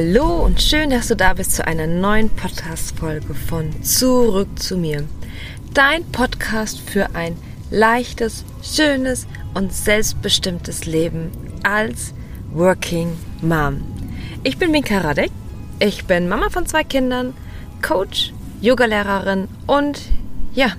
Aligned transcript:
Hallo 0.00 0.44
und 0.44 0.62
schön, 0.62 0.90
dass 0.90 1.08
du 1.08 1.16
da 1.16 1.34
bist 1.34 1.56
zu 1.56 1.66
einer 1.66 1.88
neuen 1.88 2.30
Podcast-Folge 2.30 3.34
von 3.34 3.82
Zurück 3.82 4.46
zu 4.54 4.76
mir. 4.76 5.02
Dein 5.74 6.04
Podcast 6.12 6.78
für 6.78 7.16
ein 7.16 7.36
leichtes, 7.72 8.44
schönes 8.62 9.26
und 9.54 9.72
selbstbestimmtes 9.72 10.86
Leben 10.86 11.32
als 11.64 12.14
Working 12.52 13.16
Mom. 13.42 13.82
Ich 14.44 14.56
bin 14.56 14.70
Minka 14.70 14.98
Radek. 14.98 15.32
Ich 15.80 16.04
bin 16.04 16.28
Mama 16.28 16.48
von 16.48 16.64
zwei 16.64 16.84
Kindern, 16.84 17.34
Coach, 17.82 18.32
Yogalehrerin 18.60 19.48
und 19.66 20.00
ja, 20.54 20.74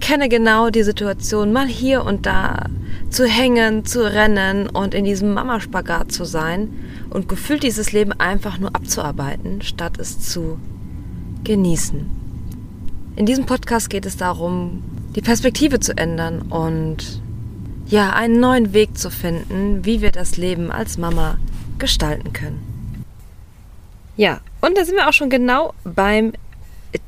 kenne 0.00 0.28
genau 0.28 0.70
die 0.70 0.82
Situation, 0.82 1.52
mal 1.52 1.68
hier 1.68 2.04
und 2.04 2.26
da 2.26 2.64
zu 3.10 3.26
hängen, 3.26 3.84
zu 3.84 4.02
rennen 4.12 4.68
und 4.68 4.92
in 4.92 5.04
diesem 5.04 5.34
Mamaspagat 5.34 6.10
zu 6.10 6.24
sein 6.24 6.89
und 7.10 7.28
gefühlt 7.28 7.62
dieses 7.62 7.92
Leben 7.92 8.12
einfach 8.12 8.58
nur 8.58 8.74
abzuarbeiten, 8.74 9.62
statt 9.62 9.98
es 9.98 10.20
zu 10.20 10.58
genießen. 11.44 12.08
In 13.16 13.26
diesem 13.26 13.46
Podcast 13.46 13.90
geht 13.90 14.06
es 14.06 14.16
darum, 14.16 14.82
die 15.14 15.20
Perspektive 15.20 15.80
zu 15.80 15.96
ändern 15.96 16.42
und 16.42 17.20
ja, 17.86 18.12
einen 18.12 18.38
neuen 18.38 18.72
Weg 18.72 18.96
zu 18.96 19.10
finden, 19.10 19.84
wie 19.84 20.00
wir 20.00 20.12
das 20.12 20.36
Leben 20.36 20.70
als 20.70 20.96
Mama 20.96 21.38
gestalten 21.78 22.32
können. 22.32 22.62
Ja, 24.16 24.40
und 24.60 24.78
da 24.78 24.84
sind 24.84 24.94
wir 24.94 25.08
auch 25.08 25.12
schon 25.12 25.30
genau 25.30 25.74
beim 25.82 26.32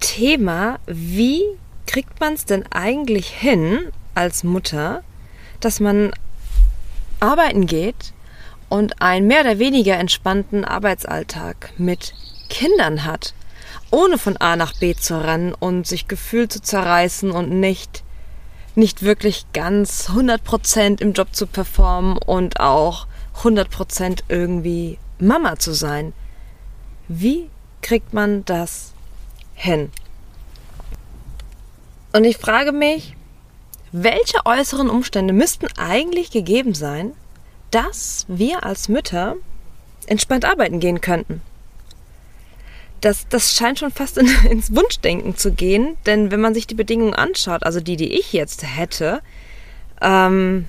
Thema, 0.00 0.80
wie 0.86 1.42
kriegt 1.86 2.18
man 2.20 2.34
es 2.34 2.44
denn 2.44 2.64
eigentlich 2.70 3.28
hin 3.28 3.78
als 4.14 4.44
Mutter, 4.44 5.02
dass 5.60 5.78
man 5.78 6.10
arbeiten 7.20 7.66
geht 7.66 8.12
und 8.72 9.02
einen 9.02 9.26
mehr 9.26 9.42
oder 9.42 9.58
weniger 9.58 9.98
entspannten 9.98 10.64
Arbeitsalltag 10.64 11.74
mit 11.76 12.14
Kindern 12.48 13.04
hat, 13.04 13.34
ohne 13.90 14.16
von 14.16 14.38
A 14.38 14.56
nach 14.56 14.72
B 14.78 14.94
zu 14.94 15.22
rennen 15.22 15.52
und 15.52 15.86
sich 15.86 16.08
gefühlt 16.08 16.50
zu 16.50 16.62
zerreißen 16.62 17.32
und 17.32 17.50
nicht 17.50 18.02
nicht 18.74 19.02
wirklich 19.02 19.44
ganz 19.52 20.08
100% 20.08 21.02
im 21.02 21.12
Job 21.12 21.28
zu 21.32 21.46
performen 21.46 22.16
und 22.16 22.60
auch 22.60 23.06
100% 23.42 24.20
irgendwie 24.28 24.98
Mama 25.18 25.58
zu 25.58 25.74
sein. 25.74 26.14
Wie 27.08 27.50
kriegt 27.82 28.14
man 28.14 28.42
das 28.46 28.94
hin? 29.52 29.90
Und 32.14 32.24
ich 32.24 32.38
frage 32.38 32.72
mich, 32.72 33.16
welche 33.92 34.46
äußeren 34.46 34.88
Umstände 34.88 35.34
müssten 35.34 35.66
eigentlich 35.76 36.30
gegeben 36.30 36.72
sein, 36.72 37.12
dass 37.72 38.24
wir 38.28 38.64
als 38.64 38.88
Mütter 38.88 39.34
entspannt 40.06 40.44
arbeiten 40.44 40.78
gehen 40.78 41.00
könnten? 41.00 41.42
Das, 43.00 43.26
das 43.28 43.56
scheint 43.56 43.80
schon 43.80 43.90
fast 43.90 44.16
in, 44.16 44.28
ins 44.50 44.74
Wunschdenken 44.74 45.36
zu 45.36 45.52
gehen, 45.52 45.96
denn 46.06 46.30
wenn 46.30 46.40
man 46.40 46.54
sich 46.54 46.68
die 46.68 46.76
Bedingungen 46.76 47.14
anschaut, 47.14 47.64
also 47.64 47.80
die, 47.80 47.96
die 47.96 48.12
ich 48.12 48.32
jetzt 48.32 48.64
hätte, 48.64 49.20
ähm, 50.00 50.68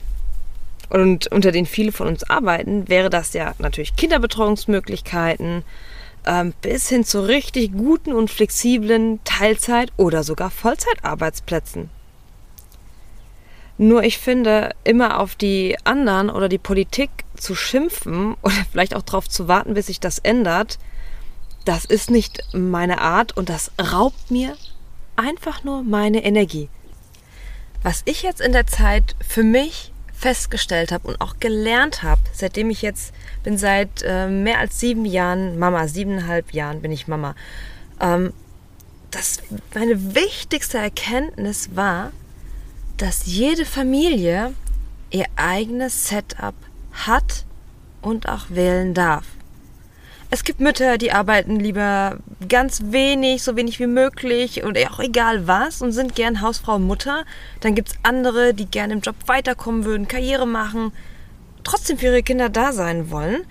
und 0.89 1.27
unter 1.27 1.51
denen 1.51 1.65
viele 1.65 1.91
von 1.91 2.07
uns 2.07 2.23
arbeiten, 2.23 2.87
wäre 2.87 3.09
das 3.09 3.33
ja 3.33 3.53
natürlich 3.57 3.95
Kinderbetreuungsmöglichkeiten, 3.95 5.63
ähm, 6.25 6.53
bis 6.61 6.89
hin 6.89 7.03
zu 7.03 7.21
richtig 7.21 7.73
guten 7.73 8.13
und 8.13 8.29
flexiblen 8.29 9.19
Teilzeit- 9.23 9.91
oder 9.97 10.23
sogar 10.23 10.51
Vollzeitarbeitsplätzen. 10.51 11.89
Nur 13.77 14.03
ich 14.03 14.19
finde, 14.19 14.75
immer 14.83 15.19
auf 15.19 15.35
die 15.35 15.77
anderen 15.83 16.29
oder 16.29 16.47
die 16.47 16.57
Politik 16.57 17.09
zu 17.35 17.55
schimpfen 17.55 18.35
oder 18.41 18.55
vielleicht 18.71 18.95
auch 18.95 19.01
darauf 19.01 19.27
zu 19.27 19.47
warten, 19.47 19.73
bis 19.73 19.87
sich 19.87 19.99
das 19.99 20.19
ändert, 20.19 20.79
das 21.65 21.85
ist 21.85 22.09
nicht 22.09 22.43
meine 22.53 22.99
Art 22.99 23.35
und 23.37 23.49
das 23.49 23.71
raubt 23.79 24.29
mir 24.29 24.55
einfach 25.15 25.63
nur 25.63 25.83
meine 25.83 26.23
Energie. 26.23 26.69
Was 27.83 28.01
ich 28.05 28.23
jetzt 28.23 28.41
in 28.41 28.51
der 28.51 28.67
Zeit 28.67 29.15
für 29.25 29.43
mich 29.43 29.91
festgestellt 30.13 30.91
habe 30.91 31.07
und 31.07 31.19
auch 31.19 31.35
gelernt 31.39 32.01
habe, 32.01 32.21
seitdem 32.31 32.69
ich 32.69 32.81
jetzt 32.81 33.13
bin 33.43 33.57
seit 33.57 34.03
äh, 34.03 34.27
mehr 34.27 34.59
als 34.59 34.79
sieben 34.79 35.05
Jahren 35.05 35.59
Mama, 35.59 35.87
siebeneinhalb 35.87 36.53
Jahren 36.53 36.81
bin 36.81 36.91
ich 36.91 37.07
Mama. 37.09 37.35
Ähm, 37.99 38.31
das 39.11 39.39
meine 39.73 40.15
wichtigste 40.15 40.77
Erkenntnis 40.77 41.75
war, 41.75 42.11
dass 42.97 43.25
jede 43.25 43.65
Familie 43.65 44.53
ihr 45.09 45.25
eigenes 45.35 46.07
Setup 46.07 46.55
hat 46.91 47.45
und 48.01 48.27
auch 48.27 48.45
wählen 48.49 48.93
darf. 48.93 49.25
Es 50.29 50.43
gibt 50.43 50.59
Mütter, 50.59 50.97
die 50.97 51.11
arbeiten 51.11 51.59
lieber 51.59 52.17
ganz 52.49 52.81
wenig, 52.85 53.43
so 53.43 53.55
wenig 53.55 53.79
wie 53.79 53.85
möglich 53.85 54.63
und 54.63 54.77
auch 54.89 54.99
egal 54.99 55.45
was 55.45 55.83
und 55.83 55.91
sind 55.91 56.15
gern 56.15 56.41
Hausfrau 56.41 56.77
und 56.77 56.87
Mutter. 56.87 57.23
Dann 57.59 57.75
gibt 57.75 57.89
es 57.89 57.95
andere, 58.01 58.55
die 58.55 58.65
gerne 58.65 58.93
im 58.93 59.01
Job 59.01 59.15
weiterkommen 59.27 59.85
würden, 59.85 60.07
Karriere 60.07 60.47
machen, 60.47 60.91
trotzdem 61.63 61.99
für 61.99 62.07
ihre 62.07 62.23
Kinder 62.23 62.49
da 62.49 62.73
sein 62.73 63.11
wollen. 63.11 63.43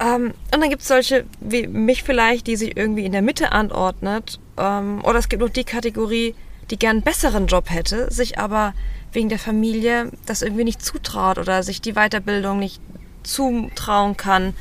Ähm, 0.00 0.32
und 0.54 0.60
dann 0.60 0.70
gibt 0.70 0.80
es 0.80 0.88
solche 0.88 1.26
wie 1.40 1.66
mich 1.66 2.02
vielleicht, 2.02 2.46
die 2.46 2.56
sich 2.56 2.78
irgendwie 2.78 3.04
in 3.04 3.12
der 3.12 3.20
Mitte 3.20 3.52
anordnet. 3.52 4.40
Ähm, 4.56 5.04
oder 5.04 5.18
es 5.18 5.28
gibt 5.28 5.42
noch 5.42 5.50
die 5.50 5.64
Kategorie, 5.64 6.34
die 6.70 6.78
gern 6.78 6.96
einen 6.96 7.02
besseren 7.02 7.46
Job 7.46 7.70
hätte, 7.70 8.12
sich 8.12 8.38
aber 8.38 8.74
wegen 9.12 9.28
der 9.28 9.38
Familie 9.38 10.10
das 10.26 10.42
irgendwie 10.42 10.64
nicht 10.64 10.82
zutraut 10.82 11.38
oder 11.38 11.62
sich 11.62 11.80
die 11.80 11.92
Weiterbildung 11.94 12.58
nicht 12.58 12.80
zutrauen 13.22 14.16
kann 14.16 14.54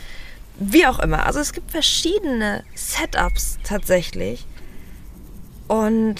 wie 0.59 0.85
auch 0.85 0.99
immer. 0.99 1.25
Also 1.25 1.39
es 1.39 1.53
gibt 1.53 1.71
verschiedene 1.71 2.63
Setups 2.73 3.57
tatsächlich. 3.63 4.45
Und 5.67 6.15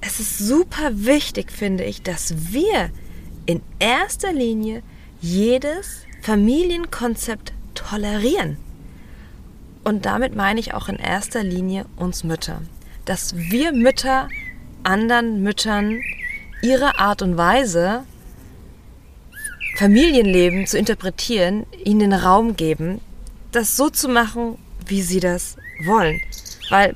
es 0.00 0.20
ist 0.20 0.38
super 0.38 0.90
wichtig, 0.92 1.52
finde 1.52 1.84
ich, 1.84 2.02
dass 2.02 2.52
wir 2.52 2.90
in 3.46 3.62
erster 3.78 4.32
Linie 4.32 4.82
jedes 5.20 6.02
Familienkonzept 6.22 7.52
tolerieren. 7.74 8.56
Und 9.84 10.06
damit 10.06 10.34
meine 10.34 10.60
ich 10.60 10.74
auch 10.74 10.88
in 10.88 10.96
erster 10.96 11.42
Linie 11.42 11.86
uns 11.96 12.24
Mütter. 12.24 12.60
Dass 13.04 13.34
wir 13.36 13.72
Mütter 13.72 14.28
anderen 14.84 15.42
Müttern 15.42 16.00
ihre 16.62 16.98
Art 16.98 17.22
und 17.22 17.36
Weise, 17.36 18.04
Familienleben 19.76 20.66
zu 20.66 20.78
interpretieren, 20.78 21.64
ihnen 21.84 22.00
den 22.00 22.12
Raum 22.12 22.56
geben, 22.56 23.00
das 23.52 23.76
so 23.76 23.88
zu 23.88 24.08
machen, 24.08 24.58
wie 24.86 25.02
sie 25.02 25.20
das 25.20 25.56
wollen. 25.84 26.20
Weil, 26.68 26.94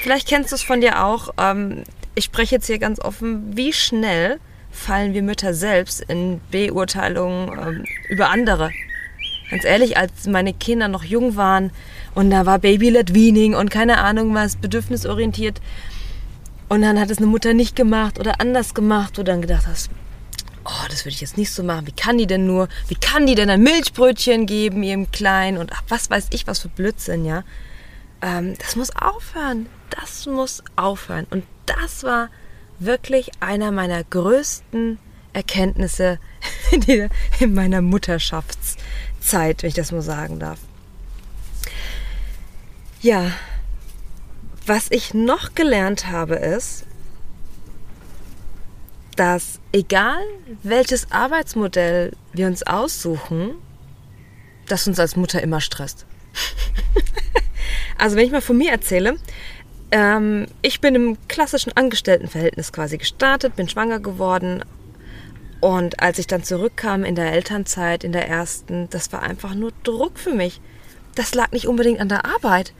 vielleicht 0.00 0.28
kennst 0.28 0.50
du 0.50 0.56
es 0.56 0.62
von 0.62 0.80
dir 0.80 1.04
auch, 1.04 1.30
ähm, 1.38 1.84
ich 2.14 2.24
spreche 2.24 2.56
jetzt 2.56 2.66
hier 2.66 2.78
ganz 2.78 2.98
offen, 3.00 3.56
wie 3.56 3.72
schnell 3.72 4.40
fallen 4.70 5.14
wir 5.14 5.22
Mütter 5.22 5.54
selbst 5.54 6.02
in 6.02 6.40
Beurteilungen 6.50 7.50
ähm, 7.58 7.84
über 8.08 8.30
andere. 8.30 8.70
Ganz 9.50 9.64
ehrlich, 9.64 9.96
als 9.96 10.26
meine 10.26 10.52
Kinder 10.52 10.88
noch 10.88 11.04
jung 11.04 11.36
waren 11.36 11.70
und 12.14 12.30
da 12.30 12.46
war 12.46 12.58
Baby-led 12.58 13.14
Weaning 13.14 13.54
und 13.54 13.70
keine 13.70 13.98
Ahnung 13.98 14.34
was, 14.34 14.56
bedürfnisorientiert. 14.56 15.60
Und 16.68 16.82
dann 16.82 16.98
hat 16.98 17.10
es 17.10 17.18
eine 17.18 17.26
Mutter 17.26 17.54
nicht 17.54 17.76
gemacht 17.76 18.18
oder 18.18 18.40
anders 18.40 18.74
gemacht, 18.74 19.12
wo 19.14 19.22
du 19.22 19.24
dann 19.24 19.40
gedacht 19.40 19.66
hast, 19.66 19.90
oh, 20.64 20.86
das 20.88 21.04
würde 21.04 21.14
ich 21.14 21.20
jetzt 21.20 21.36
nicht 21.36 21.52
so 21.52 21.62
machen. 21.62 21.86
Wie 21.86 21.92
kann 21.92 22.18
die 22.18 22.26
denn 22.26 22.46
nur, 22.46 22.68
wie 22.88 22.96
kann 22.96 23.26
die 23.26 23.34
denn 23.34 23.50
ein 23.50 23.62
Milchbrötchen 23.62 24.46
geben, 24.46 24.82
ihrem 24.82 25.10
Kleinen 25.10 25.58
und 25.58 25.72
ach, 25.72 25.82
was 25.88 26.10
weiß 26.10 26.28
ich, 26.30 26.46
was 26.46 26.60
für 26.60 26.68
Blödsinn, 26.68 27.24
ja. 27.24 27.44
Ähm, 28.20 28.54
das 28.58 28.76
muss 28.76 28.94
aufhören. 28.96 29.66
Das 29.90 30.26
muss 30.26 30.62
aufhören. 30.74 31.26
Und 31.30 31.44
das 31.66 32.02
war 32.02 32.28
wirklich 32.78 33.30
einer 33.40 33.70
meiner 33.70 34.02
größten 34.04 34.98
Erkenntnisse 35.32 36.18
in 37.40 37.54
meiner 37.54 37.82
Mutterschaftszeit, 37.82 39.62
wenn 39.62 39.68
ich 39.68 39.74
das 39.74 39.92
mal 39.92 40.02
sagen 40.02 40.38
darf. 40.38 40.58
Ja, 43.02 43.30
was 44.66 44.88
ich 44.90 45.14
noch 45.14 45.54
gelernt 45.54 46.10
habe 46.10 46.34
ist, 46.34 46.84
dass 49.16 49.60
egal 49.72 50.22
welches 50.62 51.10
Arbeitsmodell 51.10 52.12
wir 52.32 52.46
uns 52.46 52.62
aussuchen, 52.64 53.54
das 54.66 54.86
uns 54.86 54.98
als 54.98 55.16
Mutter 55.16 55.42
immer 55.42 55.60
stresst. 55.60 56.04
also 57.98 58.16
wenn 58.16 58.26
ich 58.26 58.32
mal 58.32 58.42
von 58.42 58.58
mir 58.58 58.72
erzähle, 58.72 59.16
ähm, 59.90 60.46
ich 60.62 60.80
bin 60.80 60.94
im 60.94 61.16
klassischen 61.28 61.72
Angestelltenverhältnis 61.72 62.72
quasi 62.72 62.98
gestartet, 62.98 63.56
bin 63.56 63.68
schwanger 63.68 64.00
geworden 64.00 64.64
und 65.60 66.02
als 66.02 66.18
ich 66.18 66.26
dann 66.26 66.42
zurückkam 66.42 67.04
in 67.04 67.14
der 67.14 67.32
Elternzeit, 67.32 68.04
in 68.04 68.12
der 68.12 68.28
ersten, 68.28 68.90
das 68.90 69.12
war 69.12 69.22
einfach 69.22 69.54
nur 69.54 69.72
Druck 69.84 70.18
für 70.18 70.34
mich. 70.34 70.60
Das 71.14 71.34
lag 71.34 71.52
nicht 71.52 71.66
unbedingt 71.66 72.00
an 72.00 72.08
der 72.08 72.26
Arbeit. 72.26 72.74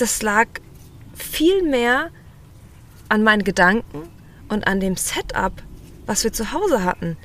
Das 0.00 0.22
lag 0.22 0.46
viel 1.14 1.62
mehr 1.62 2.10
an 3.08 3.22
meinen 3.22 3.44
Gedanken, 3.44 4.08
und 4.50 4.66
an 4.66 4.80
dem 4.80 4.96
Setup, 4.96 5.52
was 6.04 6.24
wir 6.24 6.32
zu 6.32 6.52
Hause 6.52 6.84
hatten. 6.84 7.16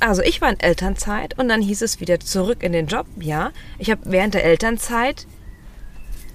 Also 0.00 0.22
ich 0.22 0.40
war 0.40 0.50
in 0.50 0.60
Elternzeit 0.60 1.36
und 1.38 1.48
dann 1.48 1.60
hieß 1.60 1.82
es 1.82 1.98
wieder 1.98 2.20
zurück 2.20 2.62
in 2.62 2.72
den 2.72 2.86
Job. 2.86 3.06
Ja, 3.18 3.50
ich 3.78 3.90
habe 3.90 4.02
während 4.04 4.34
der 4.34 4.44
Elternzeit 4.44 5.26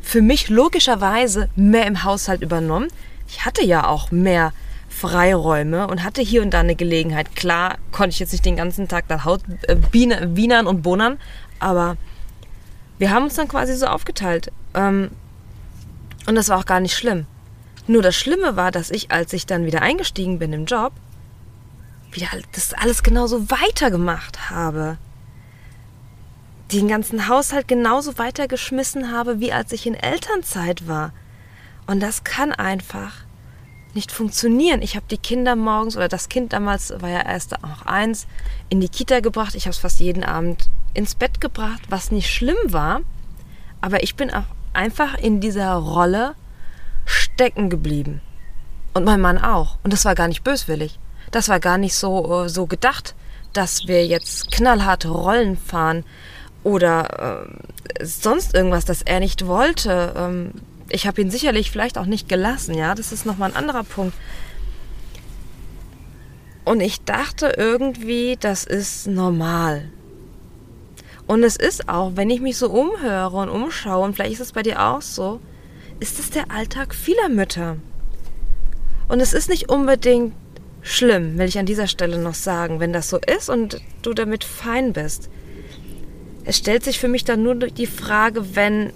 für 0.02 0.22
mich 0.22 0.50
logischerweise 0.50 1.50
mehr 1.56 1.88
im 1.88 2.04
Haushalt 2.04 2.42
übernommen. 2.42 2.90
Ich 3.30 3.46
hatte 3.46 3.64
ja 3.64 3.88
auch 3.88 4.12
mehr 4.12 4.52
Freiräume 4.90 5.88
und 5.88 6.04
hatte 6.04 6.22
hier 6.22 6.42
und 6.42 6.54
da 6.54 6.60
eine 6.60 6.76
Gelegenheit. 6.76 7.36
Klar 7.36 7.78
konnte 7.92 8.10
ich 8.10 8.20
jetzt 8.20 8.34
nicht 8.34 8.46
den 8.46 8.58
ganzen 8.58 8.90
Tag 8.90 9.08
da 9.08 9.24
Haut, 9.24 9.42
äh, 9.68 9.78
Wienern 9.94 10.68
und 10.68 10.82
Bonern, 10.82 11.20
aber 11.60 11.96
wir 13.04 13.12
haben 13.12 13.24
uns 13.24 13.36
dann 13.36 13.50
quasi 13.50 13.76
so 13.76 13.88
aufgeteilt. 13.88 14.50
Ähm, 14.74 15.12
und 16.26 16.36
das 16.36 16.48
war 16.48 16.58
auch 16.58 16.66
gar 16.66 16.80
nicht 16.80 16.96
schlimm. 16.96 17.26
Nur 17.86 18.02
das 18.02 18.16
Schlimme 18.16 18.56
war, 18.56 18.72
dass 18.72 18.90
ich, 18.92 19.12
als 19.12 19.34
ich 19.34 19.46
dann 19.46 19.66
wieder 19.66 19.82
eingestiegen 19.82 20.40
bin 20.40 20.54
im 20.54 20.64
Job, 20.64 20.94
wieder 22.14 22.30
das 22.54 22.74
alles 22.74 23.04
genauso 23.04 23.52
weitergemacht 23.52 24.50
habe. 24.50 24.98
Den 26.72 26.88
ganzen 26.88 27.28
Haushalt 27.28 27.68
genauso 27.68 28.18
weitergeschmissen 28.18 29.12
habe, 29.12 29.42
wie 29.42 29.52
als 29.52 29.74
ich 29.74 29.86
in 29.86 29.96
Elternzeit 29.96 30.88
war. 30.88 31.12
Und 31.88 32.00
das 32.00 32.24
kann 32.24 32.54
einfach 32.54 33.23
nicht 33.94 34.12
funktionieren. 34.12 34.82
Ich 34.82 34.96
habe 34.96 35.06
die 35.10 35.18
Kinder 35.18 35.56
morgens, 35.56 35.96
oder 35.96 36.08
das 36.08 36.30
Kind 36.30 36.54
damals 36.54 36.94
war 37.00 37.10
ja 37.10 37.22
erst 37.22 37.56
auch 37.64 37.86
eins, 37.86 38.28
in 38.70 38.82
die 38.82 38.90
Kita 38.90 39.20
gebracht. 39.20 39.56
Ich 39.56 39.66
habe 39.66 39.72
es 39.72 39.80
fast 39.80 40.00
jeden 40.00 40.24
Abend 40.24 40.70
ins 40.94 41.16
Bett 41.16 41.42
gebracht, 41.42 41.82
was 41.90 42.12
nicht 42.12 42.32
schlimm 42.32 42.58
war. 42.66 43.02
Aber 43.82 44.04
ich 44.04 44.16
bin 44.16 44.32
auch 44.32 44.46
einfach 44.74 45.18
in 45.18 45.42
dieser 45.42 45.74
Rolle 45.74 46.36
stecken 47.06 47.70
geblieben. 47.70 48.22
Und 48.94 49.06
mein 49.06 49.22
Mann 49.22 49.38
auch. 49.38 49.78
Und 49.84 49.94
das 49.94 50.06
war 50.06 50.16
gar 50.16 50.28
nicht 50.28 50.44
böswillig. 50.44 51.00
Das 51.32 51.50
war 51.50 51.60
gar 51.60 51.78
nicht 51.78 51.96
so, 51.96 52.46
äh, 52.46 52.50
so 52.50 52.68
gedacht, 52.68 53.16
dass 53.54 53.88
wir 53.88 54.06
jetzt 54.06 54.52
knallharte 54.52 55.10
Rollen 55.10 55.58
fahren 55.58 56.04
oder 56.64 57.48
äh, 58.00 58.06
sonst 58.06 58.54
irgendwas, 58.54 58.86
das 58.86 59.02
er 59.02 59.20
nicht 59.20 59.48
wollte. 59.48 60.14
Ähm, 60.16 60.52
ich 60.90 61.08
habe 61.08 61.22
ihn 61.22 61.32
sicherlich 61.32 61.72
vielleicht 61.72 61.98
auch 61.98 62.06
nicht 62.06 62.30
gelassen, 62.30 62.76
ja, 62.76 62.96
das 62.96 63.12
ist 63.12 63.26
nochmal 63.26 63.52
ein 63.52 63.58
anderer 63.58 63.84
Punkt. 63.84 64.16
Und 66.66 66.80
ich 66.80 67.02
dachte 67.02 67.54
irgendwie, 67.58 68.38
das 68.40 68.64
ist 68.64 69.08
normal. 69.08 69.90
Und 71.28 71.44
es 71.44 71.56
ist 71.56 71.90
auch, 71.90 72.12
wenn 72.16 72.30
ich 72.30 72.42
mich 72.42 72.58
so 72.58 72.70
umhöre 72.70 73.38
und 73.38 73.50
umschaue, 73.50 74.04
und 74.04 74.14
vielleicht 74.14 74.34
ist 74.34 74.40
es 74.40 74.52
bei 74.52 74.64
dir 74.64 74.82
auch 74.82 75.02
so, 75.02 75.40
ist 76.00 76.20
es 76.20 76.30
der 76.30 76.52
Alltag 76.52 76.94
vieler 76.94 77.30
Mütter. 77.30 77.78
Und 79.08 79.20
es 79.20 79.34
ist 79.34 79.50
nicht 79.50 79.70
unbedingt 79.70 80.34
schlimm, 80.82 81.38
will 81.38 81.48
ich 81.48 81.60
an 81.60 81.66
dieser 81.66 81.88
Stelle 81.88 82.18
noch 82.18 82.34
sagen, 82.34 82.80
wenn 82.80 82.94
das 82.94 83.10
so 83.10 83.18
ist 83.18 83.50
und 83.50 83.82
du 84.02 84.14
damit 84.14 84.44
fein 84.44 84.94
bist. 84.94 85.30
Es 86.46 86.58
stellt 86.58 86.84
sich 86.84 87.00
für 87.00 87.08
mich 87.08 87.24
dann 87.24 87.44
nur 87.44 87.56
die 87.56 87.88
Frage, 87.88 88.56
wenn 88.56 88.92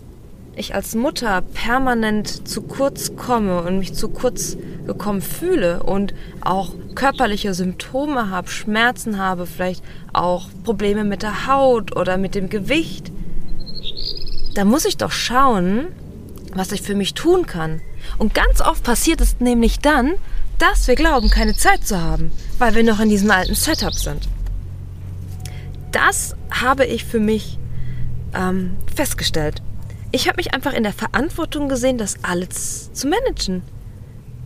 ich 0.57 0.75
als 0.75 0.95
Mutter 0.95 1.41
permanent 1.41 2.47
zu 2.47 2.61
kurz 2.61 3.15
komme 3.15 3.61
und 3.61 3.79
mich 3.79 3.93
zu 3.93 4.09
kurz 4.09 4.57
gekommen 4.85 5.21
fühle 5.21 5.83
und 5.83 6.13
auch 6.41 6.73
körperliche 6.95 7.53
Symptome 7.53 8.29
habe, 8.29 8.49
Schmerzen 8.49 9.17
habe, 9.17 9.45
vielleicht 9.45 9.83
auch 10.13 10.49
Probleme 10.63 11.03
mit 11.03 11.21
der 11.21 11.47
Haut 11.47 11.95
oder 11.95 12.17
mit 12.17 12.35
dem 12.35 12.49
Gewicht, 12.49 13.11
dann 14.55 14.67
muss 14.67 14.85
ich 14.85 14.97
doch 14.97 15.11
schauen, 15.11 15.87
was 16.53 16.71
ich 16.71 16.81
für 16.81 16.95
mich 16.95 17.13
tun 17.13 17.45
kann. 17.45 17.81
Und 18.17 18.33
ganz 18.33 18.61
oft 18.61 18.83
passiert 18.83 19.21
es 19.21 19.39
nämlich 19.39 19.79
dann, 19.79 20.13
dass 20.57 20.87
wir 20.87 20.95
glauben, 20.95 21.29
keine 21.29 21.55
Zeit 21.55 21.85
zu 21.85 22.01
haben, 22.01 22.31
weil 22.57 22.73
wir 22.73 22.83
noch 22.83 22.99
in 22.99 23.09
diesem 23.09 23.29
alten 23.29 23.53
Setup 23.53 23.93
sind. 23.93 24.27
Das 25.91 26.35
habe 26.49 26.85
ich 26.85 27.05
für 27.05 27.19
mich 27.19 27.59
ähm, 28.33 28.77
festgestellt. 28.95 29.61
Ich 30.11 30.27
habe 30.27 30.37
mich 30.37 30.53
einfach 30.53 30.73
in 30.73 30.83
der 30.83 30.93
Verantwortung 30.93 31.67
gesehen, 31.67 31.97
das 31.97 32.23
alles 32.23 32.91
zu 32.93 33.07
managen. 33.07 33.61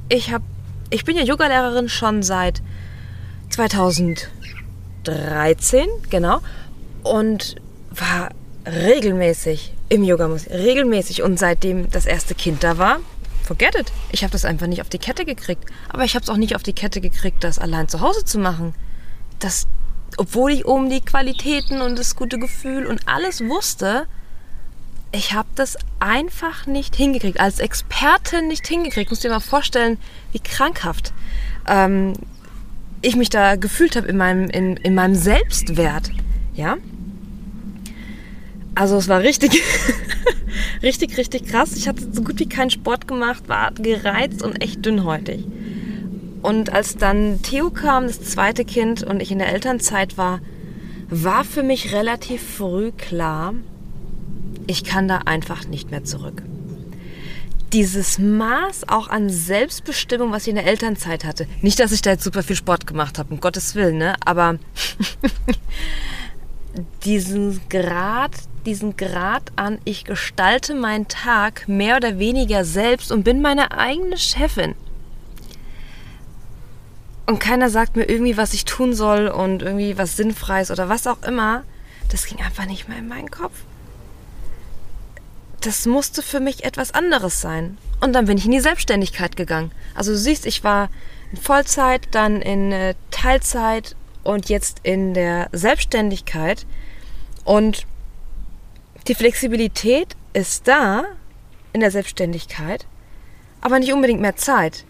Ich, 0.10 0.32
hab, 0.32 0.42
ich 0.90 1.06
bin 1.06 1.16
ja 1.16 1.24
Yogalehrerin 1.24 1.88
schon 1.88 2.24
seit 2.24 2.62
2013, 3.52 5.88
genau, 6.10 6.40
und 7.04 7.56
war 7.92 8.30
regelmäßig 8.66 9.74
im 9.90 10.04
Yoga, 10.04 10.36
regelmäßig. 10.50 11.22
Und 11.22 11.38
seitdem 11.38 11.92
das 11.92 12.06
erste 12.06 12.34
Kind 12.34 12.64
da 12.64 12.78
war, 12.78 13.00
forget 13.44 13.76
it. 13.76 13.92
Ich 14.12 14.24
habe 14.24 14.32
das 14.32 14.46
einfach 14.46 14.68
nicht 14.68 14.82
auf 14.82 14.90
die 14.90 15.00
Kette 15.00 15.26
gekriegt. 15.26 15.66
Aber 15.90 16.06
ich 16.06 16.16
habe 16.16 16.24
es 16.24 16.30
auch 16.30 16.38
nicht 16.38 16.56
auf 16.56 16.64
die 16.64 16.74
Kette 16.74 17.02
gekriegt, 17.02 17.44
das 17.44 17.60
allein 17.60 17.88
zu 17.88 18.02
Hause 18.02 18.26
zu 18.26 18.40
machen. 18.40 18.74
Das, 19.40 19.68
obwohl 20.18 20.52
ich 20.52 20.66
um 20.66 20.90
die 20.90 21.02
Qualitäten 21.02 21.82
und 21.82 22.00
das 22.00 22.16
gute 22.16 22.40
Gefühl 22.40 22.88
und 22.88 23.08
alles 23.08 23.42
wusste, 23.42 24.08
ich 25.12 25.34
habe 25.34 25.50
das 25.56 25.78
einfach 26.00 26.66
nicht 26.68 26.96
hingekriegt. 26.96 27.40
Als 27.40 27.60
Expertin 27.60 28.48
nicht 28.48 28.68
hingekriegt. 28.68 29.10
Muss 29.10 29.20
dir 29.20 29.30
mal 29.30 29.40
vorstellen, 29.40 29.98
wie 30.32 30.40
krankhaft 30.40 31.14
ähm, 31.68 32.14
ich 33.02 33.16
mich 33.16 33.30
da 33.30 33.56
gefühlt 33.56 33.96
habe 33.96 34.08
in 34.08 34.18
meinem, 34.18 34.50
in, 34.50 34.78
in 34.78 34.96
meinem 34.96 35.16
Selbstwert. 35.16 36.12
Ja. 36.54 36.78
Also 38.74 38.96
es 38.98 39.10
war 39.10 39.20
richtig, 39.20 39.62
richtig, 40.82 41.18
richtig 41.18 41.48
krass. 41.48 41.76
Ich 41.76 41.88
hatte 41.88 42.08
so 42.12 42.24
gut 42.24 42.40
wie 42.40 42.48
keinen 42.48 42.70
Sport 42.70 43.08
gemacht, 43.08 43.50
war 43.50 43.72
gereizt 43.74 44.42
und 44.42 44.62
echt 44.62 44.86
dünnhäutig. 44.86 45.46
Und 46.42 46.72
als 46.72 46.96
dann 46.96 47.42
Theo 47.42 47.70
kam, 47.70 48.08
das 48.08 48.22
zweite 48.22 48.66
Kind, 48.66 49.04
und 49.04 49.22
ich 49.22 49.32
in 49.32 49.40
der 49.40 49.50
Elternzeit 49.50 50.18
war, 50.18 50.40
war 51.10 51.44
für 51.44 51.62
mich 51.62 51.94
relativ 51.94 52.42
früh 52.42 52.92
klar, 52.94 53.54
ich 54.68 54.84
kann 54.84 55.08
da 55.08 55.20
einfach 55.20 55.66
nicht 55.66 55.92
mehr 55.92 56.04
zurück. 56.04 56.44
Dieses 57.74 58.20
Maß 58.20 58.90
auch 58.90 59.08
an 59.08 59.30
Selbstbestimmung, 59.30 60.32
was 60.32 60.44
ich 60.44 60.50
in 60.50 60.56
der 60.56 60.66
Elternzeit 60.66 61.24
hatte. 61.24 61.48
Nicht, 61.62 61.80
dass 61.80 61.94
ich 61.94 62.02
da 62.02 62.12
jetzt 62.12 62.24
super 62.24 62.44
viel 62.44 62.58
Sport 62.58 62.86
gemacht 62.86 63.18
habe, 63.18 63.34
um 63.34 63.40
Gottes 63.40 63.76
Willen, 63.76 63.98
ne? 63.98 64.16
Aber 64.26 64.60
diesen 67.06 67.62
Grad, 67.70 68.32
diesen 68.66 68.98
Grad 68.98 69.44
an, 69.56 69.80
ich 69.86 70.04
gestalte 70.04 70.76
meinen 70.76 71.08
Tag 71.08 71.68
mehr 71.70 71.96
oder 71.96 72.20
weniger 72.20 72.66
selbst 72.66 73.12
und 73.12 73.24
bin 73.24 73.42
meine 73.42 73.72
eigene 73.72 74.18
Chefin. 74.18 74.76
Und 77.26 77.40
keiner 77.40 77.70
sagt 77.70 77.96
mir 77.96 78.10
irgendwie, 78.10 78.36
was 78.36 78.54
ich 78.54 78.66
tun 78.66 78.94
soll 78.94 79.30
und 79.30 79.62
irgendwie 79.62 79.98
was 79.98 80.18
Sinnfreies 80.18 80.72
oder 80.72 80.90
was 80.90 81.08
auch 81.08 81.24
immer. 81.24 81.64
Das 82.10 82.26
ging 82.26 82.40
einfach 82.42 82.66
nicht 82.66 82.90
mehr 82.90 82.98
in 82.98 83.08
meinen 83.08 83.32
Kopf 83.32 83.54
das 85.62 85.86
musste 85.86 86.22
für 86.22 86.40
mich 86.40 86.64
etwas 86.64 86.94
anderes 86.94 87.40
sein. 87.40 87.78
Und 88.00 88.14
dann 88.14 88.26
bin 88.26 88.38
ich 88.38 88.46
in 88.46 88.52
die 88.52 88.60
Selbstständigkeit 88.60 89.36
gegangen. 89.36 89.72
Also 89.94 90.12
du 90.12 90.18
siehst, 90.18 90.46
ich 90.46 90.64
war 90.64 90.90
in 91.32 91.38
Vollzeit, 91.38 92.08
dann 92.12 92.42
in 92.42 92.72
äh, 92.72 92.96
Teilzeit 93.12 93.96
und 94.24 94.50
jetzt 94.50 94.80
in 94.84 95.14
der 95.14 95.50
Selbstständigkeit. 95.52 96.66
Und 97.46 97.86
die 99.08 99.16
Flexibilität 99.16 100.16
ist 100.34 100.68
da 100.68 101.04
in 101.74 101.82
der 101.82 101.92
Selbstständigkeit, 101.92 102.86
aber 103.62 103.80
nicht 103.80 103.94
unbedingt 103.94 104.22
mehr 104.22 104.36
Zeit. 104.36 104.86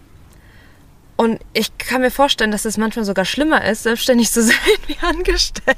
Und 1.16 1.40
ich 1.52 1.76
kann 1.78 2.00
mir 2.00 2.10
vorstellen, 2.10 2.50
dass 2.50 2.64
es 2.64 2.78
manchmal 2.78 3.04
sogar 3.04 3.24
schlimmer 3.24 3.64
ist, 3.64 3.82
selbstständig 3.82 4.30
zu 4.30 4.42
sein 4.42 4.56
wie 4.86 4.98
angestellt. 5.00 5.76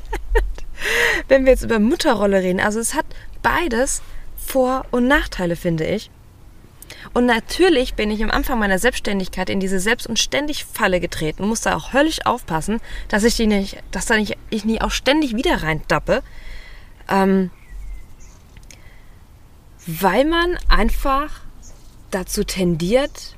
Wenn 1.28 1.44
wir 1.44 1.52
jetzt 1.52 1.64
über 1.64 1.78
Mutterrolle 1.78 2.42
reden. 2.42 2.60
Also 2.60 2.78
es 2.78 2.94
hat 2.94 3.06
beides 3.42 4.02
vor- 4.44 4.86
und 4.90 5.06
Nachteile, 5.06 5.56
finde 5.56 5.86
ich. 5.86 6.10
Und 7.12 7.26
natürlich 7.26 7.94
bin 7.94 8.10
ich 8.10 8.22
am 8.22 8.30
Anfang 8.30 8.58
meiner 8.58 8.78
Selbstständigkeit 8.78 9.50
in 9.50 9.60
diese 9.60 9.80
Selbst- 9.80 10.06
und 10.06 10.18
ständig 10.18 10.64
Falle 10.64 11.00
getreten, 11.00 11.46
musste 11.46 11.76
auch 11.76 11.92
höllisch 11.92 12.24
aufpassen, 12.24 12.80
dass 13.08 13.24
ich 13.24 13.36
die 13.36 13.46
nicht, 13.46 13.78
dass 13.90 14.06
da 14.06 14.16
nicht, 14.16 14.36
ich 14.50 14.64
nie 14.64 14.80
auch 14.80 14.90
ständig 14.90 15.36
wieder 15.36 15.62
reindappe. 15.62 16.22
Ähm, 17.08 17.50
weil 19.86 20.24
man 20.24 20.58
einfach 20.68 21.40
dazu 22.10 22.44
tendiert, 22.44 23.33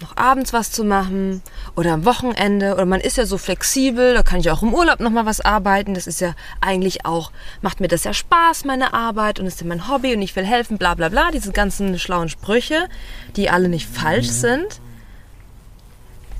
noch 0.00 0.16
abends 0.16 0.52
was 0.52 0.70
zu 0.70 0.84
machen 0.84 1.42
oder 1.76 1.92
am 1.92 2.04
Wochenende 2.04 2.74
oder 2.74 2.86
man 2.86 3.00
ist 3.00 3.16
ja 3.16 3.26
so 3.26 3.38
flexibel, 3.38 4.14
da 4.14 4.22
kann 4.22 4.40
ich 4.40 4.50
auch 4.50 4.62
im 4.62 4.74
Urlaub 4.74 5.00
noch 5.00 5.10
mal 5.10 5.26
was 5.26 5.40
arbeiten. 5.40 5.94
Das 5.94 6.06
ist 6.06 6.20
ja 6.20 6.34
eigentlich 6.60 7.04
auch 7.04 7.32
macht 7.62 7.80
mir 7.80 7.88
das 7.88 8.04
ja 8.04 8.12
Spaß 8.12 8.64
meine 8.64 8.94
Arbeit 8.94 9.40
und 9.40 9.46
ist 9.46 9.60
ja 9.60 9.66
mein 9.66 9.88
Hobby 9.88 10.14
und 10.14 10.22
ich 10.22 10.34
will 10.36 10.44
helfen, 10.44 10.78
bla 10.78 10.94
bla 10.94 11.08
bla. 11.08 11.30
Diese 11.30 11.52
ganzen 11.52 11.98
schlauen 11.98 12.28
Sprüche, 12.28 12.88
die 13.36 13.50
alle 13.50 13.68
nicht 13.68 13.88
falsch 13.88 14.28
mhm. 14.28 14.32
sind, 14.32 14.80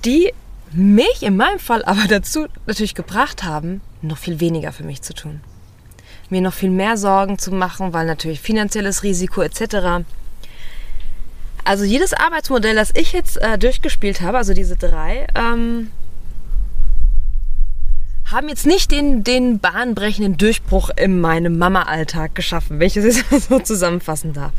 die 0.05 0.33
mich 0.73 1.23
in 1.23 1.37
meinem 1.37 1.59
Fall 1.59 1.85
aber 1.85 2.07
dazu 2.09 2.47
natürlich 2.67 2.95
gebracht 2.95 3.45
haben, 3.45 3.81
noch 4.03 4.19
viel 4.19 4.41
weniger 4.41 4.73
für 4.73 4.85
mich 4.85 5.03
zu 5.03 5.15
tun. 5.15 5.41
Mir 6.31 6.43
noch 6.43 6.53
viel 6.53 6.71
mehr 6.71 6.97
Sorgen 6.97 7.39
zu 7.39 7.53
machen, 7.53 7.93
weil 7.95 8.07
natürlich 8.07 8.41
finanzielles 8.41 9.03
Risiko 9.03 9.41
etc. 9.41 10.05
Also 11.69 11.85
jedes 11.85 12.15
Arbeitsmodell, 12.15 12.75
das 12.75 12.93
ich 12.95 13.13
jetzt 13.13 13.37
äh, 13.43 13.59
durchgespielt 13.59 14.23
habe, 14.23 14.39
also 14.39 14.55
diese 14.55 14.77
drei, 14.77 15.27
ähm, 15.35 15.91
haben 18.25 18.49
jetzt 18.49 18.65
nicht 18.65 18.91
den, 18.91 19.23
den 19.23 19.59
bahnbrechenden 19.59 20.39
Durchbruch 20.39 20.89
in 20.97 21.21
meinem 21.21 21.59
Mama-Alltag 21.59 22.35
geschaffen, 22.35 22.81
wenn 22.81 22.87
ich 22.87 22.95
das 22.95 23.05
jetzt 23.05 23.31
so 23.51 23.59
zusammenfassen 23.59 24.33
darf. 24.33 24.53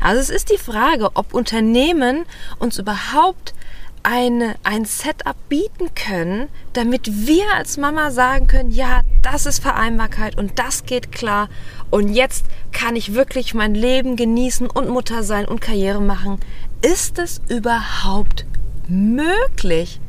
Also 0.00 0.20
es 0.20 0.30
ist 0.30 0.50
die 0.50 0.58
Frage, 0.58 1.10
ob 1.14 1.32
Unternehmen 1.32 2.24
uns 2.58 2.76
überhaupt 2.80 3.54
eine, 4.02 4.56
ein 4.64 4.84
Setup 4.84 5.36
bieten 5.48 5.94
können, 5.94 6.48
damit 6.72 7.08
wir 7.26 7.44
als 7.54 7.76
Mama 7.76 8.10
sagen 8.10 8.48
können, 8.48 8.72
ja, 8.72 9.02
das 9.22 9.46
ist 9.46 9.62
Vereinbarkeit 9.62 10.36
und 10.36 10.58
das 10.58 10.86
geht 10.86 11.12
klar 11.12 11.48
und 11.90 12.12
jetzt 12.12 12.44
kann 12.72 12.96
ich 12.96 13.14
wirklich 13.14 13.54
mein 13.54 13.74
Leben 13.74 14.16
genießen 14.16 14.68
und 14.68 14.88
Mutter 14.88 15.22
sein 15.22 15.46
und 15.46 15.60
Karriere 15.60 16.00
machen. 16.00 16.38
Ist 16.82 17.18
es 17.18 17.40
überhaupt 17.48 18.44
möglich, 18.88 20.00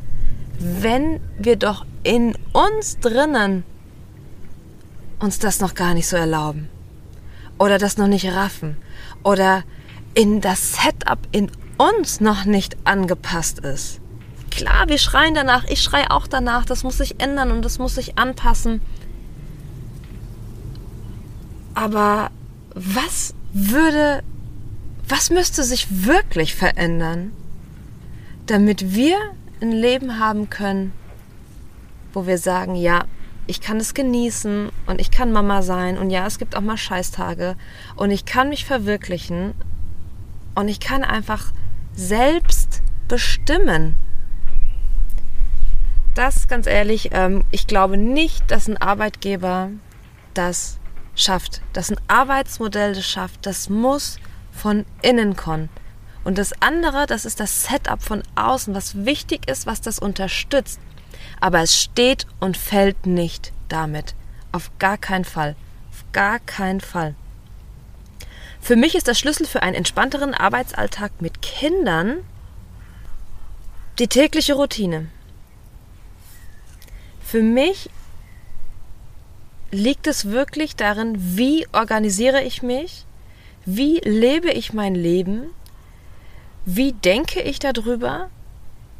wenn 0.58 1.20
wir 1.38 1.56
doch 1.56 1.84
in 2.02 2.34
uns 2.52 2.98
drinnen 2.98 3.64
uns 5.18 5.38
das 5.38 5.60
noch 5.60 5.74
gar 5.74 5.94
nicht 5.94 6.08
so 6.08 6.16
erlauben 6.16 6.68
oder 7.58 7.78
das 7.78 7.98
noch 7.98 8.06
nicht 8.06 8.26
raffen 8.32 8.76
oder 9.22 9.64
in 10.14 10.40
das 10.40 10.74
Setup 10.74 11.18
in 11.30 11.50
uns 11.76 12.20
noch 12.20 12.44
nicht 12.44 12.76
angepasst 12.84 13.60
ist. 13.60 14.00
Klar, 14.50 14.88
wir 14.88 14.98
schreien 14.98 15.34
danach, 15.34 15.64
ich 15.68 15.82
schreie 15.82 16.10
auch 16.10 16.26
danach, 16.26 16.64
das 16.64 16.82
muss 16.82 16.98
sich 16.98 17.20
ändern 17.20 17.52
und 17.52 17.64
das 17.64 17.78
muss 17.78 17.94
sich 17.94 18.18
anpassen. 18.18 18.80
Aber 21.80 22.30
was 22.74 23.34
würde, 23.54 24.22
was 25.08 25.30
müsste 25.30 25.64
sich 25.64 26.04
wirklich 26.04 26.54
verändern, 26.54 27.32
damit 28.44 28.94
wir 28.94 29.16
ein 29.62 29.72
Leben 29.72 30.18
haben 30.18 30.50
können, 30.50 30.92
wo 32.12 32.26
wir 32.26 32.36
sagen, 32.36 32.74
ja, 32.74 33.06
ich 33.46 33.62
kann 33.62 33.78
es 33.78 33.94
genießen 33.94 34.68
und 34.88 35.00
ich 35.00 35.10
kann 35.10 35.32
Mama 35.32 35.62
sein 35.62 35.96
und 35.96 36.10
ja, 36.10 36.26
es 36.26 36.38
gibt 36.38 36.54
auch 36.54 36.60
mal 36.60 36.76
Scheißtage 36.76 37.56
und 37.96 38.10
ich 38.10 38.26
kann 38.26 38.50
mich 38.50 38.66
verwirklichen 38.66 39.54
und 40.54 40.68
ich 40.68 40.80
kann 40.80 41.02
einfach 41.02 41.50
selbst 41.94 42.82
bestimmen. 43.08 43.96
Das 46.14 46.46
ganz 46.46 46.66
ehrlich, 46.66 47.08
ähm, 47.12 47.42
ich 47.50 47.66
glaube 47.66 47.96
nicht, 47.96 48.50
dass 48.50 48.68
ein 48.68 48.76
Arbeitgeber 48.76 49.70
das 50.34 50.79
schafft, 51.20 51.60
dass 51.72 51.90
ein 51.90 52.00
Arbeitsmodell 52.08 52.94
das 52.94 53.06
schafft. 53.06 53.46
Das 53.46 53.68
muss 53.68 54.18
von 54.52 54.84
innen 55.02 55.36
kommen. 55.36 55.68
Und 56.24 56.38
das 56.38 56.52
andere, 56.60 57.06
das 57.06 57.24
ist 57.24 57.40
das 57.40 57.64
Setup 57.64 58.02
von 58.02 58.22
außen, 58.34 58.74
was 58.74 59.04
wichtig 59.04 59.48
ist, 59.48 59.66
was 59.66 59.80
das 59.80 59.98
unterstützt. 59.98 60.80
Aber 61.40 61.60
es 61.60 61.80
steht 61.80 62.26
und 62.40 62.56
fällt 62.56 63.06
nicht 63.06 63.52
damit. 63.68 64.14
Auf 64.52 64.70
gar 64.78 64.98
keinen 64.98 65.24
Fall. 65.24 65.56
Auf 65.90 66.04
gar 66.12 66.38
keinen 66.40 66.80
Fall. 66.80 67.14
Für 68.60 68.76
mich 68.76 68.94
ist 68.94 69.06
der 69.06 69.14
Schlüssel 69.14 69.46
für 69.46 69.62
einen 69.62 69.74
entspannteren 69.74 70.34
Arbeitsalltag 70.34 71.12
mit 71.20 71.40
Kindern 71.40 72.18
die 73.98 74.08
tägliche 74.08 74.54
Routine. 74.54 75.08
Für 77.22 77.42
mich 77.42 77.90
liegt 79.70 80.06
es 80.06 80.26
wirklich 80.26 80.76
darin, 80.76 81.14
wie 81.18 81.66
organisiere 81.72 82.42
ich 82.42 82.62
mich, 82.62 83.04
wie 83.64 83.98
lebe 84.04 84.50
ich 84.50 84.72
mein 84.72 84.94
Leben, 84.94 85.50
wie 86.64 86.92
denke 86.92 87.40
ich 87.40 87.58
darüber, 87.58 88.30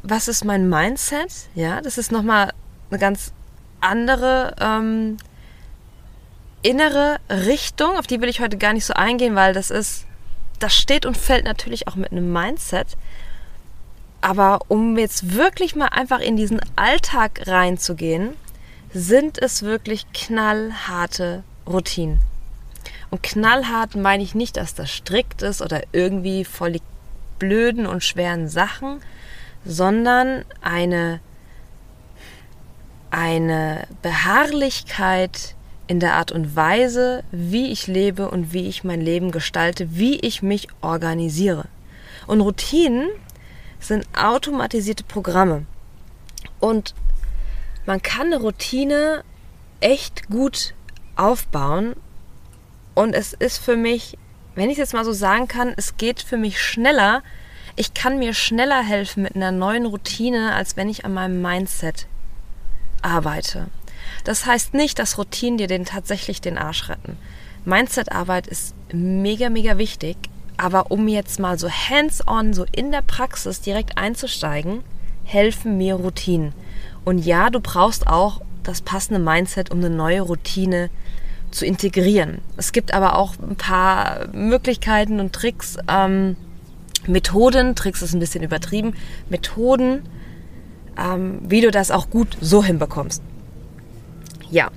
was 0.03 0.29
ist 0.29 0.45
mein 0.45 0.69
Mindset, 0.69 1.33
ja, 1.55 1.81
das 1.81 1.99
ist 1.99 2.13
nochmal 2.13 2.53
eine 2.91 2.99
ganz 2.99 3.33
andere 3.81 4.55
ähm, 4.61 5.17
innere 6.63 7.19
Richtung, 7.29 7.97
auf 7.97 8.07
die 8.07 8.21
will 8.21 8.29
ich 8.29 8.41
heute 8.41 8.59
gar 8.59 8.73
nicht 8.73 8.85
so 8.85 8.95
eingehen, 8.95 9.35
weil 9.35 9.55
das 9.55 9.71
ist, 9.71 10.07
das 10.59 10.75
steht 10.75 11.07
und 11.07 11.17
fällt 11.17 11.45
natürlich 11.45 11.89
auch 11.89 11.97
mit 11.97 12.13
einem 12.13 12.33
Mindset. 12.33 12.97
Aber 14.21 14.61
um 14.69 14.99
jetzt 14.99 15.35
wirklich 15.35 15.75
mal 15.75 15.89
einfach 15.89 16.21
in 16.21 16.37
diesen 16.37 16.61
Alltag 16.77 17.47
reinzugehen, 17.47 18.35
sind 18.93 19.41
es 19.41 19.63
wirklich 19.63 20.13
knallharte 20.13 21.43
Routinen. 21.67 22.21
Und 23.11 23.23
knallhart 23.23 23.97
meine 23.97 24.23
ich 24.23 24.35
nicht, 24.35 24.57
dass 24.57 24.75
das 24.75 24.91
strikt 24.91 25.43
ist 25.43 25.63
oder 25.63 25.83
irgendwie 25.93 26.45
voll 26.45 26.73
die 26.73 26.83
blöden 27.39 27.87
und 27.87 28.05
schweren 28.05 28.49
Sachen, 28.49 29.01
sondern 29.65 30.45
eine, 30.61 31.21
eine 33.11 33.87
Beharrlichkeit 34.03 35.55
in 35.89 35.99
der 35.99 36.15
Art 36.15 36.31
und 36.31 36.55
Weise, 36.55 37.25
wie 37.33 37.73
ich 37.73 37.89
lebe 37.89 38.31
und 38.31 38.53
wie 38.53 38.69
ich 38.69 38.85
mein 38.85 39.01
Leben 39.01 39.33
gestalte, 39.33 39.97
wie 39.97 40.21
ich 40.21 40.41
mich 40.41 40.69
organisiere. 40.83 41.65
Und 42.29 42.41
Routinen 42.41 43.09
sind 43.81 44.07
automatisierte 44.17 45.03
Programme. 45.03 45.67
Und 46.61 46.95
man 47.91 48.03
kann 48.03 48.27
eine 48.27 48.37
Routine 48.37 49.25
echt 49.81 50.29
gut 50.29 50.75
aufbauen. 51.17 51.97
Und 52.95 53.15
es 53.15 53.33
ist 53.33 53.59
für 53.59 53.77
mich, 53.77 54.17
wenn 54.55 54.71
ich 54.71 54.75
es 54.75 54.79
jetzt 54.79 54.95
mal 54.95 55.05
so 55.05 55.13
sagen 55.13 55.49
kann, 55.49 55.75
es 55.77 55.97
geht 55.97 56.23
für 56.23 56.37
mich 56.37 56.63
schneller. 56.63 57.25
Ich 57.75 57.93
kann 57.93 58.21
mir 58.21 58.33
schneller 58.33 58.81
helfen 58.85 59.25
mit 59.25 59.35
einer 59.35 59.51
neuen 59.51 59.87
Routine, 59.87 60.55
als 60.55 60.77
wenn 60.77 60.89
ich 60.89 61.05
an 61.05 61.15
meinem 61.15 61.43
Mindset 61.43 62.07
arbeite. 63.03 63.67
Das 64.23 64.47
heißt 64.47 64.73
nicht, 64.73 65.01
dass 65.01 65.19
Routinen 65.19 65.59
dir 65.59 65.67
den 65.67 65.85
tatsächlich 65.85 66.41
den 66.41 66.59
Arsch 66.59 66.91
retten. 66.91 67.19
Mindset-Arbeit 67.65 68.47
ist 68.47 68.73
mega, 68.93 69.51
mega 69.51 69.79
wichtig. 69.79 70.17
Aber 70.59 70.93
um 70.93 71.09
jetzt 71.09 71.41
mal 71.41 71.59
so 71.59 71.69
hands-on, 71.69 72.55
so 72.55 72.67
in 72.71 72.93
der 72.93 73.03
Praxis 73.03 73.61
direkt 73.61 73.99
einzusteigen, 73.99 74.85
helfen 75.25 75.77
mir 75.77 75.97
Routinen. 75.97 76.55
Und 77.05 77.19
ja, 77.19 77.51
du 77.51 77.61
brauchst 77.61 78.07
auch 78.07 78.41
das 78.63 78.81
passende 78.81 79.21
Mindset, 79.21 79.71
um 79.71 79.79
eine 79.79 79.91
neue 79.91 80.21
Routine 80.21 80.91
zu 81.51 81.67
integrieren. 81.67 82.41
Es 82.57 82.73
gibt 82.73 82.95
aber 82.95 83.17
auch 83.17 83.35
ein 83.39 83.57
paar 83.57 84.29
Möglichkeiten 84.33 85.21
und 85.21 85.33
Tricks, 85.33 85.77
ähm, 85.89 86.37
Methoden, 87.07 87.75
Tricks 87.75 88.03
ist 88.03 88.15
ein 88.15 88.21
bisschen 88.21 88.45
übertrieben, 88.45 88.95
Methoden, 89.29 90.03
ähm, 90.99 91.41
wie 91.49 91.61
du 91.61 91.71
das 91.71 91.91
auch 91.91 92.11
gut 92.11 92.37
so 92.41 92.63
hinbekommst. 92.63 93.23
Ja, 94.51 94.71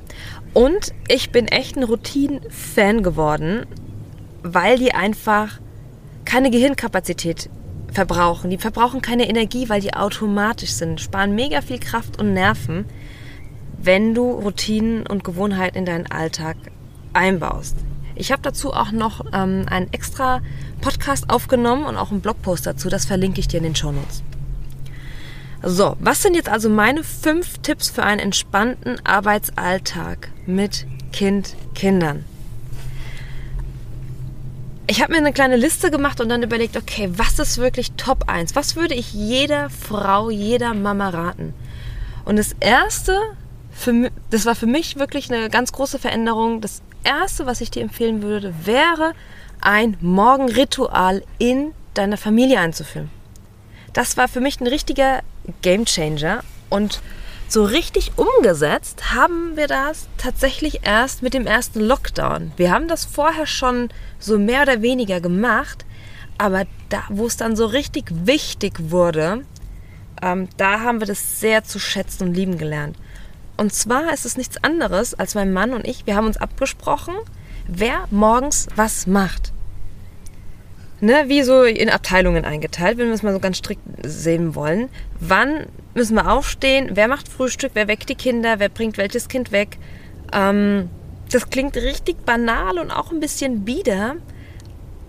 und 0.53 0.93
ich 1.07 1.31
bin 1.31 1.47
echt 1.47 1.75
ein 1.77 1.83
Routinen-Fan 1.83 3.03
geworden, 3.03 3.65
weil 4.43 4.77
die 4.77 4.93
einfach 4.93 5.59
keine 6.25 6.51
Gehirnkapazität 6.51 7.49
verbrauchen. 7.93 8.50
Die 8.50 8.57
verbrauchen 8.57 9.01
keine 9.01 9.29
Energie, 9.29 9.69
weil 9.69 9.81
die 9.81 9.93
automatisch 9.93 10.71
sind, 10.71 11.01
sparen 11.01 11.35
mega 11.35 11.62
viel 11.62 11.79
Kraft 11.79 12.19
und 12.19 12.33
Nerven, 12.33 12.85
wenn 13.81 14.13
du 14.13 14.31
Routinen 14.31 15.05
und 15.05 15.23
Gewohnheiten 15.23 15.77
in 15.77 15.85
deinen 15.85 16.07
Alltag 16.07 16.57
einbaust. 17.13 17.77
Ich 18.15 18.31
habe 18.31 18.41
dazu 18.41 18.73
auch 18.73 18.91
noch 18.91 19.25
ähm, 19.33 19.65
einen 19.69 19.91
extra 19.91 20.41
Podcast 20.81 21.29
aufgenommen 21.29 21.85
und 21.85 21.97
auch 21.97 22.12
einen 22.12 22.21
Blogpost 22.21 22.65
dazu. 22.65 22.89
Das 22.89 23.05
verlinke 23.05 23.39
ich 23.39 23.47
dir 23.47 23.57
in 23.57 23.63
den 23.63 23.75
Show 23.75 23.91
Notes. 23.91 24.23
So, 25.63 25.95
was 26.00 26.21
sind 26.21 26.35
jetzt 26.35 26.50
also 26.50 26.69
meine 26.69 27.03
fünf 27.03 27.59
Tipps 27.59 27.89
für 27.89 28.03
einen 28.03 28.19
entspannten 28.19 28.97
Arbeitsalltag 29.05 30.29
mit 30.45 30.85
Kind, 31.13 31.55
Kindern? 31.73 32.25
Ich 34.93 35.01
habe 35.01 35.13
mir 35.13 35.17
eine 35.17 35.33
kleine 35.33 35.55
Liste 35.55 35.89
gemacht 35.89 36.21
und 36.21 36.29
dann 36.29 36.43
überlegt, 36.43 36.77
okay, 36.77 37.09
was 37.13 37.39
ist 37.39 37.57
wirklich 37.57 37.93
Top 37.93 38.29
1? 38.29 38.55
Was 38.55 38.75
würde 38.75 38.93
ich 38.93 39.12
jeder 39.12 39.71
Frau, 39.71 40.29
jeder 40.29 40.75
Mama 40.75 41.09
raten? 41.09 41.55
Und 42.25 42.35
das 42.35 42.55
erste, 42.59 43.19
für, 43.71 44.12
das 44.29 44.45
war 44.45 44.53
für 44.53 44.67
mich 44.67 45.00
wirklich 45.00 45.33
eine 45.33 45.50
ganz 45.50 45.71
große 45.71 45.97
Veränderung. 45.97 46.62
Das 46.62 46.83
erste, 47.03 47.47
was 47.47 47.59
ich 47.59 47.71
dir 47.71 47.81
empfehlen 47.81 48.21
würde, 48.21 48.53
wäre 48.65 49.13
ein 49.62 49.97
Morgenritual 50.00 51.23
in 51.39 51.71
deiner 51.95 52.17
Familie 52.17 52.59
einzuführen. 52.59 53.09
Das 53.93 54.15
war 54.15 54.27
für 54.27 54.41
mich 54.41 54.62
ein 54.62 54.67
richtiger 54.67 55.21
Game 55.63 55.85
Changer 55.85 56.43
und 56.69 57.01
so 57.53 57.63
richtig 57.63 58.13
umgesetzt 58.15 59.13
haben 59.13 59.55
wir 59.55 59.67
das 59.67 60.07
tatsächlich 60.17 60.79
erst 60.88 61.22
mit 61.22 61.36
dem 61.36 61.45
ersten 61.45 61.81
Lockdown. 61.81 62.51
Wir 62.57 62.72
haben 62.72 62.88
das 62.88 63.05
vorher 63.05 63.45
schon 63.45 63.89
so 64.17 64.39
mehr 64.39 64.63
oder 64.63 64.81
weniger 64.81 65.22
gemacht, 65.22 65.86
aber 66.39 66.65
da, 66.89 67.03
wo 67.10 67.27
es 67.27 67.38
dann 67.38 67.55
so 67.55 67.67
richtig 67.67 68.05
wichtig 68.10 68.89
wurde, 68.89 69.45
ähm, 70.24 70.50
da 70.57 70.79
haben 70.79 71.00
wir 71.00 71.05
das 71.05 71.39
sehr 71.39 71.63
zu 71.63 71.77
schätzen 71.77 72.29
und 72.29 72.33
lieben 72.33 72.57
gelernt. 72.57 72.98
Und 73.55 73.72
zwar 73.72 74.12
ist 74.12 74.25
es 74.25 74.36
nichts 74.36 74.63
anderes 74.63 75.13
als 75.13 75.36
mein 75.36 75.53
Mann 75.53 75.74
und 75.74 75.88
ich, 75.88 76.07
wir 76.07 76.15
haben 76.15 76.25
uns 76.25 76.38
abgesprochen, 76.38 77.13
wer 77.67 78.07
morgens 78.10 78.65
was 78.75 79.05
macht. 79.05 79.52
Ne, 81.03 81.25
wie 81.27 81.43
so 81.43 81.63
in 81.63 81.89
Abteilungen 81.89 82.45
eingeteilt, 82.45 82.98
wenn 82.98 83.07
wir 83.07 83.13
es 83.13 83.24
mal 83.24 83.33
so 83.33 83.39
ganz 83.39 83.57
strikt 83.57 83.81
sehen 84.03 84.55
wollen. 84.55 84.89
Wann 85.19 85.67
müssen 85.93 86.15
wir 86.15 86.31
aufstehen? 86.31 86.91
Wer 86.93 87.07
macht 87.07 87.27
Frühstück? 87.27 87.72
Wer 87.74 87.88
weckt 87.88 88.10
die 88.10 88.15
Kinder? 88.15 88.60
Wer 88.60 88.69
bringt 88.69 88.98
welches 88.98 89.27
Kind 89.27 89.51
weg? 89.51 89.77
Ähm, 90.31 90.89
das 91.29 91.50
klingt 91.50 91.75
richtig 91.75 92.25
banal 92.25 92.79
und 92.79 92.89
auch 92.89 93.12
ein 93.12 93.19
bisschen 93.19 93.65
bieder, 93.65 94.15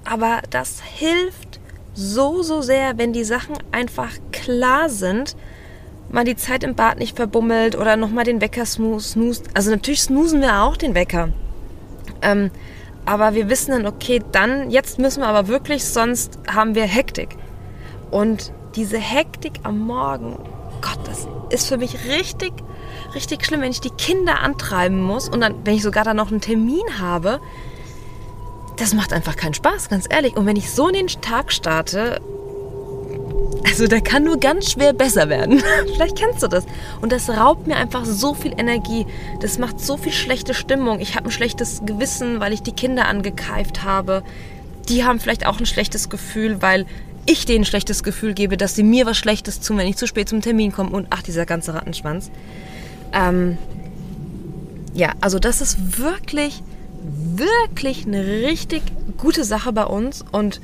aber 0.04 0.40
das 0.50 0.82
hilft 0.82 1.60
so, 1.94 2.42
so 2.42 2.60
sehr, 2.60 2.98
wenn 2.98 3.12
die 3.12 3.24
Sachen 3.24 3.56
einfach 3.70 4.10
klar 4.32 4.88
sind, 4.88 5.36
man 6.10 6.26
die 6.26 6.36
Zeit 6.36 6.64
im 6.64 6.74
Bad 6.74 6.98
nicht 6.98 7.16
verbummelt 7.16 7.76
oder 7.76 7.96
nochmal 7.96 8.24
den 8.24 8.40
Wecker 8.40 8.66
snoost. 8.66 9.48
Also 9.54 9.70
natürlich 9.70 10.02
snoosen 10.02 10.40
wir 10.40 10.62
auch 10.62 10.76
den 10.76 10.94
Wecker. 10.94 11.28
Ähm, 12.20 12.50
aber 13.06 13.34
wir 13.34 13.48
wissen 13.48 13.72
dann, 13.72 13.86
okay, 13.86 14.22
dann, 14.32 14.70
jetzt 14.70 14.98
müssen 14.98 15.20
wir 15.20 15.28
aber 15.28 15.48
wirklich, 15.48 15.84
sonst 15.84 16.38
haben 16.52 16.74
wir 16.74 16.84
Hektik. 16.84 17.36
Und 18.10 18.52
diese 18.76 18.98
Hektik 18.98 19.60
am 19.62 19.78
Morgen, 19.80 20.36
Gott, 20.80 20.98
das 21.06 21.28
ist 21.50 21.68
für 21.68 21.76
mich 21.76 22.06
richtig, 22.06 22.52
richtig 23.14 23.44
schlimm, 23.44 23.60
wenn 23.60 23.70
ich 23.70 23.80
die 23.80 23.90
Kinder 23.90 24.40
antreiben 24.40 25.02
muss 25.02 25.28
und 25.28 25.40
dann, 25.40 25.54
wenn 25.64 25.74
ich 25.74 25.82
sogar 25.82 26.04
dann 26.04 26.16
noch 26.16 26.30
einen 26.30 26.40
Termin 26.40 26.98
habe. 26.98 27.40
Das 28.76 28.92
macht 28.94 29.12
einfach 29.12 29.36
keinen 29.36 29.54
Spaß, 29.54 29.88
ganz 29.88 30.06
ehrlich. 30.10 30.36
Und 30.36 30.46
wenn 30.46 30.56
ich 30.56 30.70
so 30.70 30.88
in 30.88 30.94
den 30.94 31.06
Tag 31.06 31.52
starte, 31.52 32.20
also 33.64 33.86
der 33.86 34.00
kann 34.00 34.24
nur 34.24 34.38
ganz 34.38 34.72
schwer 34.72 34.92
besser 34.92 35.28
werden. 35.28 35.62
Vielleicht 35.94 36.16
kennst 36.16 36.42
du 36.42 36.48
das. 36.48 36.64
Und 37.00 37.12
das 37.12 37.28
raubt 37.28 37.66
mir 37.66 37.76
einfach 37.76 38.04
so 38.04 38.34
viel 38.34 38.52
Energie. 38.56 39.06
Das 39.40 39.58
macht 39.58 39.80
so 39.80 39.96
viel 39.96 40.12
schlechte 40.12 40.54
Stimmung. 40.54 41.00
Ich 41.00 41.16
habe 41.16 41.26
ein 41.26 41.30
schlechtes 41.30 41.82
Gewissen, 41.84 42.40
weil 42.40 42.52
ich 42.52 42.62
die 42.62 42.72
Kinder 42.72 43.06
angekeift 43.06 43.82
habe. 43.82 44.22
Die 44.88 45.04
haben 45.04 45.18
vielleicht 45.18 45.46
auch 45.46 45.58
ein 45.58 45.66
schlechtes 45.66 46.08
Gefühl, 46.08 46.60
weil 46.60 46.86
ich 47.26 47.46
denen 47.46 47.62
ein 47.62 47.64
schlechtes 47.64 48.02
Gefühl 48.02 48.34
gebe, 48.34 48.56
dass 48.56 48.74
sie 48.74 48.82
mir 48.82 49.06
was 49.06 49.16
Schlechtes 49.16 49.60
tun, 49.60 49.78
wenn 49.78 49.86
ich 49.86 49.96
zu 49.96 50.06
spät 50.06 50.28
zum 50.28 50.42
Termin 50.42 50.72
komme. 50.72 50.90
Und 50.90 51.06
ach, 51.10 51.22
dieser 51.22 51.46
ganze 51.46 51.74
Rattenschwanz. 51.74 52.30
Ähm, 53.12 53.56
ja, 54.92 55.12
also 55.20 55.38
das 55.38 55.60
ist 55.60 55.98
wirklich, 55.98 56.62
wirklich 57.02 58.06
eine 58.06 58.24
richtig 58.24 58.82
gute 59.16 59.44
Sache 59.44 59.72
bei 59.72 59.84
uns. 59.84 60.24
Und 60.32 60.60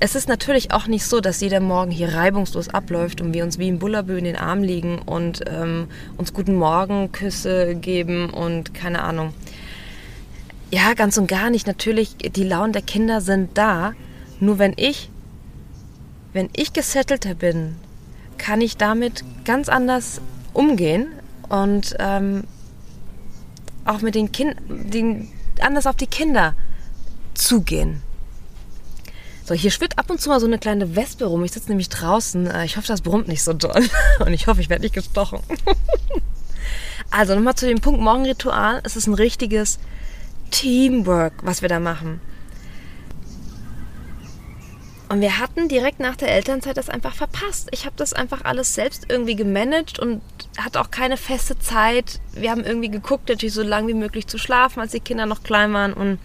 es 0.00 0.14
ist 0.14 0.28
natürlich 0.28 0.72
auch 0.72 0.86
nicht 0.86 1.04
so, 1.06 1.20
dass 1.20 1.40
jeder 1.40 1.60
Morgen 1.60 1.90
hier 1.90 2.14
reibungslos 2.14 2.68
abläuft 2.68 3.20
und 3.20 3.32
wir 3.32 3.44
uns 3.44 3.58
wie 3.58 3.68
im 3.68 3.78
Bullabü 3.78 4.18
in 4.18 4.24
den 4.24 4.36
Arm 4.36 4.62
liegen 4.62 4.98
und 4.98 5.42
ähm, 5.46 5.88
uns 6.16 6.32
guten 6.32 6.54
Morgen 6.54 7.12
Küsse 7.12 7.74
geben 7.74 8.30
und 8.30 8.74
keine 8.74 9.02
Ahnung. 9.02 9.32
Ja, 10.70 10.94
ganz 10.94 11.16
und 11.16 11.28
gar 11.28 11.50
nicht. 11.50 11.66
Natürlich, 11.66 12.16
die 12.16 12.44
Launen 12.44 12.72
der 12.72 12.82
Kinder 12.82 13.20
sind 13.20 13.56
da. 13.56 13.94
Nur 14.40 14.58
wenn 14.58 14.74
ich, 14.76 15.10
wenn 16.32 16.50
ich 16.54 16.72
gesettelter 16.72 17.34
bin, 17.34 17.76
kann 18.36 18.60
ich 18.60 18.76
damit 18.76 19.24
ganz 19.44 19.68
anders 19.68 20.20
umgehen 20.52 21.08
und 21.48 21.96
ähm, 21.98 22.44
auch 23.84 24.02
mit 24.02 24.14
den 24.14 24.32
Kindern, 24.32 25.28
anders 25.60 25.86
auf 25.86 25.96
die 25.96 26.06
Kinder 26.06 26.54
zugehen. 27.34 28.02
So, 29.46 29.54
hier 29.54 29.70
schwirrt 29.70 29.96
ab 29.96 30.10
und 30.10 30.20
zu 30.20 30.28
mal 30.28 30.40
so 30.40 30.46
eine 30.46 30.58
kleine 30.58 30.96
Wespe 30.96 31.24
rum. 31.24 31.44
Ich 31.44 31.52
sitze 31.52 31.68
nämlich 31.68 31.88
draußen. 31.88 32.48
Äh, 32.48 32.64
ich 32.64 32.76
hoffe, 32.76 32.88
das 32.88 33.00
brummt 33.00 33.28
nicht 33.28 33.44
so 33.44 33.52
doll. 33.52 33.88
Und 34.18 34.32
ich 34.32 34.48
hoffe, 34.48 34.60
ich 34.60 34.68
werde 34.68 34.82
nicht 34.82 34.94
gestochen. 34.94 35.40
Also 37.08 37.36
nochmal 37.36 37.54
zu 37.54 37.66
dem 37.66 37.80
Punkt 37.80 38.00
Morgenritual. 38.00 38.80
Es 38.82 38.96
ist 38.96 39.06
ein 39.06 39.14
richtiges 39.14 39.78
Teamwork, 40.50 41.34
was 41.42 41.62
wir 41.62 41.68
da 41.68 41.78
machen. 41.78 42.20
Und 45.08 45.20
wir 45.20 45.38
hatten 45.38 45.68
direkt 45.68 46.00
nach 46.00 46.16
der 46.16 46.32
Elternzeit 46.32 46.76
das 46.76 46.90
einfach 46.90 47.14
verpasst. 47.14 47.68
Ich 47.70 47.86
habe 47.86 47.94
das 47.96 48.12
einfach 48.12 48.44
alles 48.44 48.74
selbst 48.74 49.06
irgendwie 49.08 49.36
gemanagt 49.36 50.00
und 50.00 50.20
hatte 50.58 50.80
auch 50.80 50.90
keine 50.90 51.16
feste 51.16 51.56
Zeit. 51.60 52.20
Wir 52.32 52.50
haben 52.50 52.64
irgendwie 52.64 52.90
geguckt, 52.90 53.28
natürlich 53.28 53.54
so 53.54 53.62
lange 53.62 53.86
wie 53.86 53.94
möglich 53.94 54.26
zu 54.26 54.36
schlafen, 54.36 54.80
als 54.80 54.90
die 54.90 55.00
Kinder 55.00 55.26
noch 55.26 55.44
klein 55.44 55.72
waren. 55.72 55.92
Und 55.92 56.18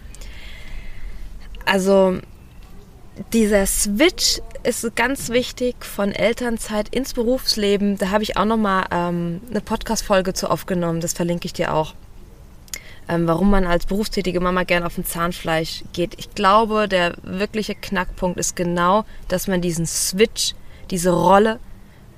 also 1.64 2.18
dieser 3.32 3.66
Switch 3.66 4.40
ist 4.62 4.94
ganz 4.96 5.30
wichtig 5.30 5.84
von 5.84 6.12
Elternzeit 6.12 6.88
ins 6.88 7.14
Berufsleben. 7.14 7.98
Da 7.98 8.10
habe 8.10 8.22
ich 8.22 8.36
auch 8.36 8.44
nochmal 8.44 8.86
ähm, 8.90 9.40
eine 9.50 9.60
Podcast-Folge 9.60 10.34
zu 10.34 10.50
aufgenommen. 10.50 11.00
Das 11.00 11.12
verlinke 11.12 11.46
ich 11.46 11.52
dir 11.52 11.74
auch. 11.74 11.94
Ähm, 13.08 13.26
warum 13.26 13.50
man 13.50 13.66
als 13.66 13.86
berufstätige 13.86 14.40
Mama 14.40 14.62
gern 14.62 14.84
auf 14.84 14.96
ein 14.96 15.04
Zahnfleisch 15.04 15.82
geht. 15.92 16.14
Ich 16.18 16.34
glaube, 16.34 16.88
der 16.88 17.14
wirkliche 17.22 17.74
Knackpunkt 17.74 18.38
ist 18.38 18.54
genau, 18.54 19.04
dass 19.28 19.48
man 19.48 19.60
diesen 19.60 19.86
Switch, 19.86 20.54
diese 20.90 21.10
Rolle 21.10 21.58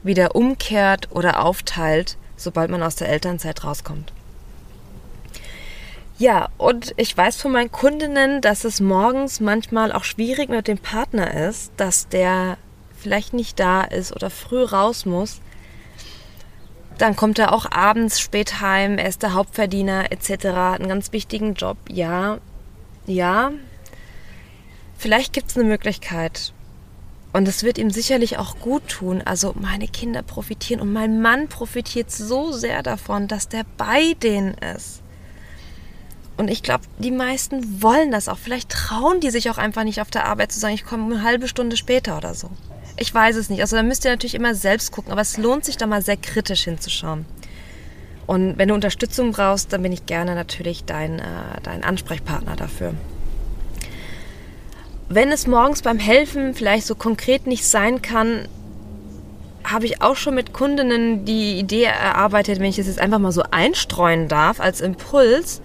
wieder 0.03 0.37
umkehrt 0.37 1.09
oder 1.11 1.43
aufteilt, 1.43 2.19
sobald 2.37 2.71
man 2.71 2.83
aus 2.83 2.97
der 2.97 3.09
Elternzeit 3.09 3.65
rauskommt. 3.65 4.13
Ja, 6.17 6.49
und 6.59 6.95
ich 6.97 7.17
weiß 7.17 7.41
von 7.41 7.53
meinen 7.53 7.73
Kundinnen, 7.73 8.41
dass 8.41 8.65
es 8.65 8.81
morgens 8.81 9.41
manchmal 9.41 9.91
auch 9.93 10.05
schwierig 10.05 10.49
mit 10.49 10.69
dem 10.69 10.79
Partner 10.79 11.49
ist, 11.49 11.73
dass 11.77 12.09
der 12.09 12.57
vielleicht 12.97 13.35
nicht 13.35 13.59
da 13.59 13.83
ist 13.83 14.15
oder 14.15 14.31
früh 14.31 14.63
raus 14.63 15.07
muss. 15.07 15.41
Dann 16.99 17.17
kommt 17.17 17.41
er 17.41 17.53
auch 17.53 17.71
abends 17.73 18.21
spät 18.21 18.61
heim, 18.61 18.99
er 18.99 19.09
ist 19.09 19.25
der 19.25 19.35
Hauptverdiener 19.35 20.13
etc., 20.13 20.45
hat 20.45 20.81
einen 20.81 20.89
ganz 20.89 21.13
wichtigen 21.13 21.55
Job. 21.55 21.77
Ja, 21.89 22.39
ja, 23.07 23.51
vielleicht 24.97 25.33
gibt 25.33 25.51
es 25.51 25.57
eine 25.57 25.67
Möglichkeit. 25.67 26.53
Und 27.33 27.49
es 27.49 27.65
wird 27.65 27.79
ihm 27.79 27.91
sicherlich 27.91 28.39
auch 28.39 28.61
gut 28.61 28.87
tun. 28.87 29.21
Also 29.25 29.55
meine 29.61 29.89
Kinder 29.89 30.23
profitieren 30.23 30.81
und 30.81 30.93
mein 30.93 31.21
Mann 31.21 31.49
profitiert 31.49 32.13
so 32.13 32.53
sehr 32.53 32.85
davon, 32.85 33.27
dass 33.27 33.49
der 33.49 33.65
bei 33.77 34.15
denen 34.23 34.55
ist. 34.55 35.04
Und 36.37 36.49
ich 36.49 36.63
glaube, 36.63 36.85
die 36.99 37.13
meisten 37.13 37.83
wollen 37.83 38.11
das 38.11 38.29
auch. 38.29 38.39
Vielleicht 38.39 38.71
trauen 38.71 39.21
die 39.21 39.31
sich 39.31 39.51
auch 39.51 39.59
einfach 39.59 39.85
nicht 39.85 40.01
auf 40.01 40.11
der 40.11 40.27
Arbeit 40.27 40.51
zu 40.51 40.59
sagen, 40.59 40.75
ich 40.75 40.85
komme 40.85 41.15
eine 41.15 41.23
halbe 41.23 41.47
Stunde 41.47 41.77
später 41.77 42.17
oder 42.17 42.35
so. 42.35 42.51
Ich 42.97 43.13
weiß 43.13 43.37
es 43.37 43.51
nicht. 43.51 43.61
Also 43.61 43.77
da 43.77 43.83
müsst 43.83 44.05
ihr 44.05 44.11
natürlich 44.11 44.35
immer 44.35 44.55
selbst 44.55 44.93
gucken, 44.93 45.13
aber 45.13 45.21
es 45.21 45.37
lohnt 45.37 45.65
sich 45.65 45.77
da 45.77 45.87
mal 45.87 46.03
sehr 46.03 46.17
kritisch 46.17 46.65
hinzuschauen. 46.65 47.25
Und 48.27 48.59
wenn 48.59 48.69
du 48.69 48.75
Unterstützung 48.75 49.33
brauchst, 49.33 49.73
dann 49.73 49.83
bin 49.83 49.93
ich 49.93 50.07
gerne 50.07 50.35
natürlich 50.35 50.85
dein, 50.85 51.19
äh, 51.19 51.23
dein 51.63 51.85
Ansprechpartner 51.85 52.57
dafür. 52.57 52.95
Wenn 55.09 55.31
es 55.31 55.47
morgens 55.47 55.83
beim 55.83 55.99
Helfen 55.99 56.55
vielleicht 56.55 56.87
so 56.87 56.95
konkret 56.95 57.47
nicht 57.47 57.67
sein 57.67 58.01
kann, 58.01 58.49
habe 59.63 59.87
ich 59.87 60.03
auch 60.03 60.17
schon 60.17 60.35
mit 60.35 60.53
Kundinnen 60.53 61.25
die 61.25 61.59
Idee 61.59 61.85
erarbeitet, 61.85 62.59
wenn 62.59 62.67
ich 62.67 62.79
es 62.79 62.87
jetzt 62.87 62.99
einfach 62.99 63.19
mal 63.19 63.33
so 63.33 63.43
einstreuen 63.51 64.29
darf 64.29 64.61
als 64.61 64.81
Impuls, 64.81 65.61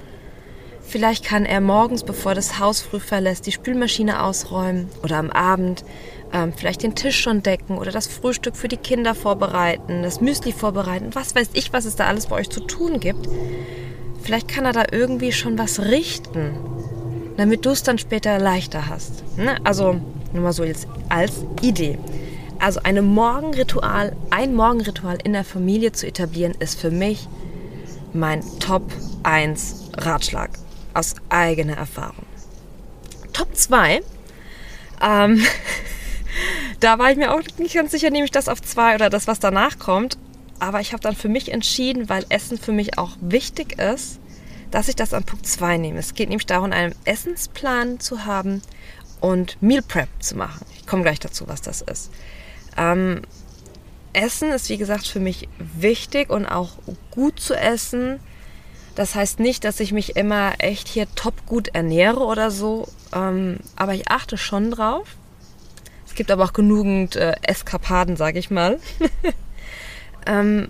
Vielleicht 0.90 1.24
kann 1.24 1.46
er 1.46 1.62
morgens, 1.62 2.04
bevor 2.04 2.34
das 2.34 2.58
Haus 2.58 2.82
früh 2.82 3.00
verlässt, 3.00 3.46
die 3.46 3.52
Spülmaschine 3.52 4.24
ausräumen 4.24 4.90
oder 5.04 5.18
am 5.18 5.30
Abend 5.30 5.86
ähm, 6.34 6.52
vielleicht 6.52 6.82
den 6.82 6.96
Tisch 6.96 7.20
schon 7.20 7.44
decken 7.44 7.78
oder 7.78 7.92
das 7.92 8.08
Frühstück 8.08 8.56
für 8.56 8.68
die 8.68 8.78
Kinder 8.78 9.14
vorbereiten, 9.14 10.02
das 10.02 10.20
Müsli 10.20 10.52
vorbereiten, 10.52 11.12
was 11.14 11.36
weiß 11.36 11.52
ich, 11.54 11.72
was 11.74 11.86
es 11.86 11.96
da 11.96 12.08
alles 12.08 12.26
bei 12.26 12.38
euch 12.38 12.50
zu 12.50 12.62
tun 12.62 13.00
gibt. 13.00 13.30
Vielleicht 14.24 14.48
kann 14.48 14.66
er 14.66 14.74
da 14.74 14.86
irgendwie 14.92 15.32
schon 15.32 15.60
was 15.60 15.80
richten, 15.80 16.58
damit 17.38 17.68
du 17.68 17.70
es 17.70 17.84
dann 17.84 18.00
später 18.00 18.40
leichter 18.40 18.90
hast. 18.90 19.24
Ne? 19.38 19.58
Also 19.64 20.02
nur 20.34 20.42
mal 20.42 20.54
so 20.54 20.64
jetzt 20.64 20.88
als 21.08 21.46
Idee. 21.62 22.00
Also 22.58 22.80
eine 22.82 23.04
Morgenritual, 23.04 24.16
ein 24.32 24.56
Morgenritual 24.56 25.20
in 25.24 25.34
der 25.34 25.44
Familie 25.44 25.92
zu 25.92 26.08
etablieren, 26.08 26.56
ist 26.58 26.80
für 26.80 26.90
mich 26.90 27.28
mein 28.12 28.42
Top 28.60 28.92
1 29.22 29.92
Ratschlag 29.96 30.50
aus 30.94 31.16
eigener 31.30 31.78
Erfahrung. 31.78 32.26
Top 33.34 33.56
2. 33.56 34.02
Ähm, 35.02 35.46
da 36.80 37.00
war 37.00 37.12
ich 37.12 37.18
mir 37.18 37.34
auch 37.34 37.42
nicht 37.58 37.76
ganz 37.76 37.92
sicher, 37.92 38.10
nehme 38.10 38.26
ich 38.26 38.32
das 38.32 38.50
auf 38.50 38.62
2 38.62 38.96
oder 38.96 39.10
das, 39.10 39.28
was 39.28 39.40
danach 39.40 39.80
kommt. 39.80 40.18
Aber 40.60 40.82
ich 40.82 40.92
habe 40.92 41.02
dann 41.02 41.16
für 41.16 41.30
mich 41.30 41.52
entschieden, 41.52 42.10
weil 42.10 42.26
Essen 42.30 42.58
für 42.58 42.74
mich 42.74 42.98
auch 42.98 43.16
wichtig 43.22 43.80
ist, 43.80 44.20
dass 44.72 44.90
ich 44.90 44.96
das 44.96 45.14
an 45.14 45.24
Punkt 45.24 45.48
2 45.48 45.78
nehme. 45.78 46.00
Es 46.00 46.14
geht 46.14 46.30
nämlich 46.30 46.46
darum, 46.46 46.72
einen 46.72 46.94
Essensplan 47.06 48.00
zu 48.00 48.26
haben 48.26 48.62
und 49.22 49.62
Meal 49.62 49.82
Prep 49.82 50.10
zu 50.20 50.36
machen. 50.36 50.66
Ich 50.78 50.86
komme 50.86 51.04
gleich 51.04 51.20
dazu, 51.20 51.48
was 51.48 51.62
das 51.62 51.82
ist. 51.82 52.12
Ähm, 52.78 53.22
essen 54.14 54.52
ist, 54.52 54.70
wie 54.70 54.78
gesagt, 54.78 55.08
für 55.08 55.20
mich 55.20 55.48
wichtig 55.58 56.30
und 56.30 56.46
auch 56.46 56.72
gut 57.12 57.40
zu 57.40 57.56
essen 57.56 58.20
das 59.00 59.16
heißt 59.16 59.40
nicht, 59.40 59.64
dass 59.64 59.80
ich 59.80 59.94
mich 59.94 60.18
immer 60.18 60.56
echt 60.58 60.90
hier 60.90 61.08
top 61.16 61.46
gut 61.46 61.70
ernähre 61.70 62.20
oder 62.20 62.52
so, 62.52 62.86
ähm, 63.16 63.60
aber 63.78 63.94
ich 63.94 64.10
achte 64.10 64.38
schon 64.38 64.72
drauf. 64.72 65.16
Es 66.06 66.16
gibt 66.16 66.30
aber 66.32 66.44
auch 66.44 66.52
genügend 66.52 67.16
äh, 67.16 67.36
Eskapaden, 67.42 68.18
sage 68.18 68.40
ich 68.40 68.52
mal. 68.52 68.78
ähm, 70.28 70.68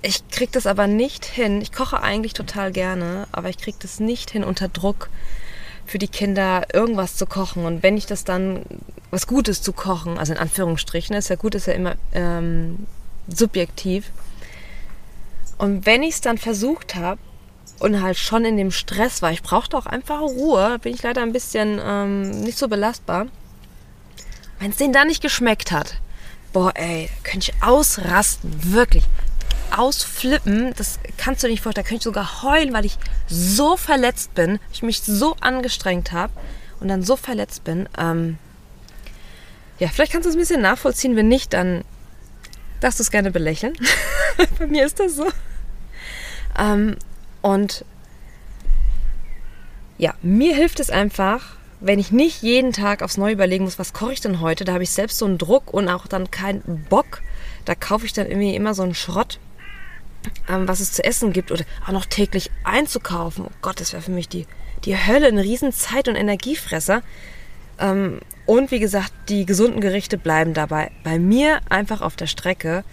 ich 0.00 0.26
kriege 0.30 0.50
das 0.50 0.66
aber 0.66 0.86
nicht 0.86 1.26
hin. 1.26 1.60
Ich 1.60 1.72
koche 1.72 2.02
eigentlich 2.02 2.32
total 2.32 2.72
gerne, 2.72 3.26
aber 3.32 3.50
ich 3.50 3.58
kriege 3.58 3.76
das 3.78 4.00
nicht 4.00 4.30
hin 4.30 4.42
unter 4.42 4.68
Druck 4.68 5.10
für 5.84 5.98
die 5.98 6.08
Kinder 6.08 6.68
irgendwas 6.72 7.16
zu 7.16 7.26
kochen. 7.26 7.66
Und 7.66 7.82
wenn 7.82 7.98
ich 7.98 8.06
das 8.06 8.24
dann, 8.24 8.62
was 9.10 9.26
Gutes 9.26 9.60
zu 9.60 9.74
kochen, 9.74 10.16
also 10.16 10.32
in 10.32 10.38
Anführungsstrichen, 10.38 11.14
ist 11.14 11.28
ja 11.28 11.36
gut, 11.36 11.54
ist 11.54 11.66
ja 11.66 11.74
immer 11.74 11.96
ähm, 12.14 12.86
subjektiv. 13.28 14.10
Und 15.62 15.86
wenn 15.86 16.02
ich 16.02 16.14
es 16.14 16.20
dann 16.20 16.38
versucht 16.38 16.96
habe 16.96 17.20
und 17.78 18.02
halt 18.02 18.18
schon 18.18 18.44
in 18.44 18.56
dem 18.56 18.72
Stress 18.72 19.22
war, 19.22 19.30
ich 19.30 19.44
brauchte 19.44 19.78
auch 19.78 19.86
einfach 19.86 20.20
Ruhe, 20.20 20.80
bin 20.80 20.92
ich 20.92 21.04
leider 21.04 21.22
ein 21.22 21.32
bisschen 21.32 21.80
ähm, 21.80 22.40
nicht 22.40 22.58
so 22.58 22.66
belastbar. 22.66 23.28
Wenn 24.58 24.70
es 24.70 24.76
denen 24.78 24.92
da 24.92 25.04
nicht 25.04 25.22
geschmeckt 25.22 25.70
hat, 25.70 26.00
boah 26.52 26.72
ey, 26.74 27.08
könnte 27.22 27.52
ich 27.52 27.62
ausrasten, 27.62 28.74
wirklich 28.74 29.04
ausflippen, 29.70 30.74
das 30.76 30.98
kannst 31.16 31.44
du 31.44 31.46
nicht 31.46 31.62
vorstellen. 31.62 31.84
Da 31.84 31.88
könnte 31.88 32.00
ich 32.00 32.12
sogar 32.12 32.42
heulen, 32.42 32.72
weil 32.72 32.84
ich 32.84 32.98
so 33.28 33.76
verletzt 33.76 34.34
bin, 34.34 34.58
ich 34.72 34.82
mich 34.82 35.00
so 35.02 35.36
angestrengt 35.38 36.10
habe 36.10 36.32
und 36.80 36.88
dann 36.88 37.04
so 37.04 37.14
verletzt 37.14 37.62
bin. 37.62 37.88
Ähm 37.96 38.36
ja, 39.78 39.86
vielleicht 39.86 40.10
kannst 40.10 40.26
du 40.26 40.30
es 40.30 40.34
ein 40.34 40.40
bisschen 40.40 40.60
nachvollziehen. 40.60 41.14
Wenn 41.14 41.28
nicht, 41.28 41.52
dann 41.52 41.84
darfst 42.80 42.98
du 42.98 43.04
es 43.04 43.12
gerne 43.12 43.30
belächeln. 43.30 43.74
Bei 44.58 44.66
mir 44.66 44.84
ist 44.84 44.98
das 44.98 45.14
so. 45.14 45.28
Ähm, 46.58 46.96
und 47.40 47.84
ja, 49.98 50.14
mir 50.22 50.54
hilft 50.54 50.80
es 50.80 50.90
einfach, 50.90 51.56
wenn 51.80 51.98
ich 51.98 52.12
nicht 52.12 52.42
jeden 52.42 52.72
Tag 52.72 53.02
aufs 53.02 53.16
Neue 53.16 53.32
überlegen 53.32 53.64
muss, 53.64 53.78
was 53.78 53.92
koche 53.92 54.12
ich 54.12 54.20
denn 54.20 54.40
heute, 54.40 54.64
da 54.64 54.74
habe 54.74 54.82
ich 54.82 54.90
selbst 54.90 55.18
so 55.18 55.26
einen 55.26 55.38
Druck 55.38 55.72
und 55.72 55.88
auch 55.88 56.06
dann 56.06 56.30
keinen 56.30 56.86
Bock. 56.88 57.22
Da 57.64 57.74
kaufe 57.74 58.06
ich 58.06 58.12
dann 58.12 58.26
irgendwie 58.26 58.54
immer 58.54 58.74
so 58.74 58.82
einen 58.82 58.94
Schrott 58.94 59.38
ähm, 60.48 60.68
was 60.68 60.80
es 60.80 60.92
zu 60.92 61.04
essen 61.04 61.32
gibt 61.32 61.50
oder 61.50 61.64
auch 61.86 61.92
noch 61.92 62.06
täglich 62.06 62.50
einzukaufen. 62.64 63.44
Oh 63.46 63.52
Gott, 63.60 63.80
das 63.80 63.92
wäre 63.92 64.02
für 64.02 64.10
mich 64.10 64.28
die, 64.28 64.46
die 64.84 64.96
Hölle, 64.96 65.28
ein 65.28 65.38
riesen 65.38 65.72
Zeit- 65.72 66.08
und 66.08 66.16
Energiefresser. 66.16 67.02
Ähm, 67.78 68.20
und 68.46 68.70
wie 68.70 68.80
gesagt, 68.80 69.12
die 69.28 69.46
gesunden 69.46 69.80
Gerichte 69.80 70.18
bleiben 70.18 70.54
dabei 70.54 70.90
bei 71.04 71.18
mir 71.18 71.60
einfach 71.68 72.00
auf 72.00 72.16
der 72.16 72.26
Strecke. 72.26 72.84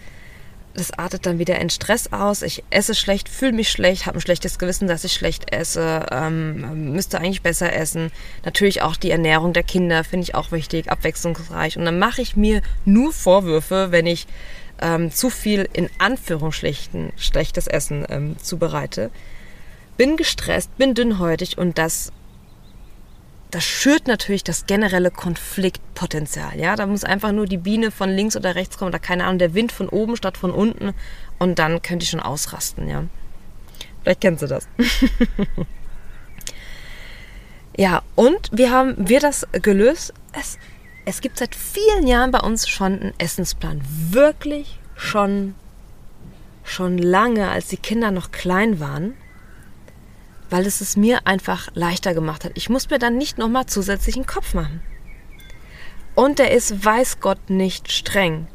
Das 0.74 0.92
artet 0.92 1.26
dann 1.26 1.38
wieder 1.38 1.58
in 1.58 1.68
Stress 1.68 2.12
aus. 2.12 2.42
Ich 2.42 2.62
esse 2.70 2.94
schlecht, 2.94 3.28
fühle 3.28 3.52
mich 3.52 3.70
schlecht, 3.70 4.06
habe 4.06 4.18
ein 4.18 4.20
schlechtes 4.20 4.58
Gewissen, 4.58 4.86
dass 4.86 5.02
ich 5.02 5.12
schlecht 5.12 5.52
esse, 5.52 6.06
ähm, 6.12 6.92
müsste 6.92 7.18
eigentlich 7.18 7.42
besser 7.42 7.72
essen. 7.72 8.12
Natürlich 8.44 8.82
auch 8.82 8.94
die 8.94 9.10
Ernährung 9.10 9.52
der 9.52 9.64
Kinder 9.64 10.04
finde 10.04 10.24
ich 10.24 10.34
auch 10.36 10.52
wichtig, 10.52 10.90
abwechslungsreich. 10.90 11.76
Und 11.76 11.84
dann 11.84 11.98
mache 11.98 12.22
ich 12.22 12.36
mir 12.36 12.62
nur 12.84 13.12
Vorwürfe, 13.12 13.88
wenn 13.90 14.06
ich 14.06 14.28
ähm, 14.80 15.10
zu 15.10 15.28
viel 15.28 15.68
in 15.72 15.90
Anführungsstrichen 15.98 17.12
schlechtes 17.16 17.66
Essen 17.66 18.06
ähm, 18.08 18.36
zubereite. 18.40 19.10
Bin 19.96 20.16
gestresst, 20.16 20.76
bin 20.78 20.94
dünnhäutig 20.94 21.58
und 21.58 21.78
das, 21.78 22.12
das 23.50 23.64
schürt 23.64 24.06
natürlich 24.06 24.44
das 24.44 24.66
generelle 24.66 25.10
Konfliktpotenzial. 25.10 26.58
Ja, 26.58 26.76
da 26.76 26.86
muss 26.86 27.04
einfach 27.04 27.32
nur 27.32 27.46
die 27.46 27.56
Biene 27.56 27.90
von 27.90 28.10
links 28.10 28.36
oder 28.36 28.54
rechts 28.54 28.78
kommen 28.78 28.90
oder 28.90 28.98
keine 28.98 29.24
Ahnung, 29.24 29.38
der 29.38 29.54
Wind 29.54 29.72
von 29.72 29.88
oben 29.88 30.16
statt 30.16 30.36
von 30.36 30.50
unten 30.50 30.94
und 31.38 31.58
dann 31.58 31.82
könnte 31.82 32.04
ich 32.04 32.10
schon 32.10 32.20
ausrasten. 32.20 32.88
Ja, 32.88 33.04
vielleicht 34.02 34.20
kennst 34.20 34.42
du 34.42 34.46
das. 34.46 34.68
ja, 37.76 38.02
und 38.14 38.50
wie 38.52 38.70
haben 38.70 38.94
wir 38.96 39.20
das 39.20 39.46
gelöst? 39.52 40.14
Es 40.32 40.58
es 41.04 41.20
gibt 41.20 41.38
seit 41.38 41.54
vielen 41.54 42.06
Jahren 42.06 42.30
bei 42.30 42.40
uns 42.40 42.68
schon 42.68 43.00
einen 43.00 43.14
Essensplan. 43.18 43.80
Wirklich 44.10 44.78
schon, 44.94 45.54
schon 46.62 46.98
lange, 46.98 47.48
als 47.48 47.68
die 47.68 47.78
Kinder 47.78 48.10
noch 48.10 48.30
klein 48.30 48.80
waren, 48.80 49.14
weil 50.50 50.66
es 50.66 50.80
es 50.80 50.96
mir 50.96 51.26
einfach 51.26 51.68
leichter 51.74 52.12
gemacht 52.12 52.44
hat. 52.44 52.52
Ich 52.54 52.68
muss 52.68 52.90
mir 52.90 52.98
dann 52.98 53.16
nicht 53.16 53.38
nochmal 53.38 53.66
zusätzlichen 53.66 54.26
Kopf 54.26 54.54
machen. 54.54 54.82
Und 56.14 56.40
er 56.40 56.50
ist, 56.50 56.84
weiß 56.84 57.20
Gott, 57.20 57.48
nicht 57.48 57.90
streng. 57.90 58.48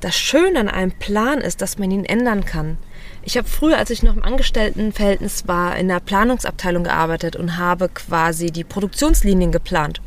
Das 0.00 0.16
Schöne 0.16 0.58
an 0.58 0.68
einem 0.68 0.90
Plan 0.90 1.38
ist, 1.38 1.62
dass 1.62 1.78
man 1.78 1.90
ihn 1.90 2.04
ändern 2.04 2.44
kann. 2.44 2.78
Ich 3.22 3.36
habe 3.36 3.46
früher, 3.46 3.78
als 3.78 3.90
ich 3.90 4.02
noch 4.02 4.16
im 4.16 4.24
Angestelltenverhältnis 4.24 5.46
war, 5.46 5.76
in 5.76 5.86
der 5.86 6.00
Planungsabteilung 6.00 6.82
gearbeitet 6.82 7.36
und 7.36 7.56
habe 7.56 7.88
quasi 7.88 8.50
die 8.50 8.64
Produktionslinien 8.64 9.52
geplant. 9.52 10.00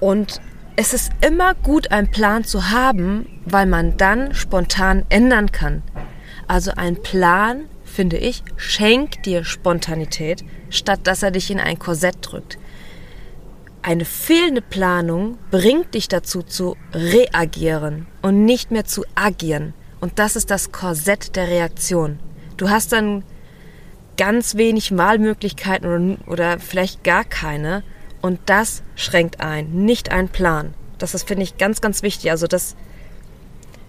Und 0.00 0.40
es 0.74 0.94
ist 0.94 1.12
immer 1.20 1.54
gut, 1.54 1.92
einen 1.92 2.10
Plan 2.10 2.42
zu 2.42 2.70
haben, 2.70 3.28
weil 3.44 3.66
man 3.66 3.96
dann 3.96 4.34
spontan 4.34 5.04
ändern 5.10 5.52
kann. 5.52 5.82
Also 6.48 6.72
ein 6.74 7.00
Plan, 7.00 7.66
finde 7.92 8.16
ich, 8.16 8.42
schenkt 8.56 9.26
dir 9.26 9.44
Spontanität, 9.44 10.44
statt 10.70 11.00
dass 11.04 11.22
er 11.22 11.30
dich 11.30 11.50
in 11.50 11.60
ein 11.60 11.78
Korsett 11.78 12.16
drückt. 12.20 12.58
Eine 13.82 14.04
fehlende 14.04 14.62
Planung 14.62 15.38
bringt 15.50 15.94
dich 15.94 16.08
dazu 16.08 16.42
zu 16.42 16.76
reagieren 16.92 18.06
und 18.22 18.44
nicht 18.44 18.70
mehr 18.70 18.84
zu 18.84 19.04
agieren. 19.14 19.74
Und 20.00 20.18
das 20.18 20.36
ist 20.36 20.50
das 20.50 20.72
Korsett 20.72 21.36
der 21.36 21.48
Reaktion. 21.48 22.18
Du 22.56 22.70
hast 22.70 22.92
dann 22.92 23.24
ganz 24.16 24.56
wenig 24.56 24.96
Wahlmöglichkeiten 24.96 26.18
oder, 26.26 26.58
vielleicht 26.58 27.02
gar 27.02 27.24
keine 27.24 27.82
und 28.20 28.38
das 28.46 28.82
schränkt 28.94 29.40
ein, 29.40 29.84
nicht 29.84 30.10
ein 30.12 30.28
Plan. 30.28 30.74
Das 30.98 31.14
ist, 31.14 31.26
finde 31.26 31.42
ich, 31.42 31.58
ganz, 31.58 31.80
ganz 31.80 32.02
wichtig. 32.02 32.30
Also 32.30 32.46
das, 32.46 32.76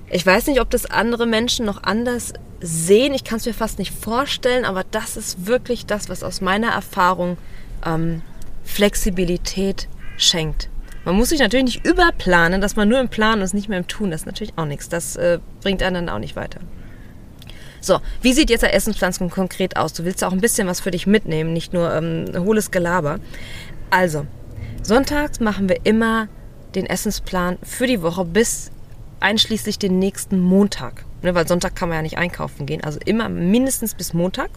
ich 0.09 0.25
weiß 0.25 0.47
nicht, 0.47 0.59
ob 0.59 0.69
das 0.71 0.87
andere 0.87 1.27
Menschen 1.27 1.65
noch 1.65 1.83
anders 1.83 2.33
sehen. 2.63 3.13
Ich 3.13 3.23
kann 3.23 3.37
es 3.37 3.45
mir 3.45 3.53
fast 3.53 3.77
nicht 3.77 3.93
vorstellen, 3.93 4.65
aber 4.65 4.83
das 4.89 5.17
ist 5.17 5.45
wirklich 5.45 5.85
das, 5.85 6.09
was 6.09 6.23
aus 6.23 6.41
meiner 6.41 6.69
Erfahrung 6.69 7.37
ähm, 7.85 8.21
Flexibilität 8.63 9.89
schenkt. 10.17 10.69
Man 11.05 11.15
muss 11.15 11.29
sich 11.29 11.39
natürlich 11.39 11.65
nicht 11.65 11.85
überplanen, 11.85 12.61
dass 12.61 12.77
man 12.77 12.87
nur 12.87 13.01
im 13.01 13.09
Plan 13.09 13.41
ist, 13.41 13.53
nicht 13.53 13.67
mehr 13.67 13.77
im 13.77 13.87
Tun. 13.87 14.11
Das 14.11 14.21
ist 14.21 14.25
natürlich 14.25 14.53
auch 14.55 14.65
nichts. 14.65 14.87
Das 14.87 15.17
äh, 15.17 15.39
bringt 15.61 15.83
einen 15.83 16.07
dann 16.07 16.15
auch 16.15 16.19
nicht 16.19 16.37
weiter. 16.37 16.61
So, 17.81 17.99
wie 18.21 18.31
sieht 18.31 18.49
jetzt 18.49 18.61
der 18.61 18.73
Essensplan 18.73 19.29
konkret 19.29 19.75
aus? 19.75 19.91
Du 19.91 20.05
willst 20.05 20.23
auch 20.23 20.31
ein 20.31 20.39
bisschen 20.39 20.67
was 20.67 20.79
für 20.79 20.91
dich 20.91 21.05
mitnehmen, 21.05 21.51
nicht 21.51 21.73
nur 21.73 21.93
ähm, 21.93 22.27
hohles 22.33 22.71
Gelaber. 22.71 23.19
Also, 23.89 24.25
sonntags 24.81 25.41
machen 25.41 25.67
wir 25.67 25.85
immer 25.85 26.29
den 26.75 26.85
Essensplan 26.85 27.57
für 27.61 27.85
die 27.85 28.01
Woche 28.01 28.23
bis 28.23 28.71
einschließlich 29.19 29.79
den 29.79 29.99
nächsten 29.99 30.39
Montag. 30.39 31.03
Ne, 31.23 31.33
weil 31.33 31.47
Sonntag 31.47 31.75
kann 31.75 31.89
man 31.89 31.97
ja 31.97 32.01
nicht 32.01 32.17
einkaufen 32.17 32.65
gehen. 32.65 32.83
Also 32.83 32.99
immer 33.05 33.29
mindestens 33.29 33.95
bis 33.95 34.13
Montag. 34.13 34.49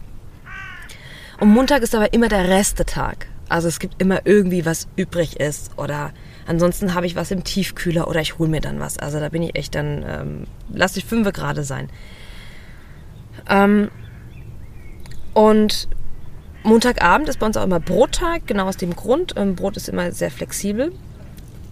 Und 1.39 1.49
Montag 1.49 1.81
ist 1.81 1.95
aber 1.95 2.13
immer 2.13 2.27
der 2.27 2.49
Restetag. 2.49 3.27
Also 3.47 3.69
es 3.69 3.79
gibt 3.79 4.01
immer 4.01 4.25
irgendwie 4.25 4.65
was 4.65 4.87
übrig 4.97 5.39
ist. 5.39 5.71
Oder 5.77 6.11
ansonsten 6.45 6.93
habe 6.93 7.05
ich 7.05 7.15
was 7.15 7.31
im 7.31 7.45
Tiefkühler 7.45 8.07
oder 8.09 8.19
ich 8.19 8.37
hole 8.37 8.49
mir 8.49 8.59
dann 8.59 8.81
was. 8.81 8.99
Also 8.99 9.19
da 9.19 9.29
bin 9.29 9.43
ich 9.43 9.55
echt 9.55 9.75
dann, 9.75 10.03
ähm, 10.05 10.43
lasse 10.69 10.99
ich 10.99 11.05
fünf 11.05 11.31
gerade 11.31 11.63
sein. 11.63 11.89
Ähm, 13.49 13.89
und 15.33 15.87
Montagabend 16.63 17.29
ist 17.29 17.39
bei 17.39 17.45
uns 17.45 17.55
auch 17.55 17.63
immer 17.63 17.79
Brottag, 17.79 18.45
genau 18.45 18.67
aus 18.67 18.75
dem 18.75 18.93
Grund. 18.93 19.35
Ähm, 19.37 19.55
Brot 19.55 19.77
ist 19.77 19.87
immer 19.87 20.11
sehr 20.11 20.31
flexibel. 20.31 20.91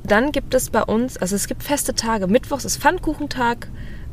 Dann 0.04 0.32
gibt 0.32 0.54
es 0.54 0.70
bei 0.70 0.84
uns, 0.84 1.18
also 1.18 1.36
es 1.36 1.48
gibt 1.48 1.64
feste 1.64 1.96
Tage. 1.96 2.28
Mittwochs 2.28 2.64
ist 2.64 2.78
Pfannkuchentag. 2.78 3.68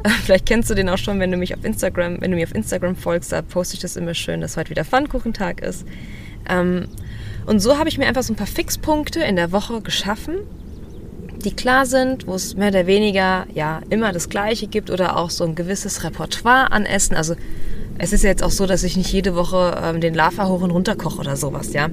Vielleicht 0.24 0.46
kennst 0.46 0.70
du 0.70 0.74
den 0.74 0.88
auch 0.88 0.98
schon, 0.98 1.20
wenn 1.20 1.30
du 1.30 1.36
mich 1.36 1.54
auf 1.54 1.64
Instagram, 1.64 2.20
wenn 2.20 2.30
du 2.30 2.36
mir 2.36 2.44
auf 2.44 2.54
Instagram 2.54 2.96
folgst, 2.96 3.32
da 3.32 3.42
poste 3.42 3.74
ich 3.74 3.80
das 3.80 3.96
immer 3.96 4.14
schön, 4.14 4.40
dass 4.40 4.56
heute 4.56 4.70
wieder 4.70 4.84
Pfannkuchentag 4.84 5.60
ist. 5.60 5.86
Ähm, 6.48 6.88
und 7.46 7.60
so 7.60 7.78
habe 7.78 7.88
ich 7.88 7.98
mir 7.98 8.06
einfach 8.06 8.22
so 8.22 8.32
ein 8.32 8.36
paar 8.36 8.46
Fixpunkte 8.46 9.20
in 9.20 9.36
der 9.36 9.52
Woche 9.52 9.80
geschaffen, 9.80 10.36
die 11.44 11.54
klar 11.54 11.86
sind, 11.86 12.26
wo 12.26 12.34
es 12.34 12.56
mehr 12.56 12.68
oder 12.68 12.86
weniger 12.86 13.46
ja 13.52 13.80
immer 13.90 14.12
das 14.12 14.28
Gleiche 14.28 14.66
gibt 14.66 14.90
oder 14.90 15.16
auch 15.16 15.30
so 15.30 15.44
ein 15.44 15.54
gewisses 15.54 16.04
Repertoire 16.04 16.70
an 16.70 16.86
Essen. 16.86 17.16
Also 17.16 17.34
es 17.98 18.12
ist 18.12 18.22
ja 18.22 18.30
jetzt 18.30 18.42
auch 18.42 18.50
so, 18.50 18.66
dass 18.66 18.84
ich 18.84 18.96
nicht 18.96 19.12
jede 19.12 19.34
Woche 19.34 19.80
ähm, 19.82 20.00
den 20.00 20.14
Lava 20.14 20.46
hoch 20.46 20.62
und 20.62 20.70
runter 20.70 20.96
koche 20.96 21.20
oder 21.20 21.36
sowas, 21.36 21.72
ja. 21.72 21.90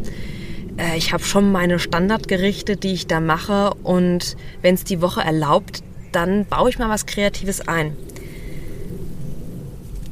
Äh, 0.77 0.97
ich 0.97 1.13
habe 1.13 1.23
schon 1.23 1.51
meine 1.51 1.79
Standardgerichte, 1.79 2.77
die 2.77 2.93
ich 2.93 3.07
da 3.07 3.19
mache 3.19 3.71
und 3.83 4.35
wenn 4.61 4.75
es 4.75 4.83
die 4.83 5.01
Woche 5.01 5.21
erlaubt, 5.21 5.83
dann 6.11 6.45
baue 6.45 6.69
ich 6.69 6.79
mal 6.79 6.89
was 6.89 7.05
Kreatives 7.05 7.67
ein. 7.67 7.95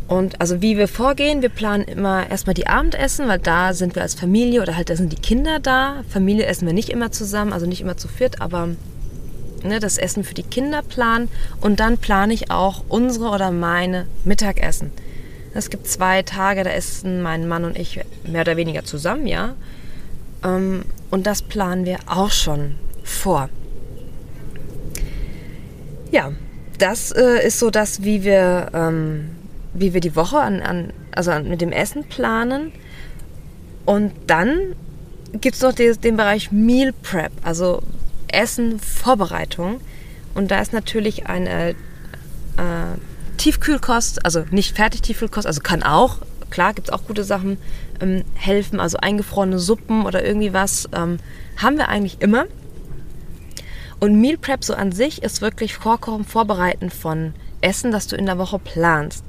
Und 0.08 0.40
also 0.40 0.62
wie 0.62 0.78
wir 0.78 0.88
vorgehen, 0.88 1.42
wir 1.42 1.50
planen 1.50 1.84
immer 1.84 2.30
erstmal 2.30 2.54
die 2.54 2.68
Abendessen, 2.68 3.28
weil 3.28 3.40
da 3.40 3.74
sind 3.74 3.96
wir 3.96 4.04
als 4.04 4.16
Familie 4.16 4.62
oder 4.62 4.78
halt 4.78 4.90
da 4.90 4.96
sind 4.96 5.12
die 5.12 5.22
Kinder 5.22 5.60
da. 5.60 6.04
Familie 6.10 6.46
essen 6.46 6.66
wir 6.66 6.74
nicht 6.74 6.90
immer 6.90 7.12
zusammen, 7.12 7.52
also 7.52 7.66
nicht 7.66 7.82
immer 7.82 7.98
zu 7.98 8.08
viert, 8.08 8.40
aber 8.40 8.70
ne, 9.64 9.80
das 9.80 9.98
Essen 9.98 10.24
für 10.24 10.34
die 10.34 10.44
Kinder 10.44 10.82
planen. 10.82 11.28
Und 11.60 11.82
dann 11.82 11.98
plane 11.98 12.34
ich 12.34 12.52
auch 12.52 12.86
unsere 12.88 13.30
oder 13.30 13.52
meine 13.52 14.08
Mittagessen. 14.24 14.92
Es 15.54 15.70
gibt 15.70 15.88
zwei 15.88 16.22
Tage, 16.24 16.64
da 16.64 16.70
essen 16.70 17.22
mein 17.22 17.48
Mann 17.48 17.66
und 17.66 17.78
ich 17.78 18.00
mehr 18.26 18.42
oder 18.42 18.58
weniger 18.58 18.86
zusammen, 18.86 19.28
ja. 19.28 19.56
Ähm, 20.44 20.86
und 21.10 21.28
das 21.28 21.42
planen 21.42 21.86
wir 21.86 21.98
auch 22.06 22.32
schon 22.32 22.76
vor. 23.04 23.50
Ja, 26.12 26.32
das 26.78 27.12
äh, 27.12 27.46
ist 27.46 27.60
so 27.60 27.70
das, 27.70 28.04
wie 28.04 28.24
wir, 28.24 28.70
ähm, 28.74 29.30
wie 29.74 29.94
wir 29.94 30.02
die 30.02 30.16
Woche 30.16 30.40
an, 30.40 30.62
an, 30.62 30.94
also 31.12 31.32
mit 31.40 31.62
dem 31.62 31.72
Essen 31.72 32.04
planen. 32.04 32.72
Und 33.86 34.14
dann 34.28 34.76
gibt 35.34 35.56
es 35.56 35.62
noch 35.62 35.74
den, 35.74 36.00
den 36.02 36.18
Bereich 36.18 36.52
Meal 36.52 36.94
Prep, 36.94 37.32
also 37.44 37.82
Essen, 38.28 38.80
Vorbereitung. 38.80 39.82
Und 40.34 40.52
da 40.52 40.62
ist 40.62 40.74
natürlich 40.74 41.28
eine 41.28 41.70
äh, 41.70 41.74
Tiefkühlkost, 43.38 44.26
also 44.26 44.46
nicht 44.52 44.76
fertig 44.76 45.02
Tiefkühlkost, 45.02 45.48
also 45.48 45.62
kann 45.62 45.84
auch, 45.84 46.20
klar, 46.50 46.74
gibt 46.74 46.90
es 46.90 46.94
auch 46.94 47.06
gute 47.06 47.24
Sachen, 47.24 47.58
ähm, 48.02 48.24
helfen, 48.36 48.80
also 48.80 48.98
eingefrorene 48.98 49.60
Suppen 49.60 50.06
oder 50.06 50.24
irgendwie 50.26 50.54
was, 50.54 50.90
ähm, 50.94 51.18
haben 51.58 51.78
wir 51.78 51.90
eigentlich 51.90 52.18
immer. 52.22 52.46
Und 54.00 54.22
Meal 54.22 54.38
Prep 54.38 54.64
so 54.64 54.74
an 54.74 54.92
sich 54.92 55.24
ist 55.24 55.42
wirklich 55.42 55.76
Vorkochen, 55.76 56.24
Vorbereiten 56.24 56.90
von 56.90 57.34
Essen, 57.62 57.92
das 57.92 58.08
du 58.08 58.16
in 58.16 58.28
der 58.28 58.38
Woche 58.38 58.60
planst. 58.60 59.24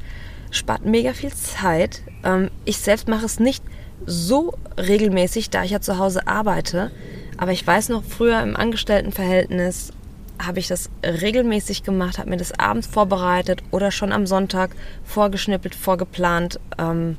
Spart 0.50 0.84
mega 0.84 1.12
viel 1.14 1.32
Zeit. 1.32 2.02
Ähm, 2.22 2.50
ich 2.64 2.78
selbst 2.78 3.08
mache 3.08 3.24
es 3.24 3.40
nicht 3.40 3.62
so 4.04 4.54
regelmäßig, 4.76 5.50
da 5.50 5.64
ich 5.64 5.70
ja 5.70 5.80
zu 5.80 5.98
Hause 5.98 6.26
arbeite. 6.26 6.90
Aber 7.38 7.52
ich 7.52 7.66
weiß 7.66 7.88
noch, 7.88 8.04
früher 8.04 8.42
im 8.42 8.56
Angestelltenverhältnis 8.56 9.92
habe 10.38 10.58
ich 10.60 10.68
das 10.68 10.90
regelmäßig 11.02 11.82
gemacht, 11.82 12.18
habe 12.18 12.30
mir 12.30 12.36
das 12.36 12.58
abends 12.58 12.86
vorbereitet 12.86 13.62
oder 13.70 13.90
schon 13.90 14.12
am 14.12 14.26
Sonntag 14.26 14.70
vorgeschnippelt, 15.04 15.74
vorgeplant, 15.74 16.60
ähm, 16.78 17.16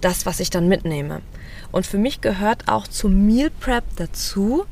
das, 0.00 0.26
was 0.26 0.40
ich 0.40 0.50
dann 0.50 0.68
mitnehme. 0.68 1.20
Und 1.72 1.86
für 1.86 1.98
mich 1.98 2.20
gehört 2.20 2.68
auch 2.68 2.88
zu 2.88 3.08
Meal 3.08 3.50
Prep 3.50 3.84
dazu, 3.96 4.64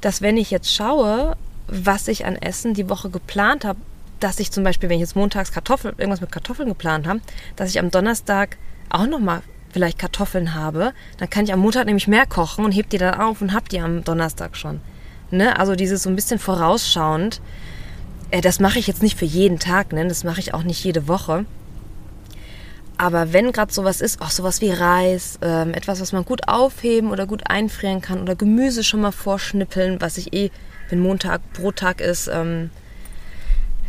dass 0.00 0.22
wenn 0.22 0.36
ich 0.36 0.50
jetzt 0.50 0.74
schaue, 0.74 1.36
was 1.68 2.08
ich 2.08 2.24
an 2.24 2.36
Essen 2.36 2.74
die 2.74 2.88
Woche 2.88 3.10
geplant 3.10 3.64
habe, 3.64 3.78
dass 4.20 4.40
ich 4.40 4.50
zum 4.50 4.64
Beispiel, 4.64 4.88
wenn 4.88 4.96
ich 4.96 5.02
jetzt 5.02 5.16
montags 5.16 5.52
Kartoffeln, 5.52 5.94
irgendwas 5.98 6.20
mit 6.20 6.32
Kartoffeln 6.32 6.68
geplant 6.68 7.06
habe, 7.06 7.20
dass 7.56 7.70
ich 7.70 7.78
am 7.78 7.90
Donnerstag 7.90 8.56
auch 8.88 9.06
nochmal 9.06 9.42
vielleicht 9.72 9.98
Kartoffeln 9.98 10.54
habe, 10.54 10.92
dann 11.18 11.28
kann 11.28 11.44
ich 11.44 11.52
am 11.52 11.60
Montag 11.60 11.86
nämlich 11.86 12.08
mehr 12.08 12.26
kochen 12.26 12.64
und 12.64 12.72
heb 12.72 12.88
die 12.88 12.98
dann 12.98 13.20
auf 13.20 13.42
und 13.42 13.52
hab 13.52 13.68
die 13.68 13.80
am 13.80 14.04
Donnerstag 14.04 14.56
schon. 14.56 14.80
Ne? 15.30 15.58
Also 15.58 15.74
dieses 15.74 16.02
so 16.02 16.08
ein 16.08 16.16
bisschen 16.16 16.38
vorausschauend, 16.38 17.40
äh, 18.30 18.40
das 18.40 18.60
mache 18.60 18.78
ich 18.78 18.86
jetzt 18.86 19.02
nicht 19.02 19.18
für 19.18 19.26
jeden 19.26 19.58
Tag, 19.58 19.92
ne? 19.92 20.06
das 20.06 20.24
mache 20.24 20.40
ich 20.40 20.54
auch 20.54 20.62
nicht 20.62 20.82
jede 20.82 21.08
Woche. 21.08 21.44
Aber 22.98 23.34
wenn 23.34 23.52
gerade 23.52 23.72
sowas 23.72 24.00
ist, 24.00 24.22
auch 24.22 24.30
sowas 24.30 24.62
wie 24.62 24.70
Reis, 24.70 25.38
ähm, 25.42 25.74
etwas, 25.74 26.00
was 26.00 26.12
man 26.12 26.24
gut 26.24 26.48
aufheben 26.48 27.10
oder 27.10 27.26
gut 27.26 27.50
einfrieren 27.50 28.00
kann 28.00 28.22
oder 28.22 28.34
Gemüse 28.34 28.82
schon 28.82 29.02
mal 29.02 29.12
vorschnippeln, 29.12 30.00
was 30.00 30.16
ich 30.16 30.32
eh, 30.32 30.50
wenn 30.88 31.00
Montag 31.00 31.40
Brottag 31.52 32.00
ist, 32.00 32.28
ähm, 32.28 32.70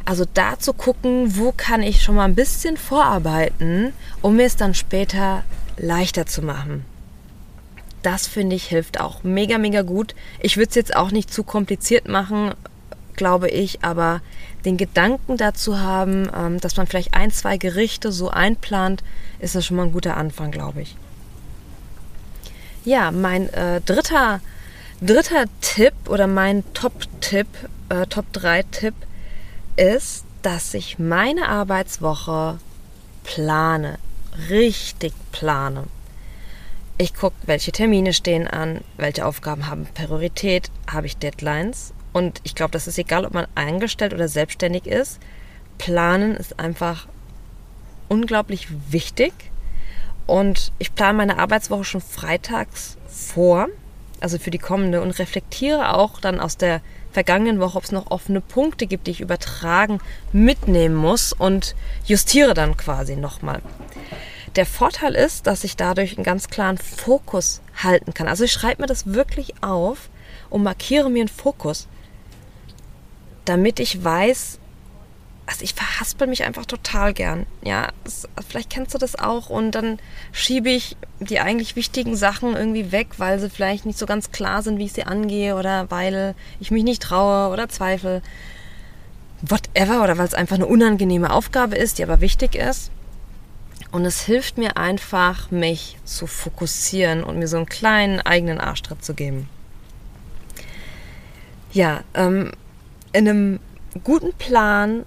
also 0.06 0.26
da 0.34 0.58
zu 0.58 0.74
gucken, 0.74 1.38
wo 1.38 1.52
kann 1.52 1.84
ich 1.84 2.02
schon 2.02 2.16
mal 2.16 2.26
ein 2.26 2.36
bisschen 2.36 2.78
vorarbeiten, 2.78 3.92
um 4.22 4.38
mir 4.38 4.46
es 4.46 4.56
dann 4.56 4.74
später 4.74 5.44
leichter 5.78 6.26
zu 6.26 6.42
machen. 6.42 6.86
Das 8.04 8.26
finde 8.26 8.56
ich 8.56 8.68
hilft 8.68 9.02
auch 9.02 9.24
mega, 9.24 9.58
mega 9.58 9.82
gut. 9.82 10.16
Ich 10.40 10.56
würde 10.56 10.70
es 10.70 10.76
jetzt 10.76 10.96
auch 10.96 11.12
nicht 11.12 11.34
zu 11.34 11.44
kompliziert 11.44 12.08
machen, 12.08 12.54
glaube 13.16 13.50
ich, 13.50 13.84
aber 13.84 14.22
den 14.64 14.78
Gedanken 14.78 15.36
dazu 15.36 15.80
haben, 15.80 16.30
ähm, 16.34 16.60
dass 16.62 16.78
man 16.78 16.88
vielleicht 16.88 17.14
ein, 17.14 17.32
zwei 17.32 17.58
Gerichte 17.58 18.12
so 18.12 18.30
einplant, 18.30 19.04
ist 19.40 19.56
das 19.56 19.66
schon 19.66 19.76
mal 19.76 19.84
ein 19.84 19.92
guter 19.92 20.16
Anfang, 20.16 20.52
glaube 20.52 20.84
ich. 20.84 20.96
Ja, 22.86 23.12
mein 23.12 23.52
äh, 23.54 23.82
dritter, 23.82 24.40
dritter 25.02 25.46
Tipp 25.62 25.94
oder 26.08 26.28
mein 26.28 26.64
Top-Tipp, 26.74 27.48
äh, 27.90 28.06
Top-3-Tipp 28.08 28.96
ist, 29.76 30.26
dass 30.42 30.74
ich 30.74 30.98
meine 30.98 31.50
Arbeitswoche 31.50 32.60
plane, 33.24 34.00
richtig 34.50 35.14
plane. 35.32 35.84
Ich 36.98 37.14
gucke, 37.14 37.36
welche 37.46 37.72
Termine 37.72 38.14
stehen 38.14 38.48
an, 38.48 38.82
welche 38.98 39.26
Aufgaben 39.26 39.68
haben 39.68 39.88
Priorität, 39.94 40.72
habe 40.92 41.06
ich 41.06 41.18
Deadlines. 41.18 41.94
Und 42.12 42.42
ich 42.44 42.56
glaube, 42.56 42.72
das 42.72 42.88
ist 42.88 42.98
egal, 42.98 43.26
ob 43.26 43.34
man 43.34 43.46
eingestellt 43.54 44.14
oder 44.14 44.28
selbstständig 44.28 44.88
ist. 44.88 45.20
Planen 45.78 46.36
ist 46.36 46.60
einfach 46.60 47.08
unglaublich 48.08 48.68
wichtig. 48.90 49.34
Und 50.26 50.72
ich 50.80 50.96
plane 50.96 51.18
meine 51.18 51.38
Arbeitswoche 51.38 51.84
schon 51.84 52.02
freitags 52.02 52.98
vor, 53.08 53.68
also 54.22 54.38
für 54.38 54.52
die 54.52 54.58
kommende, 54.58 55.02
und 55.02 55.18
reflektiere 55.20 55.96
auch 55.96 56.20
dann 56.20 56.40
aus 56.40 56.58
der 56.58 56.82
vergangenen 57.12 57.60
Woche, 57.60 57.78
ob 57.78 57.84
es 57.84 57.92
noch 57.92 58.12
offene 58.12 58.42
Punkte 58.42 58.86
gibt, 58.86 59.08
die 59.08 59.12
ich 59.12 59.22
übertragen 59.22 60.00
mitnehmen 60.34 60.96
muss 60.96 61.34
und 61.34 61.76
justiere 62.06 62.54
dann 62.54 62.78
quasi 62.78 63.16
nochmal. 63.16 63.62
Der 64.56 64.66
Vorteil 64.66 65.16
ist, 65.16 65.48
dass 65.48 65.64
ich 65.64 65.76
dadurch 65.76 66.18
einen 66.18 66.24
ganz 66.24 66.48
klaren 66.48 66.78
Fokus 66.78 67.62
halten 67.76 68.14
kann. 68.14 68.28
Also 68.28 68.44
ich 68.44 68.52
schreibe 68.52 68.82
mir 68.82 68.88
das 68.88 69.14
wirklich 69.14 69.62
auf 69.62 70.10
und 70.50 70.64
markiere 70.64 71.10
mir 71.10 71.22
einen 71.22 71.28
Fokus, 71.28 71.88
damit 73.46 73.80
ich 73.80 74.04
weiß, 74.04 74.60
also 75.48 75.64
ich 75.64 75.74
verhaspel 75.74 76.28
mich 76.28 76.44
einfach 76.44 76.66
total 76.66 77.14
gern. 77.14 77.46
Ja, 77.64 77.90
das, 78.04 78.28
vielleicht 78.48 78.70
kennst 78.70 78.94
du 78.94 78.98
das 78.98 79.18
auch 79.18 79.50
und 79.50 79.72
dann 79.72 79.98
schiebe 80.34 80.70
ich 80.70 80.98
die 81.22 81.40
eigentlich 81.40 81.78
wichtigen 81.78 82.18
Sachen 82.18 82.56
irgendwie 82.56 82.92
weg, 82.92 83.08
weil 83.18 83.40
sie 83.40 83.50
vielleicht 83.50 83.86
nicht 83.86 83.98
so 83.98 84.06
ganz 84.06 84.32
klar 84.32 84.62
sind, 84.62 84.78
wie 84.78 84.86
ich 84.86 84.94
sie 84.94 85.06
angehe 85.06 85.56
oder 85.56 85.90
weil 85.90 86.36
ich 86.60 86.70
mich 86.70 86.84
nicht 86.84 87.02
traue 87.02 87.52
oder 87.52 87.70
zweifle. 87.70 88.22
Whatever 89.42 90.04
oder 90.04 90.18
weil 90.18 90.26
es 90.26 90.34
einfach 90.34 90.56
eine 90.56 90.66
unangenehme 90.66 91.32
Aufgabe 91.32 91.78
ist, 91.78 91.98
die 91.98 92.04
aber 92.04 92.20
wichtig 92.22 92.56
ist. 92.56 92.92
Und 93.92 94.04
es 94.04 94.22
hilft 94.22 94.58
mir 94.58 94.76
einfach, 94.76 95.50
mich 95.50 95.98
zu 96.04 96.28
fokussieren 96.28 97.24
und 97.24 97.40
mir 97.40 97.48
so 97.48 97.56
einen 97.56 97.68
kleinen 97.68 98.20
eigenen 98.20 98.60
Arschtritt 98.60 99.06
zu 99.06 99.14
geben. 99.14 99.48
Ja, 101.72 102.04
ähm, 102.16 102.52
in 103.14 103.30
einem 103.30 103.60
guten 104.04 104.34
Plan 104.34 105.06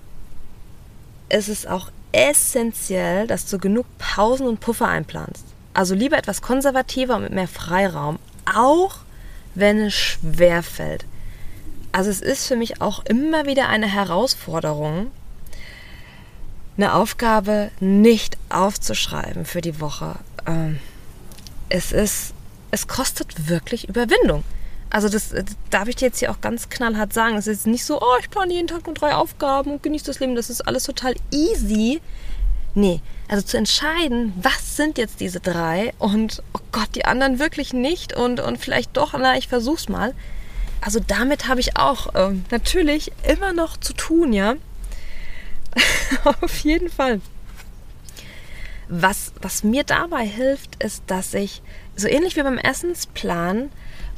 ist 1.31 1.49
es 1.49 1.67
auch 1.67 1.91
essentiell, 2.13 3.27
dass 3.27 3.47
du 3.47 3.59
genug 3.59 3.87
Pausen 3.99 4.47
und 4.47 4.61
Puffer 4.61 4.89
einplanst. 4.89 5.45
Also 5.75 5.95
lieber 5.95 6.19
etwas 6.19 6.43
konservativer 6.43 7.17
und 7.17 7.23
mit 7.23 7.33
mehr 7.33 7.49
Freiraum, 7.49 8.19
auch 8.45 8.97
wenn 9.55 9.79
es 9.79 9.95
schwer 9.95 10.63
fällt. 10.63 11.05
Also 11.93 12.11
es 12.11 12.21
ist 12.21 12.47
für 12.47 12.57
mich 12.57 12.81
auch 12.81 13.05
immer 13.05 13.47
wieder 13.47 13.69
eine 13.69 13.87
Herausforderung, 13.87 15.11
eine 16.77 16.95
Aufgabe 16.95 17.71
nicht 17.81 18.37
aufzuschreiben 18.49 19.45
für 19.45 19.61
die 19.61 19.81
Woche. 19.81 20.17
Ähm, 20.47 20.79
es 21.69 21.93
ist, 21.93 22.33
es 22.71 22.87
kostet 22.87 23.49
wirklich 23.49 23.89
Überwindung. 23.89 24.45
Also 24.91 25.09
das, 25.09 25.31
das, 25.31 25.45
darf 25.71 25.87
ich 25.89 25.97
dir 25.97 26.07
jetzt 26.07 26.19
hier 26.19 26.33
auch 26.33 26.41
ganz 26.41 26.69
knallhart 26.69 27.13
sagen. 27.13 27.37
Es 27.37 27.47
ist 27.47 27.67
nicht 27.67 27.85
so, 27.85 28.01
oh, 28.01 28.17
ich 28.21 28.29
plane 28.29 28.53
jeden 28.53 28.67
Tag 28.67 28.87
nur 28.87 28.95
drei 28.95 29.15
Aufgaben 29.15 29.73
und 29.73 29.83
genieße 29.83 30.07
das 30.07 30.19
Leben. 30.19 30.35
Das 30.35 30.51
ist 30.51 30.63
alles 30.63 30.85
total 30.85 31.15
easy. 31.31 32.01
Nee, 32.75 33.01
also 33.29 33.45
zu 33.45 33.57
entscheiden, 33.57 34.33
was 34.41 34.77
sind 34.77 34.99
jetzt 34.99 35.21
diese 35.21 35.41
drei 35.41 35.93
und 35.99 36.43
oh 36.55 36.61
Gott, 36.73 36.89
die 36.95 37.05
anderen 37.05 37.39
wirklich 37.39 37.73
nicht 37.73 38.15
und, 38.15 38.41
und 38.41 38.59
vielleicht 38.59 38.97
doch, 38.97 39.13
na, 39.19 39.37
ich 39.37 39.49
versuch's 39.49 39.89
mal. 39.89 40.15
Also 40.81 41.01
damit 41.05 41.49
habe 41.49 41.61
ich 41.61 41.77
auch 41.77 42.15
ähm, 42.15 42.45
natürlich 42.51 43.13
immer 43.23 43.53
noch 43.53 43.77
zu 43.77 43.93
tun, 43.93 44.33
ja. 44.33 44.55
Auf 46.25 46.59
jeden 46.61 46.89
Fall. 46.89 47.21
Was, 48.89 49.33
was 49.41 49.63
mir 49.63 49.85
dabei 49.85 50.27
hilft, 50.27 50.83
ist, 50.83 51.05
dass 51.07 51.35
ich 51.35 51.63
so 51.97 52.09
ähnlich 52.09 52.37
wie 52.37 52.43
beim 52.43 52.59
Essensplan 52.59 53.71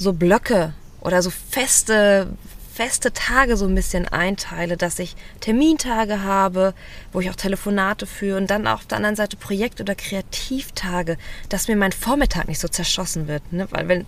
so 0.02 0.12
Blöcke 0.12 0.74
oder 1.00 1.22
so 1.22 1.30
feste, 1.30 2.28
feste 2.72 3.12
Tage 3.12 3.56
so 3.56 3.66
ein 3.66 3.74
bisschen 3.74 4.06
einteile, 4.08 4.76
dass 4.76 4.98
ich 4.98 5.16
Termintage 5.40 6.22
habe, 6.22 6.74
wo 7.12 7.20
ich 7.20 7.30
auch 7.30 7.36
Telefonate 7.36 8.06
führe 8.06 8.38
und 8.38 8.50
dann 8.50 8.66
auch 8.66 8.80
auf 8.80 8.86
der 8.86 8.98
anderen 8.98 9.16
Seite 9.16 9.36
Projekt- 9.36 9.80
oder 9.80 9.94
Kreativtage, 9.94 11.16
dass 11.48 11.68
mir 11.68 11.76
mein 11.76 11.92
Vormittag 11.92 12.48
nicht 12.48 12.60
so 12.60 12.68
zerschossen 12.68 13.28
wird. 13.28 13.52
Ne? 13.52 13.66
Weil 13.70 13.88
wenn, 13.88 14.06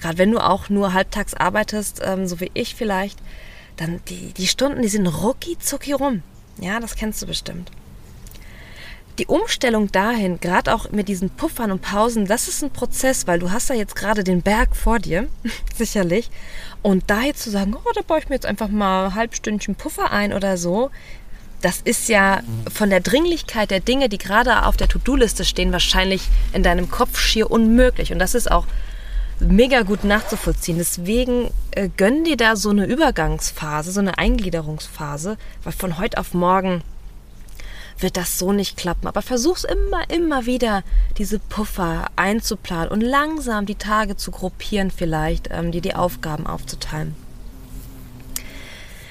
gerade 0.00 0.18
wenn 0.18 0.30
du 0.30 0.38
auch 0.38 0.68
nur 0.68 0.92
halbtags 0.92 1.34
arbeitest, 1.34 2.00
ähm, 2.04 2.26
so 2.26 2.40
wie 2.40 2.50
ich 2.54 2.74
vielleicht, 2.74 3.18
dann 3.76 4.00
die, 4.08 4.32
die 4.32 4.46
Stunden, 4.46 4.82
die 4.82 4.88
sind 4.88 5.06
rucki 5.06 5.58
zucki 5.58 5.92
rum. 5.92 6.22
Ja, 6.60 6.80
das 6.80 6.96
kennst 6.96 7.22
du 7.22 7.26
bestimmt. 7.26 7.70
Die 9.18 9.26
Umstellung 9.26 9.92
dahin, 9.92 10.40
gerade 10.40 10.74
auch 10.74 10.90
mit 10.90 11.08
diesen 11.08 11.30
Puffern 11.30 11.70
und 11.70 11.82
Pausen, 11.82 12.26
das 12.26 12.48
ist 12.48 12.62
ein 12.62 12.70
Prozess, 12.70 13.26
weil 13.26 13.38
du 13.38 13.50
hast 13.50 13.68
da 13.68 13.74
jetzt 13.74 13.94
gerade 13.94 14.24
den 14.24 14.42
Berg 14.42 14.74
vor 14.74 14.98
dir, 14.98 15.28
sicherlich. 15.76 16.30
Und 16.80 17.04
da 17.08 17.22
jetzt 17.22 17.42
zu 17.42 17.50
sagen, 17.50 17.74
oh, 17.76 17.90
da 17.94 18.00
baue 18.02 18.18
ich 18.18 18.28
mir 18.28 18.36
jetzt 18.36 18.46
einfach 18.46 18.68
mal 18.68 19.06
ein 19.06 19.14
halbstündchen 19.14 19.74
Puffer 19.74 20.10
ein 20.12 20.32
oder 20.32 20.56
so, 20.56 20.90
das 21.60 21.80
ist 21.80 22.08
ja 22.08 22.40
von 22.72 22.90
der 22.90 23.00
Dringlichkeit 23.00 23.70
der 23.70 23.80
Dinge, 23.80 24.08
die 24.08 24.18
gerade 24.18 24.66
auf 24.66 24.76
der 24.76 24.88
To-Do-Liste 24.88 25.44
stehen, 25.44 25.72
wahrscheinlich 25.72 26.28
in 26.52 26.62
deinem 26.62 26.90
Kopf 26.90 27.18
schier 27.18 27.50
unmöglich. 27.50 28.12
Und 28.12 28.18
das 28.18 28.34
ist 28.34 28.50
auch 28.50 28.66
mega 29.38 29.82
gut 29.82 30.04
nachzuvollziehen. 30.04 30.78
Deswegen 30.78 31.50
äh, 31.72 31.88
gönn 31.96 32.24
dir 32.24 32.36
da 32.36 32.56
so 32.56 32.70
eine 32.70 32.86
Übergangsphase, 32.86 33.92
so 33.92 34.00
eine 34.00 34.18
Eingliederungsphase, 34.18 35.36
weil 35.62 35.72
von 35.72 35.98
heute 35.98 36.18
auf 36.18 36.34
morgen 36.34 36.82
wird 38.02 38.16
das 38.16 38.38
so 38.38 38.52
nicht 38.52 38.76
klappen. 38.76 39.06
Aber 39.06 39.22
versuch's 39.22 39.64
immer, 39.64 40.08
immer 40.10 40.46
wieder, 40.46 40.82
diese 41.18 41.38
Puffer 41.38 42.06
einzuplanen 42.16 42.88
und 42.88 43.00
langsam 43.00 43.66
die 43.66 43.74
Tage 43.74 44.16
zu 44.16 44.30
gruppieren 44.30 44.90
vielleicht, 44.90 45.48
ähm, 45.50 45.72
dir 45.72 45.80
die 45.80 45.94
Aufgaben 45.94 46.46
aufzuteilen. 46.46 47.14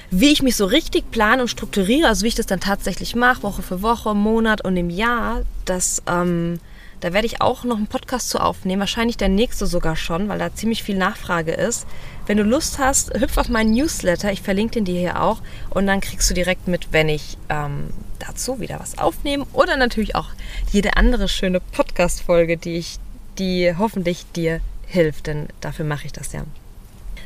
Wie 0.10 0.32
ich 0.32 0.42
mich 0.42 0.58
so 0.58 0.66
richtig 0.66 1.10
plane 1.12 1.42
und 1.42 1.48
strukturiere, 1.48 2.10
also 2.10 2.24
wie 2.24 2.30
ich 2.30 2.36
das 2.36 2.46
dann 2.46 2.60
tatsächlich 2.60 3.16
mache, 3.16 3.44
Woche 3.44 3.62
für 3.62 3.82
Woche, 3.82 4.14
Monat 4.14 4.64
und 4.64 4.76
im 4.76 4.90
Jahr, 4.90 5.44
das 5.64 6.04
ähm, 6.06 6.60
da 7.02 7.14
werde 7.14 7.26
ich 7.26 7.42
auch 7.42 7.64
noch 7.64 7.78
einen 7.78 7.88
Podcast 7.88 8.30
zu 8.30 8.40
aufnehmen, 8.40 8.80
wahrscheinlich 8.80 9.18
der 9.18 9.28
nächste 9.28 9.66
sogar 9.66 9.96
schon, 9.96 10.30
weil 10.30 10.38
da 10.38 10.54
ziemlich 10.54 10.84
viel 10.84 10.96
Nachfrage 10.96 11.52
ist. 11.52 11.88
Wenn 12.28 12.38
du 12.38 12.44
Lust 12.44 12.78
hast, 12.78 13.20
hüpf 13.20 13.38
auf 13.38 13.50
meinen 13.50 13.72
Newsletter, 13.72 14.32
ich 14.32 14.44
verlinke 14.44 14.76
den 14.76 14.86
dir 14.86 15.00
hier 15.00 15.22
auch 15.22 15.42
und 15.72 15.88
dann 15.88 16.00
kriegst 16.00 16.30
du 16.30 16.36
direkt 16.36 16.68
mit, 16.68 16.94
wenn 16.94 17.10
ich 17.10 17.40
ähm, 17.50 17.90
dazu 18.22 18.60
wieder 18.60 18.80
was 18.80 18.98
aufnehme 18.98 19.46
oder 19.54 19.78
natürlich 19.78 20.16
auch 20.16 20.30
jede 20.72 20.98
andere 20.98 21.28
schöne 21.28 21.60
Podcast-Folge, 21.60 22.58
die 22.58 22.78
ich, 22.78 23.00
die 23.38 23.76
hoffentlich 23.78 24.26
dir 24.36 24.62
hilft, 24.88 25.28
denn 25.28 25.48
dafür 25.62 25.86
mache 25.86 26.06
ich 26.06 26.14
das 26.14 26.34
ja. 26.34 26.44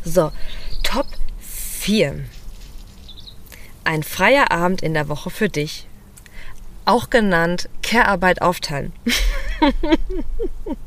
So, 0.03 0.31
Top 0.83 1.07
4. 1.39 2.25
Ein 3.83 4.03
freier 4.03 4.51
Abend 4.51 4.81
in 4.81 4.93
der 4.93 5.09
Woche 5.09 5.29
für 5.29 5.49
dich 5.49 5.87
auch 6.85 7.09
genannt 7.09 7.69
Care-Arbeit 7.81 8.41
aufteilen. 8.41 8.93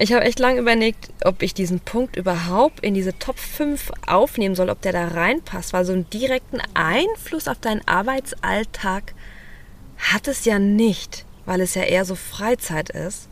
ich 0.00 0.12
habe 0.12 0.24
echt 0.24 0.38
lange 0.38 0.60
überlegt, 0.60 1.10
ob 1.24 1.42
ich 1.42 1.54
diesen 1.54 1.80
Punkt 1.80 2.16
überhaupt 2.16 2.80
in 2.80 2.94
diese 2.94 3.18
Top 3.18 3.38
5 3.38 3.90
aufnehmen 4.06 4.54
soll, 4.54 4.70
ob 4.70 4.80
der 4.80 4.92
da 4.92 5.08
reinpasst, 5.08 5.72
weil 5.72 5.84
so 5.84 5.92
einen 5.92 6.08
direkten 6.10 6.60
Einfluss 6.74 7.48
auf 7.48 7.58
deinen 7.58 7.86
Arbeitsalltag 7.86 9.14
hat 9.98 10.28
es 10.28 10.44
ja 10.44 10.60
nicht, 10.60 11.24
weil 11.46 11.60
es 11.60 11.74
ja 11.74 11.82
eher 11.82 12.04
so 12.04 12.14
Freizeit 12.14 12.90
ist. 12.90 13.28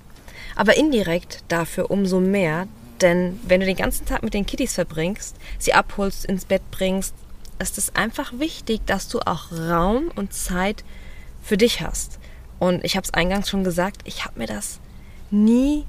Aber 0.57 0.77
indirekt 0.77 1.45
dafür 1.49 1.91
umso 1.91 2.19
mehr, 2.19 2.67
denn 3.01 3.39
wenn 3.47 3.61
du 3.61 3.67
den 3.67 3.77
ganzen 3.77 4.07
Tag 4.07 4.25
mit 4.25 4.35
den 4.35 4.47
Kitties 4.47 4.75
verbringst, 4.75 5.37
sie 5.59 5.73
abholst, 5.73 6.25
ins 6.25 6.47
Bett 6.47 6.63
bringst, 6.73 7.15
ist 7.61 7.79
es 7.79 7.95
einfach 7.95 8.33
wichtig, 8.39 8.81
dass 8.87 9.09
du 9.09 9.21
auch 9.21 9.53
Raum 9.53 10.11
und 10.17 10.33
Zeit 10.33 10.83
für 11.45 11.57
dich 11.57 11.81
hast. 11.81 12.19
Und 12.59 12.85
ich 12.85 12.97
habe 12.97 13.05
es 13.05 13.15
eingangs 13.15 13.49
schon 13.49 13.63
gesagt, 13.63 14.01
ich 14.05 14.25
habe 14.25 14.39
mir 14.39 14.47
das 14.47 14.81
nie 15.31 15.85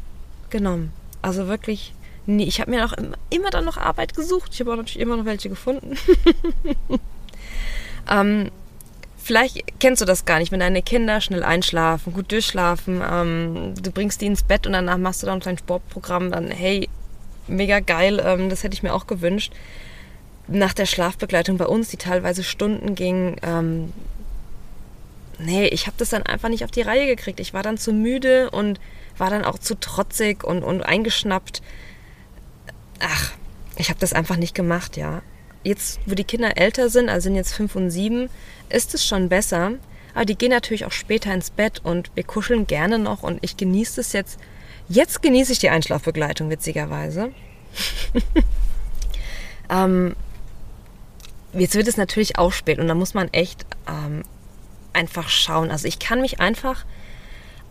genommen. 0.50 0.92
Also 1.22 1.48
wirklich 1.48 1.94
nie. 2.26 2.46
Ich 2.46 2.60
habe 2.60 2.72
mir 2.72 2.86
auch 2.86 2.94
immer, 2.94 3.18
immer, 3.30 3.50
dann 3.50 3.66
noch 3.66 3.78
Arbeit 3.78 4.16
gesucht. 4.16 4.52
Ich 4.54 4.60
habe 4.60 4.72
auch 4.72 4.78
natürlich 4.78 5.00
immer 5.00 5.18
noch 5.18 5.26
welche 5.26 5.50
gefunden. 5.50 5.98
ähm, 8.10 8.52
vielleicht 9.18 9.80
kennst 9.80 10.02
du 10.02 10.06
das 10.06 10.26
gar 10.26 10.40
nicht, 10.40 10.52
wenn 10.52 10.60
deine 10.60 10.82
Kinder 10.82 11.22
schnell 11.22 11.44
einschlafen, 11.44 12.14
gut 12.14 12.32
durchschlafen, 12.32 13.02
ähm, 13.10 13.74
du 13.82 13.92
bringst 13.92 14.22
die 14.22 14.26
ins 14.26 14.44
Bett 14.44 14.66
und 14.66 14.74
danach 14.74 14.98
machst 14.98 15.22
du 15.22 15.28
dann 15.28 15.40
dein 15.40 15.58
Sportprogramm, 15.58 16.32
dann 16.32 16.50
hey, 16.50 16.88
mega 17.48 17.80
geil, 17.80 18.22
ähm, 18.24 18.50
das 18.50 18.64
hätte 18.64 18.74
ich 18.74 18.84
mir 18.84 18.94
auch 18.94 19.08
gewünscht. 19.08 19.54
Nach 20.48 20.74
der 20.74 20.86
Schlafbegleitung 20.86 21.58
bei 21.58 21.66
uns, 21.66 21.90
die 21.90 21.98
teilweise 21.98 22.44
Stunden 22.44 22.96
ging, 22.96 23.36
ähm, 23.42 23.92
nee, 25.39 25.67
ich 25.67 25.88
habe 25.88 25.97
das 25.97 26.10
dann 26.10 26.23
einfach 26.23 26.50
nicht 26.50 26.63
auf 26.63 26.71
die 26.71 26.82
Reihe 26.82 27.06
gekriegt. 27.06 27.39
Ich 27.39 27.54
war 27.54 27.63
dann 27.63 27.78
zu 27.78 27.93
müde 27.93 28.50
und 28.50 28.80
war 29.17 29.30
dann 29.30 29.45
auch 29.45 29.60
zu 29.60 29.76
trotzig 29.76 30.43
und, 30.43 30.63
und 30.63 30.82
eingeschnappt. 30.82 31.62
Ach, 33.00 33.34
ich 33.78 33.89
habe 33.89 34.00
das 34.00 34.13
einfach 34.13 34.38
nicht 34.38 34.56
gemacht, 34.56 34.97
ja. 34.97 35.21
Jetzt, 35.63 36.00
wo 36.06 36.15
die 36.15 36.23
Kinder 36.23 36.58
älter 36.58 36.89
sind, 36.89 37.10
also 37.10 37.26
sind 37.26 37.36
jetzt 37.36 37.54
fünf 37.54 37.76
und 37.76 37.89
sieben, 37.89 38.30
ist 38.69 38.93
es 38.93 39.06
schon 39.06 39.30
besser. 39.30 39.73
Aber 40.13 40.26
die 40.26 40.38
gehen 40.38 40.50
natürlich 40.50 40.86
auch 40.86 40.91
später 40.91 41.34
ins 41.34 41.52
Bett 41.52 41.82
und 41.84 42.10
wir 42.15 42.23
kuscheln 42.23 42.65
gerne 42.65 42.97
noch 42.97 43.23
und 43.23 43.39
ich 43.41 43.58
genieße 43.58 44.02
es 44.02 44.13
jetzt. 44.13 44.39
Jetzt 44.89 45.21
genieße 45.21 45.52
ich 45.52 45.60
die 45.60 45.69
Einschlafbegleitung, 45.69 46.50
witzigerweise. 46.50 47.32
ähm, 49.69 50.15
jetzt 51.54 51.76
wird 51.76 51.88
es 51.88 51.97
natürlich 51.97 52.38
auch 52.38 52.52
spät 52.52 52.80
und 52.80 52.88
da 52.88 52.95
muss 52.95 53.13
man 53.13 53.28
echt 53.34 53.65
ähm, 53.88 54.23
einfach 54.98 55.30
schauen. 55.30 55.72
Also 55.72 55.88
ich 55.88 56.00
kann 56.00 56.20
mich 56.20 56.40
einfach 56.42 56.84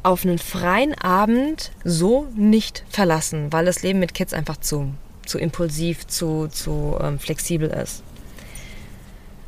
auf 0.03 0.25
einen 0.25 0.39
freien 0.39 0.95
Abend 0.95 1.73
so 1.85 2.29
nicht 2.37 2.85
verlassen, 2.89 3.53
weil 3.53 3.65
das 3.65 3.83
Leben 3.83 3.99
mit 3.99 4.15
Kids 4.15 4.33
einfach 4.33 4.57
zu, 4.59 4.95
zu 5.27 5.39
impulsiv, 5.39 6.07
zu, 6.07 6.47
zu 6.47 6.97
ähm, 7.03 7.19
flexibel 7.19 7.69
ist. 7.69 8.03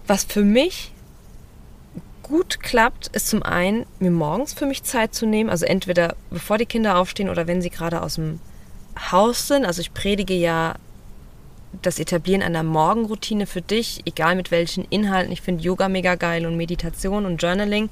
Was 0.09 0.25
für 0.25 0.43
mich 0.43 0.93
gut 2.23 2.61
klappt, 2.61 3.07
ist 3.09 3.29
zum 3.29 3.43
einen, 3.43 3.87
mir 4.01 4.11
morgens 4.11 4.53
für 4.53 4.67
mich 4.67 4.83
Zeit 4.83 5.14
zu 5.14 5.27
nehmen, 5.27 5.49
also 5.49 5.64
entweder 5.64 6.17
bevor 6.31 6.59
die 6.59 6.67
Kinder 6.67 6.99
aufstehen 6.99 7.31
oder 7.31 7.47
wenn 7.47 7.62
sie 7.62 7.71
gerade 7.71 8.03
aus 8.03 8.17
dem 8.17 8.41
Haus 9.12 9.47
sind. 9.47 9.64
Also 9.64 9.81
ich 9.81 9.95
predige 9.95 10.35
ja 10.35 10.75
das 11.83 11.98
Etablieren 11.98 12.42
einer 12.42 12.62
Morgenroutine 12.62 13.46
für 13.46 13.62
dich, 13.62 14.02
egal 14.04 14.37
mit 14.37 14.50
welchen 14.50 14.85
Inhalten. 14.85 15.33
Ich 15.33 15.42
finde 15.42 15.62
Yoga 15.62 15.88
mega 15.88 16.14
geil 16.14 16.46
und 16.46 16.57
Meditation 16.57 17.26
und 17.26 17.42
Journaling. 17.42 17.90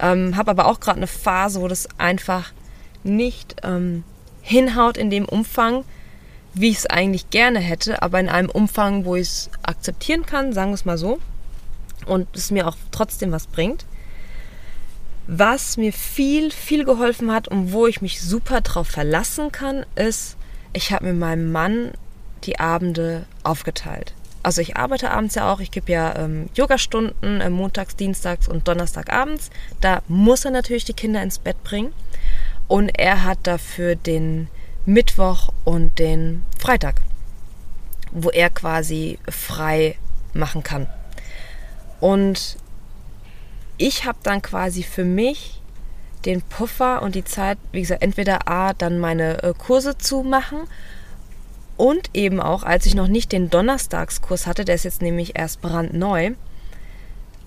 Ähm, 0.00 0.36
habe 0.36 0.50
aber 0.50 0.66
auch 0.66 0.80
gerade 0.80 0.98
eine 0.98 1.06
Phase, 1.06 1.60
wo 1.60 1.68
das 1.68 1.88
einfach 1.98 2.52
nicht 3.02 3.56
ähm, 3.62 4.04
hinhaut 4.42 4.96
in 4.96 5.10
dem 5.10 5.24
Umfang, 5.24 5.84
wie 6.52 6.70
ich 6.70 6.78
es 6.78 6.86
eigentlich 6.86 7.30
gerne 7.30 7.58
hätte, 7.58 8.02
aber 8.02 8.20
in 8.20 8.28
einem 8.28 8.50
Umfang, 8.50 9.04
wo 9.04 9.16
ich 9.16 9.28
es 9.28 9.50
akzeptieren 9.62 10.26
kann, 10.26 10.52
sagen 10.52 10.70
wir 10.70 10.74
es 10.74 10.84
mal 10.84 10.98
so, 10.98 11.18
und 12.06 12.28
es 12.36 12.50
mir 12.50 12.68
auch 12.68 12.76
trotzdem 12.90 13.32
was 13.32 13.46
bringt. 13.46 13.86
Was 15.26 15.76
mir 15.76 15.92
viel, 15.92 16.50
viel 16.50 16.84
geholfen 16.84 17.32
hat 17.32 17.48
und 17.48 17.72
wo 17.72 17.86
ich 17.86 18.02
mich 18.02 18.20
super 18.20 18.60
drauf 18.60 18.88
verlassen 18.88 19.50
kann, 19.52 19.86
ist, 19.94 20.36
ich 20.74 20.92
habe 20.92 21.06
mit 21.06 21.18
meinem 21.18 21.50
Mann 21.50 21.92
die 22.46 22.58
Abende 22.58 23.26
aufgeteilt. 23.42 24.14
Also 24.42 24.60
ich 24.60 24.76
arbeite 24.76 25.10
abends 25.10 25.34
ja 25.36 25.50
auch, 25.50 25.60
ich 25.60 25.70
gebe 25.70 25.90
ja 25.90 26.16
ähm, 26.16 26.50
Yogastunden 26.54 27.40
äh, 27.40 27.48
montags, 27.48 27.96
dienstags 27.96 28.46
und 28.46 28.68
donnerstagabends. 28.68 29.48
Da 29.80 30.02
muss 30.06 30.44
er 30.44 30.50
natürlich 30.50 30.84
die 30.84 30.92
Kinder 30.92 31.22
ins 31.22 31.38
Bett 31.38 31.62
bringen. 31.64 31.94
Und 32.68 32.90
er 32.98 33.24
hat 33.24 33.38
dafür 33.44 33.96
den 33.96 34.48
Mittwoch 34.84 35.48
und 35.64 35.98
den 35.98 36.42
Freitag, 36.58 37.00
wo 38.12 38.28
er 38.28 38.50
quasi 38.50 39.18
frei 39.28 39.96
machen 40.34 40.62
kann. 40.62 40.88
Und 42.00 42.58
ich 43.78 44.04
habe 44.04 44.18
dann 44.22 44.42
quasi 44.42 44.82
für 44.82 45.04
mich 45.04 45.62
den 46.26 46.42
Puffer 46.42 47.02
und 47.02 47.14
die 47.14 47.24
Zeit, 47.24 47.58
wie 47.72 47.80
gesagt, 47.80 48.02
entweder 48.02 48.46
A, 48.48 48.74
dann 48.74 48.98
meine 48.98 49.42
äh, 49.42 49.54
Kurse 49.56 49.96
zu 49.96 50.22
machen 50.22 50.60
und 51.76 52.10
eben 52.14 52.40
auch, 52.40 52.62
als 52.62 52.86
ich 52.86 52.94
noch 52.94 53.08
nicht 53.08 53.32
den 53.32 53.50
Donnerstagskurs 53.50 54.46
hatte, 54.46 54.64
der 54.64 54.74
ist 54.74 54.84
jetzt 54.84 55.02
nämlich 55.02 55.38
erst 55.38 55.60
brandneu, 55.60 56.32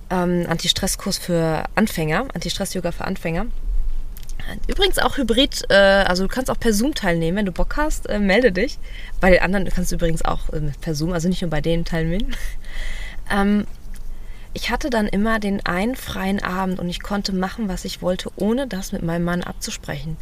ähm, 0.09 0.45
Anti-Stress-Kurs 0.47 1.17
für 1.17 1.65
Anfänger, 1.75 2.27
Anti-Stress-Yoga 2.33 2.91
für 2.91 3.05
Anfänger. 3.05 3.47
Übrigens 4.67 4.97
auch 4.99 5.17
Hybrid, 5.17 5.65
äh, 5.69 5.73
also 5.73 6.23
du 6.23 6.29
kannst 6.29 6.49
auch 6.49 6.59
per 6.59 6.73
Zoom 6.73 6.93
teilnehmen, 6.93 7.37
wenn 7.37 7.45
du 7.45 7.51
Bock 7.51 7.75
hast, 7.75 8.07
äh, 8.07 8.19
melde 8.19 8.51
dich. 8.51 8.79
Bei 9.19 9.29
den 9.29 9.41
anderen 9.41 9.67
kannst 9.69 9.91
du 9.91 9.95
übrigens 9.95 10.23
auch 10.23 10.49
äh, 10.53 10.61
per 10.79 10.95
Zoom, 10.95 11.11
also 11.11 11.27
nicht 11.27 11.41
nur 11.41 11.51
bei 11.51 11.61
denen 11.61 11.85
teilnehmen. 11.85 12.35
ähm, 13.31 13.65
ich 14.53 14.71
hatte 14.71 14.89
dann 14.89 15.07
immer 15.07 15.39
den 15.39 15.65
einen 15.65 15.95
freien 15.95 16.41
Abend 16.41 16.79
und 16.79 16.89
ich 16.89 17.01
konnte 17.01 17.33
machen, 17.33 17.67
was 17.67 17.85
ich 17.85 18.01
wollte, 18.01 18.31
ohne 18.37 18.67
das 18.67 18.91
mit 18.91 19.03
meinem 19.03 19.25
Mann 19.25 19.43
abzusprechen. 19.43 20.17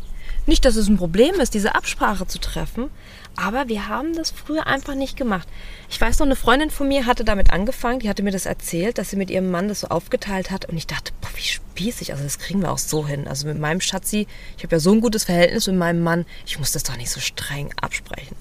Nicht, 0.46 0.64
dass 0.64 0.76
es 0.76 0.88
ein 0.88 0.98
Problem 0.98 1.36
ist, 1.36 1.54
diese 1.54 1.74
Absprache 1.74 2.28
zu 2.28 2.40
treffen, 2.40 2.92
aber 3.36 3.68
wir 3.68 3.88
haben 3.88 4.16
das 4.16 4.32
früher 4.32 4.68
einfach 4.68 4.96
nicht 4.96 5.18
gemacht. 5.18 5.48
Ich 5.90 6.00
weiß 6.00 6.20
noch, 6.20 6.26
eine 6.26 6.36
Freundin 6.36 6.70
von 6.70 6.88
mir 6.88 7.06
hatte 7.06 7.24
damit 7.24 7.52
angefangen, 7.52 8.00
die 8.00 8.10
hatte 8.10 8.24
mir 8.24 8.32
das 8.32 8.46
erzählt, 8.46 8.98
dass 8.98 9.10
sie 9.10 9.16
mit 9.16 9.30
ihrem 9.30 9.50
Mann 9.50 9.68
das 9.68 9.82
so 9.82 9.88
aufgeteilt 9.88 10.52
hat 10.52 10.66
und 10.66 10.78
ich 10.78 10.88
dachte, 10.88 11.14
boah, 11.20 11.30
wie 11.36 11.42
spießig, 11.42 12.12
also 12.12 12.24
das 12.24 12.40
kriegen 12.40 12.62
wir 12.62 12.72
auch 12.72 12.78
so 12.78 13.08
hin. 13.08 13.28
Also 13.28 13.48
mit 13.48 13.60
meinem 13.60 13.82
Schatzi, 13.82 14.28
ich 14.58 14.64
habe 14.64 14.76
ja 14.76 14.80
so 14.80 14.92
ein 14.92 15.02
gutes 15.02 15.24
Verhältnis 15.24 15.68
mit 15.68 15.78
meinem 15.78 16.04
Mann, 16.04 16.26
ich 16.46 16.60
muss 16.60 16.72
das 16.72 16.84
doch 16.84 16.96
nicht 16.96 17.10
so 17.10 17.20
streng 17.20 17.74
absprechen. 17.82 18.38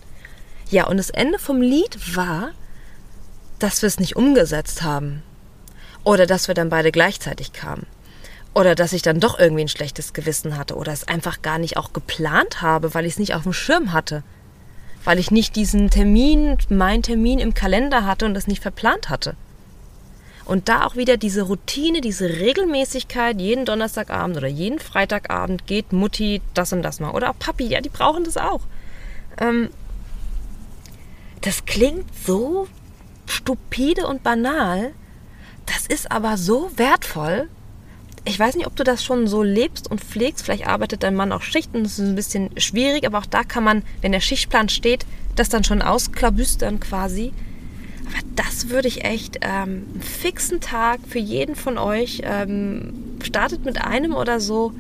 Ja, 0.71 0.87
und 0.87 0.99
das 0.99 1.11
Ende 1.11 1.39
vom 1.39 1.61
Lied 1.61 2.17
war, 2.17 2.51
dass 3.59 3.83
wir 3.83 3.87
es 3.87 3.99
nicht 3.99 4.17
umgesetzt 4.17 4.83
haben. 4.83 5.23
Oder 6.05 6.27
dass 6.27 6.49
wir 6.49 6.55
dann 6.55 6.69
beide 6.69 6.93
gleichzeitig 6.93 7.53
kamen. 7.53 7.87
Oder 8.55 8.77
dass 8.77 8.93
ich 8.93 9.03
dann 9.03 9.19
doch 9.19 9.39
irgendwie 9.39 9.63
ein 9.63 9.69
schlechtes 9.69 10.13
Gewissen 10.13 10.57
hatte 10.57 10.77
oder 10.77 10.93
es 10.93 11.09
einfach 11.09 11.43
gar 11.43 11.59
nicht 11.59 11.77
auch 11.77 11.93
geplant 11.93 12.63
habe, 12.63 12.95
weil 12.95 13.05
ich 13.05 13.15
es 13.15 13.19
nicht 13.19 13.35
auf 13.35 13.43
dem 13.43 13.53
Schirm 13.53 13.93
hatte. 13.93 14.23
Weil 15.03 15.19
ich 15.19 15.33
nicht 15.33 15.57
diesen 15.57 15.91
Termin, 15.91 16.57
mein 16.71 17.03
Termin 17.03 17.41
im 17.41 17.53
Kalender 17.53 18.07
hatte 18.07 18.25
und 18.27 18.35
das 18.35 18.47
nicht 18.47 18.63
verplant 18.63 19.11
hatte. 19.11 19.35
Und 20.45 20.69
da 20.69 20.87
auch 20.87 20.95
wieder 20.95 21.17
diese 21.17 21.43
Routine, 21.43 22.01
diese 22.01 22.29
Regelmäßigkeit, 22.29 23.41
jeden 23.41 23.65
Donnerstagabend 23.65 24.37
oder 24.37 24.47
jeden 24.47 24.79
Freitagabend 24.79 25.67
geht 25.67 25.93
Mutti 25.93 26.41
das 26.55 26.73
und 26.73 26.83
das 26.83 27.01
mal. 27.01 27.11
Oder 27.11 27.31
auch 27.31 27.39
Papi, 27.39 27.67
ja, 27.67 27.81
die 27.81 27.89
brauchen 27.89 28.25
das 28.25 28.37
auch. 28.37 28.61
Ähm, 29.41 29.71
das 31.41 31.65
klingt 31.65 32.07
so 32.25 32.69
stupide 33.27 34.07
und 34.07 34.23
banal, 34.23 34.93
das 35.67 35.87
ist 35.87 36.13
aber 36.13 36.37
so 36.37 36.71
wertvoll 36.77 37.49
ich 38.25 38.39
weiß 38.39 38.57
nicht, 38.57 38.67
ob 38.67 38.75
du 38.77 38.85
das 38.85 39.05
schon 39.05 39.27
so 39.27 39.43
lebst 39.43 39.91
und 39.91 40.01
pflegst. 40.01 40.45
Vielleicht 40.45 40.67
arbeitet 40.67 41.03
dein 41.03 41.15
Mann 41.15 41.33
auch 41.33 41.43
Schichten, 41.43 41.83
das 41.83 41.99
ist 41.99 42.07
ein 42.07 42.15
bisschen 42.15 42.51
schwierig, 42.59 43.07
aber 43.07 43.19
auch 43.19 43.27
da 43.27 43.45
kann 43.45 43.65
man, 43.65 43.83
wenn 44.01 44.13
der 44.13 44.21
Schichtplan 44.21 44.69
steht, 44.69 45.05
das 45.37 45.49
dann 45.49 45.65
schon 45.65 45.83
ausklabüstern 45.83 46.81
quasi. 46.81 47.33
Aber 48.07 48.19
das 48.37 48.69
würde 48.71 48.89
ich 48.89 49.05
echt 49.05 49.39
ähm, 49.43 49.87
einen 49.93 50.03
fixen 50.03 50.61
Tag 50.61 51.01
für 51.09 51.19
jeden 51.19 51.55
von 51.55 51.79
euch. 51.79 52.23
Ähm, 52.25 52.95
startet 53.23 53.65
mit 53.65 53.83
einem 53.83 54.15
oder 54.15 54.41
so, 54.41 54.73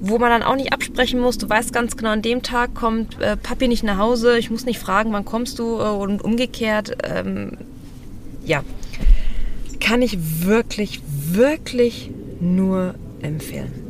wo 0.00 0.18
man 0.18 0.30
dann 0.30 0.42
auch 0.42 0.56
nicht 0.56 0.72
absprechen 0.72 1.20
muss. 1.20 1.38
Du 1.38 1.48
weißt 1.48 1.72
ganz 1.72 1.96
genau, 1.96 2.10
an 2.10 2.22
dem 2.22 2.42
Tag 2.42 2.74
kommt 2.74 3.20
äh, 3.20 3.36
Papi 3.36 3.66
nicht 3.66 3.82
nach 3.82 3.98
Hause. 3.98 4.38
Ich 4.38 4.50
muss 4.50 4.66
nicht 4.66 4.78
fragen, 4.78 5.12
wann 5.12 5.24
kommst 5.24 5.58
du 5.58 5.78
äh, 5.78 5.88
und 5.88 6.22
umgekehrt. 6.22 6.96
Ähm, 7.02 7.58
ja, 8.44 8.62
kann 9.80 10.02
ich 10.02 10.44
wirklich, 10.44 11.00
wirklich 11.30 12.10
nur 12.40 12.94
empfehlen. 13.22 13.88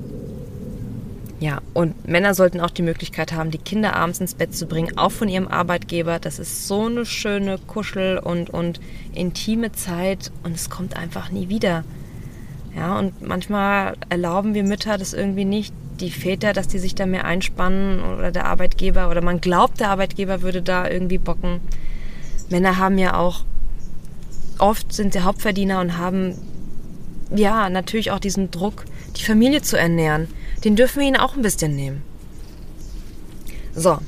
Ja, 1.40 1.60
und 1.72 2.08
Männer 2.08 2.34
sollten 2.34 2.60
auch 2.60 2.70
die 2.70 2.82
Möglichkeit 2.82 3.32
haben, 3.32 3.52
die 3.52 3.58
Kinder 3.58 3.94
abends 3.94 4.20
ins 4.20 4.34
Bett 4.34 4.56
zu 4.56 4.66
bringen, 4.66 4.98
auch 4.98 5.12
von 5.12 5.28
ihrem 5.28 5.46
Arbeitgeber. 5.46 6.18
Das 6.18 6.40
ist 6.40 6.66
so 6.66 6.86
eine 6.86 7.06
schöne 7.06 7.58
Kuschel- 7.58 8.18
und, 8.18 8.50
und 8.50 8.80
intime 9.14 9.70
Zeit 9.70 10.32
und 10.42 10.56
es 10.56 10.68
kommt 10.68 10.96
einfach 10.96 11.30
nie 11.30 11.48
wieder. 11.48 11.84
Ja, 12.74 12.98
und 12.98 13.22
manchmal 13.22 13.94
erlauben 14.08 14.54
wir 14.54 14.64
Mütter 14.64 14.98
das 14.98 15.12
irgendwie 15.12 15.44
nicht, 15.44 15.72
die 16.00 16.10
Väter, 16.10 16.52
dass 16.52 16.68
die 16.68 16.78
sich 16.78 16.94
da 16.94 17.06
mehr 17.06 17.24
einspannen 17.24 18.00
oder 18.02 18.30
der 18.30 18.46
Arbeitgeber 18.46 19.10
oder 19.10 19.20
man 19.20 19.40
glaubt, 19.40 19.80
der 19.80 19.90
Arbeitgeber 19.90 20.42
würde 20.42 20.62
da 20.62 20.88
irgendwie 20.88 21.18
bocken. 21.18 21.60
Männer 22.50 22.78
haben 22.78 22.98
ja 22.98 23.16
auch, 23.16 23.44
oft 24.58 24.92
sind 24.92 25.12
sie 25.12 25.20
Hauptverdiener 25.20 25.80
und 25.80 25.98
haben 25.98 26.34
ja 27.34 27.70
natürlich 27.70 28.10
auch 28.10 28.18
diesen 28.18 28.50
Druck, 28.50 28.84
die 29.16 29.24
Familie 29.24 29.62
zu 29.62 29.76
ernähren. 29.76 30.28
Den 30.64 30.76
dürfen 30.76 31.00
wir 31.00 31.08
ihnen 31.08 31.16
auch 31.16 31.36
ein 31.36 31.42
bisschen 31.42 31.76
nehmen. 31.76 32.02
So, 33.74 33.98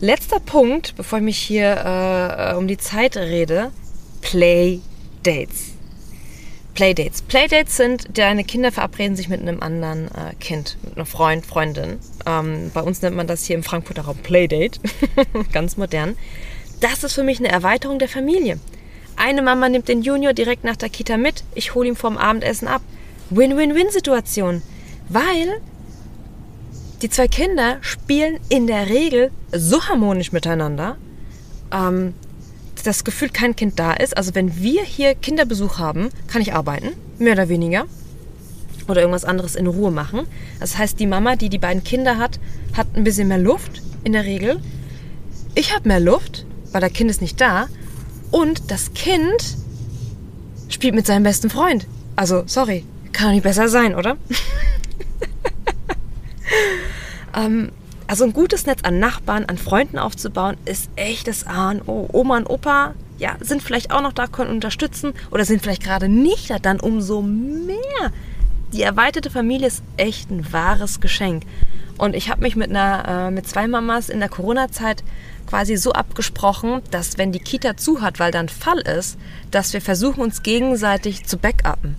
letzter 0.00 0.40
Punkt, 0.40 0.96
bevor 0.96 1.18
ich 1.18 1.24
mich 1.24 1.38
hier 1.38 2.52
äh, 2.52 2.54
um 2.56 2.66
die 2.66 2.78
Zeit 2.78 3.16
rede. 3.16 3.70
Playdates. 4.20 5.74
Playdates. 6.74 7.22
Playdates 7.22 7.76
sind, 7.76 8.18
deine 8.18 8.44
Kinder 8.44 8.72
verabreden 8.72 9.16
sich 9.16 9.28
mit 9.28 9.40
einem 9.40 9.60
anderen 9.60 10.06
äh, 10.08 10.34
Kind, 10.40 10.78
mit 10.82 10.96
einer 10.96 11.06
Freund, 11.06 11.44
Freundin. 11.44 11.98
Ähm, 12.26 12.70
bei 12.72 12.80
uns 12.80 13.02
nennt 13.02 13.16
man 13.16 13.26
das 13.26 13.44
hier 13.44 13.56
im 13.56 13.62
Frankfurter 13.62 14.02
Raum 14.02 14.16
Playdate. 14.18 14.80
Ganz 15.52 15.76
modern. 15.76 16.16
Das 16.80 17.04
ist 17.04 17.14
für 17.14 17.22
mich 17.24 17.38
eine 17.38 17.48
Erweiterung 17.48 17.98
der 17.98 18.08
Familie. 18.08 18.58
Eine 19.16 19.42
Mama 19.42 19.68
nimmt 19.68 19.88
den 19.88 20.02
Junior 20.02 20.32
direkt 20.32 20.64
nach 20.64 20.76
der 20.76 20.88
Kita 20.88 21.16
mit. 21.16 21.44
Ich 21.54 21.74
hole 21.74 21.88
ihn 21.88 21.96
vom 21.96 22.16
Abendessen 22.16 22.68
ab. 22.68 22.82
Win-win-win-Situation. 23.30 24.62
Weil 25.08 25.60
die 27.02 27.10
zwei 27.10 27.28
Kinder 27.28 27.78
spielen 27.80 28.38
in 28.48 28.66
der 28.66 28.88
Regel 28.88 29.30
so 29.52 29.82
harmonisch 29.84 30.32
miteinander, 30.32 30.96
ähm, 31.72 32.14
das 32.84 33.04
Gefühl 33.04 33.30
kein 33.30 33.56
Kind 33.56 33.78
da 33.78 33.92
ist. 33.92 34.16
Also 34.16 34.34
wenn 34.34 34.60
wir 34.60 34.82
hier 34.82 35.14
Kinderbesuch 35.14 35.78
haben, 35.78 36.10
kann 36.28 36.42
ich 36.42 36.54
arbeiten, 36.54 36.88
mehr 37.18 37.34
oder 37.34 37.48
weniger. 37.48 37.84
Oder 38.88 39.00
irgendwas 39.02 39.24
anderes 39.24 39.54
in 39.54 39.66
Ruhe 39.66 39.90
machen. 39.90 40.26
Das 40.58 40.76
heißt, 40.76 40.98
die 40.98 41.06
Mama, 41.06 41.36
die 41.36 41.48
die 41.48 41.58
beiden 41.58 41.84
Kinder 41.84 42.18
hat, 42.18 42.40
hat 42.76 42.88
ein 42.94 43.04
bisschen 43.04 43.28
mehr 43.28 43.38
Luft 43.38 43.82
in 44.04 44.12
der 44.12 44.24
Regel. 44.24 44.60
Ich 45.54 45.74
habe 45.74 45.88
mehr 45.88 46.00
Luft, 46.00 46.46
weil 46.72 46.80
der 46.80 46.90
Kind 46.90 47.10
ist 47.10 47.20
nicht 47.20 47.40
da. 47.40 47.68
Und 48.30 48.70
das 48.70 48.94
Kind 48.94 49.56
spielt 50.68 50.94
mit 50.94 51.06
seinem 51.06 51.24
besten 51.24 51.50
Freund. 51.50 51.86
Also, 52.16 52.44
sorry, 52.46 52.84
kann 53.12 53.28
doch 53.28 53.34
nicht 53.34 53.42
besser 53.42 53.68
sein, 53.68 53.94
oder? 53.94 54.16
ähm, 57.36 57.70
also 58.06 58.24
ein 58.24 58.32
gutes 58.32 58.66
Netz 58.66 58.82
an 58.82 58.98
Nachbarn, 58.98 59.44
an 59.44 59.58
Freunden 59.58 59.98
aufzubauen, 59.98 60.56
ist 60.64 60.88
echt 60.96 61.28
das 61.28 61.46
A 61.46 61.70
und 61.70 61.88
O. 61.88 62.08
Oma 62.12 62.38
und 62.38 62.50
Opa, 62.50 62.94
ja, 63.18 63.36
sind 63.40 63.62
vielleicht 63.62 63.92
auch 63.92 64.02
noch 64.02 64.12
da, 64.12 64.26
können 64.26 64.50
unterstützen 64.50 65.12
oder 65.30 65.44
sind 65.44 65.62
vielleicht 65.62 65.84
gerade 65.84 66.08
nicht 66.08 66.50
da, 66.50 66.58
dann 66.58 66.80
umso 66.80 67.22
mehr. 67.22 67.76
Die 68.72 68.82
erweiterte 68.82 69.30
Familie 69.30 69.68
ist 69.68 69.82
echt 69.96 70.30
ein 70.30 70.52
wahres 70.52 71.00
Geschenk. 71.00 71.44
Und 71.98 72.14
ich 72.14 72.30
habe 72.30 72.42
mich 72.42 72.56
mit, 72.56 72.70
einer, 72.70 73.28
äh, 73.28 73.30
mit 73.30 73.46
zwei 73.46 73.66
Mamas 73.66 74.08
in 74.08 74.20
der 74.20 74.28
Corona-Zeit 74.28 75.02
quasi 75.46 75.76
so 75.76 75.92
abgesprochen, 75.92 76.80
dass 76.90 77.18
wenn 77.18 77.32
die 77.32 77.40
Kita 77.40 77.76
zu 77.76 78.00
hat, 78.00 78.20
weil 78.20 78.30
dann 78.30 78.48
Fall 78.48 78.80
ist, 78.80 79.18
dass 79.50 79.72
wir 79.72 79.80
versuchen, 79.80 80.20
uns 80.20 80.42
gegenseitig 80.42 81.26
zu 81.26 81.36
backuppen. 81.36 81.96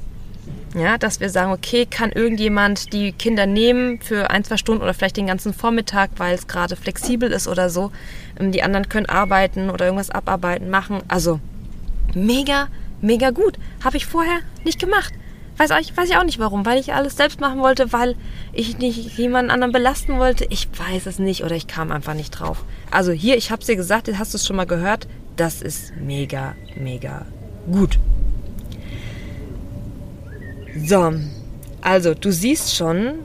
Ja, 0.73 0.97
dass 0.97 1.19
wir 1.19 1.29
sagen, 1.29 1.51
okay, 1.51 1.85
kann 1.85 2.13
irgendjemand 2.13 2.93
die 2.93 3.11
Kinder 3.11 3.45
nehmen 3.45 3.99
für 3.99 4.29
ein, 4.29 4.45
zwei 4.45 4.55
Stunden 4.55 4.81
oder 4.81 4.93
vielleicht 4.93 5.17
den 5.17 5.27
ganzen 5.27 5.53
Vormittag, 5.53 6.11
weil 6.15 6.33
es 6.33 6.47
gerade 6.47 6.77
flexibel 6.77 7.29
ist 7.29 7.49
oder 7.49 7.69
so. 7.69 7.91
Ähm, 8.39 8.53
die 8.53 8.63
anderen 8.63 8.87
können 8.87 9.07
arbeiten 9.07 9.69
oder 9.69 9.85
irgendwas 9.85 10.09
abarbeiten, 10.09 10.69
machen. 10.69 11.01
Also 11.09 11.41
mega, 12.15 12.69
mega 13.01 13.31
gut. 13.31 13.57
Habe 13.83 13.97
ich 13.97 14.05
vorher 14.05 14.39
nicht 14.63 14.79
gemacht. 14.79 15.13
Weiß, 15.57 15.71
ich, 15.81 15.95
weiß 15.95 16.11
auch 16.11 16.23
nicht 16.23 16.39
warum. 16.39 16.65
Weil 16.65 16.79
ich 16.79 16.93
alles 16.93 17.17
selbst 17.17 17.39
machen 17.39 17.59
wollte, 17.59 17.93
weil 17.93 18.15
ich 18.53 18.77
nicht 18.77 19.17
jemanden 19.17 19.51
anderen 19.51 19.71
belasten 19.71 20.17
wollte. 20.17 20.45
Ich 20.49 20.67
weiß 20.77 21.05
es 21.05 21.19
nicht 21.19 21.43
oder 21.43 21.55
ich 21.55 21.67
kam 21.67 21.91
einfach 21.91 22.13
nicht 22.13 22.31
drauf. 22.31 22.63
Also 22.89 23.11
hier, 23.11 23.37
ich 23.37 23.51
habe 23.51 23.61
es 23.61 23.67
dir 23.67 23.75
gesagt, 23.75 24.09
hast 24.17 24.33
du 24.33 24.37
es 24.37 24.45
schon 24.45 24.55
mal 24.55 24.65
gehört. 24.65 25.07
Das 25.35 25.61
ist 25.61 25.93
mega, 25.95 26.55
mega 26.75 27.25
gut. 27.71 27.99
So, 30.85 31.13
also 31.81 32.13
du 32.13 32.31
siehst 32.31 32.75
schon, 32.75 33.15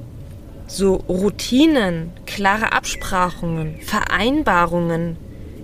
so 0.66 0.96
Routinen, 1.08 2.10
klare 2.26 2.72
Absprachungen, 2.72 3.80
Vereinbarungen, 3.80 5.16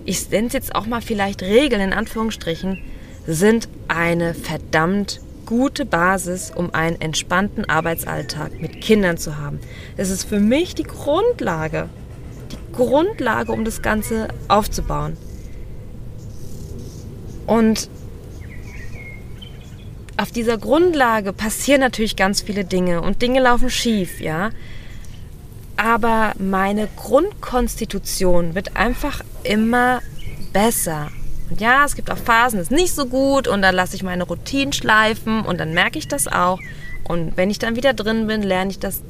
ich 0.05 0.29
nenne 0.29 0.47
es 0.47 0.53
jetzt 0.53 0.75
auch 0.75 0.85
mal 0.85 1.01
vielleicht 1.01 1.41
Regeln 1.41 1.81
in 1.81 1.93
Anführungsstrichen, 1.93 2.79
sind 3.27 3.67
eine 3.87 4.33
verdammt 4.33 5.21
gute 5.45 5.85
Basis, 5.85 6.51
um 6.53 6.73
einen 6.73 6.99
entspannten 7.01 7.69
Arbeitsalltag 7.69 8.59
mit 8.61 8.81
Kindern 8.81 9.17
zu 9.17 9.37
haben. 9.37 9.59
Das 9.97 10.09
ist 10.09 10.23
für 10.23 10.39
mich 10.39 10.75
die 10.75 10.83
Grundlage, 10.83 11.89
die 12.51 12.73
Grundlage, 12.73 13.51
um 13.51 13.65
das 13.65 13.81
Ganze 13.81 14.27
aufzubauen. 14.47 15.17
Und 17.45 17.89
auf 20.17 20.31
dieser 20.31 20.57
Grundlage 20.57 21.33
passieren 21.33 21.81
natürlich 21.81 22.15
ganz 22.15 22.41
viele 22.41 22.65
Dinge 22.65 23.01
und 23.01 23.21
Dinge 23.21 23.41
laufen 23.41 23.69
schief, 23.69 24.21
ja. 24.21 24.51
Aber 25.75 26.33
meine 26.37 26.87
Grundkonstitution 26.95 28.55
wird 28.55 28.75
einfach 28.75 29.21
immer 29.43 30.01
besser. 30.53 31.09
Und 31.53 31.61
ja, 31.61 31.85
es 31.85 31.95
gibt 31.95 32.09
auch 32.09 32.17
Phasen, 32.17 32.57
das 32.57 32.71
ist 32.71 32.75
nicht 32.75 32.95
so 32.95 33.05
gut 33.05 33.47
und 33.47 33.61
dann 33.61 33.75
lasse 33.75 33.95
ich 33.95 34.01
meine 34.01 34.23
Routinen 34.23 34.73
schleifen 34.73 35.45
und 35.45 35.59
dann 35.59 35.71
merke 35.71 35.99
ich 35.99 36.07
das 36.07 36.27
auch. 36.27 36.59
Und 37.03 37.37
wenn 37.37 37.51
ich 37.51 37.59
dann 37.59 37.75
wieder 37.75 37.93
drin 37.93 38.25
bin, 38.25 38.41
lerne 38.41 38.71
ich 38.71 38.79
das 38.79 39.03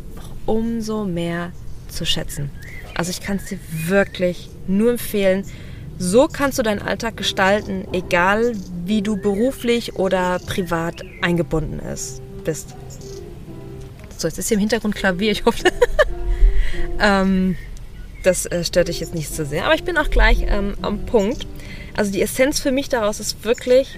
umso 0.46 1.06
mehr 1.06 1.54
zu 1.88 2.06
schätzen. 2.06 2.52
Also 2.96 3.12
ich 3.12 3.22
kann 3.22 3.38
es 3.38 3.46
dir 3.46 3.60
wirklich 3.88 4.50
nur 4.68 4.92
empfehlen, 4.92 5.46
so 5.98 6.28
kannst 6.28 6.60
du 6.60 6.64
deinen 6.64 6.82
Alltag 6.82 7.16
gestalten, 7.16 7.88
egal 7.94 8.52
wie 8.84 9.02
du 9.02 9.16
beruflich 9.16 9.96
oder 9.96 10.40
privat 10.40 11.02
eingebunden 11.22 11.80
ist, 11.80 12.22
bist. 12.44 12.76
So, 14.18 14.28
jetzt 14.28 14.38
ist 14.38 14.50
hier 14.50 14.56
im 14.56 14.60
Hintergrund 14.60 14.96
Klavier, 14.96 15.32
ich 15.32 15.46
hoffe. 15.46 15.64
ähm, 17.00 17.56
das 18.24 18.46
äh, 18.48 18.66
stört 18.66 18.90
dich 18.90 19.00
jetzt 19.00 19.16
nicht 19.16 19.34
so 19.34 19.46
sehr. 19.46 19.64
Aber 19.64 19.76
ich 19.76 19.86
bin 19.86 19.98
auch 19.98 20.10
gleich 20.10 20.44
ähm, 20.50 20.74
am 20.82 21.06
Punkt. 21.06 21.48
Also 21.96 22.12
die 22.12 22.22
Essenz 22.22 22.60
für 22.60 22.72
mich 22.72 22.90
daraus 22.90 23.20
ist 23.20 23.44
wirklich, 23.44 23.98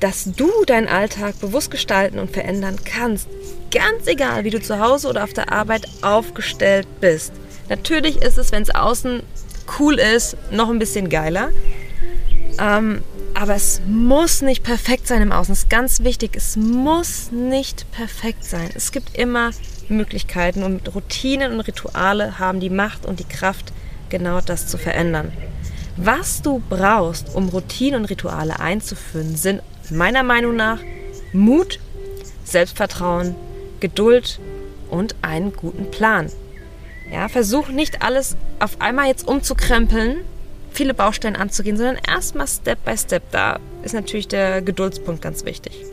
dass 0.00 0.24
du 0.24 0.50
deinen 0.66 0.88
Alltag 0.88 1.38
bewusst 1.40 1.70
gestalten 1.70 2.18
und 2.18 2.30
verändern 2.30 2.76
kannst. 2.84 3.28
Ganz 3.70 4.06
egal, 4.06 4.44
wie 4.44 4.50
du 4.50 4.60
zu 4.60 4.80
Hause 4.80 5.08
oder 5.08 5.24
auf 5.24 5.32
der 5.32 5.52
Arbeit 5.52 5.86
aufgestellt 6.02 6.88
bist. 7.00 7.32
Natürlich 7.68 8.20
ist 8.20 8.36
es, 8.36 8.50
wenn 8.52 8.62
es 8.62 8.74
außen 8.74 9.22
cool 9.78 9.98
ist, 9.98 10.36
noch 10.50 10.68
ein 10.68 10.80
bisschen 10.80 11.08
geiler. 11.08 11.50
Ähm, 12.58 13.02
aber 13.34 13.54
es 13.54 13.80
muss 13.86 14.42
nicht 14.42 14.62
perfekt 14.62 15.06
sein 15.06 15.22
im 15.22 15.32
Außen. 15.32 15.52
Das 15.52 15.60
ist 15.60 15.70
ganz 15.70 16.00
wichtig. 16.00 16.32
Es 16.36 16.56
muss 16.56 17.30
nicht 17.30 17.90
perfekt 17.92 18.44
sein. 18.44 18.70
Es 18.74 18.92
gibt 18.92 19.16
immer 19.16 19.52
Möglichkeiten 19.88 20.62
und 20.64 20.94
Routinen 20.94 21.52
und 21.52 21.60
Rituale 21.60 22.38
haben 22.38 22.60
die 22.60 22.70
Macht 22.70 23.06
und 23.06 23.20
die 23.20 23.24
Kraft, 23.24 23.72
genau 24.10 24.40
das 24.40 24.66
zu 24.66 24.78
verändern. 24.78 25.32
Was 25.96 26.42
du 26.42 26.62
brauchst, 26.70 27.34
um 27.34 27.48
Routinen 27.48 28.00
und 28.00 28.06
Rituale 28.06 28.60
einzuführen, 28.60 29.36
sind 29.36 29.62
meiner 29.90 30.22
Meinung 30.22 30.56
nach 30.56 30.78
Mut, 31.32 31.80
Selbstvertrauen, 32.44 33.34
Geduld 33.80 34.40
und 34.90 35.14
einen 35.22 35.52
guten 35.52 35.90
Plan. 35.90 36.30
Ja, 37.12 37.28
versuch 37.28 37.68
nicht 37.68 38.02
alles 38.02 38.36
auf 38.58 38.80
einmal 38.80 39.08
jetzt 39.08 39.28
umzukrempeln, 39.28 40.18
viele 40.70 40.94
Baustellen 40.94 41.36
anzugehen, 41.36 41.76
sondern 41.76 41.98
erstmal 42.08 42.46
Step 42.46 42.82
by 42.84 42.96
Step. 42.96 43.22
Da 43.30 43.58
ist 43.82 43.92
natürlich 43.92 44.28
der 44.28 44.62
Geduldspunkt 44.62 45.20
ganz 45.20 45.44
wichtig. 45.44 45.91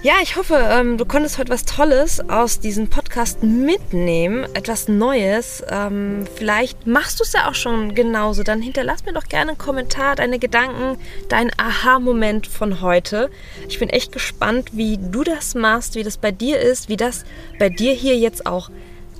Ja, 0.00 0.14
ich 0.22 0.36
hoffe, 0.36 0.54
ähm, 0.54 0.96
du 0.96 1.04
konntest 1.04 1.38
heute 1.38 1.50
was 1.50 1.64
Tolles 1.64 2.20
aus 2.30 2.60
diesem 2.60 2.88
Podcast 2.88 3.42
mitnehmen, 3.42 4.46
etwas 4.54 4.86
Neues. 4.86 5.64
Ähm, 5.68 6.24
vielleicht 6.36 6.86
machst 6.86 7.18
du 7.18 7.24
es 7.24 7.32
ja 7.32 7.48
auch 7.48 7.56
schon 7.56 7.96
genauso. 7.96 8.44
Dann 8.44 8.62
hinterlass 8.62 9.04
mir 9.04 9.12
doch 9.12 9.24
gerne 9.24 9.50
einen 9.50 9.58
Kommentar, 9.58 10.14
deine 10.14 10.38
Gedanken, 10.38 10.98
dein 11.28 11.50
Aha-Moment 11.58 12.46
von 12.46 12.80
heute. 12.80 13.28
Ich 13.68 13.80
bin 13.80 13.88
echt 13.88 14.12
gespannt, 14.12 14.70
wie 14.72 14.98
du 14.98 15.24
das 15.24 15.56
machst, 15.56 15.96
wie 15.96 16.04
das 16.04 16.16
bei 16.16 16.30
dir 16.30 16.60
ist, 16.60 16.88
wie 16.88 16.96
das 16.96 17.24
bei 17.58 17.68
dir 17.68 17.92
hier 17.92 18.16
jetzt 18.16 18.46
auch 18.46 18.70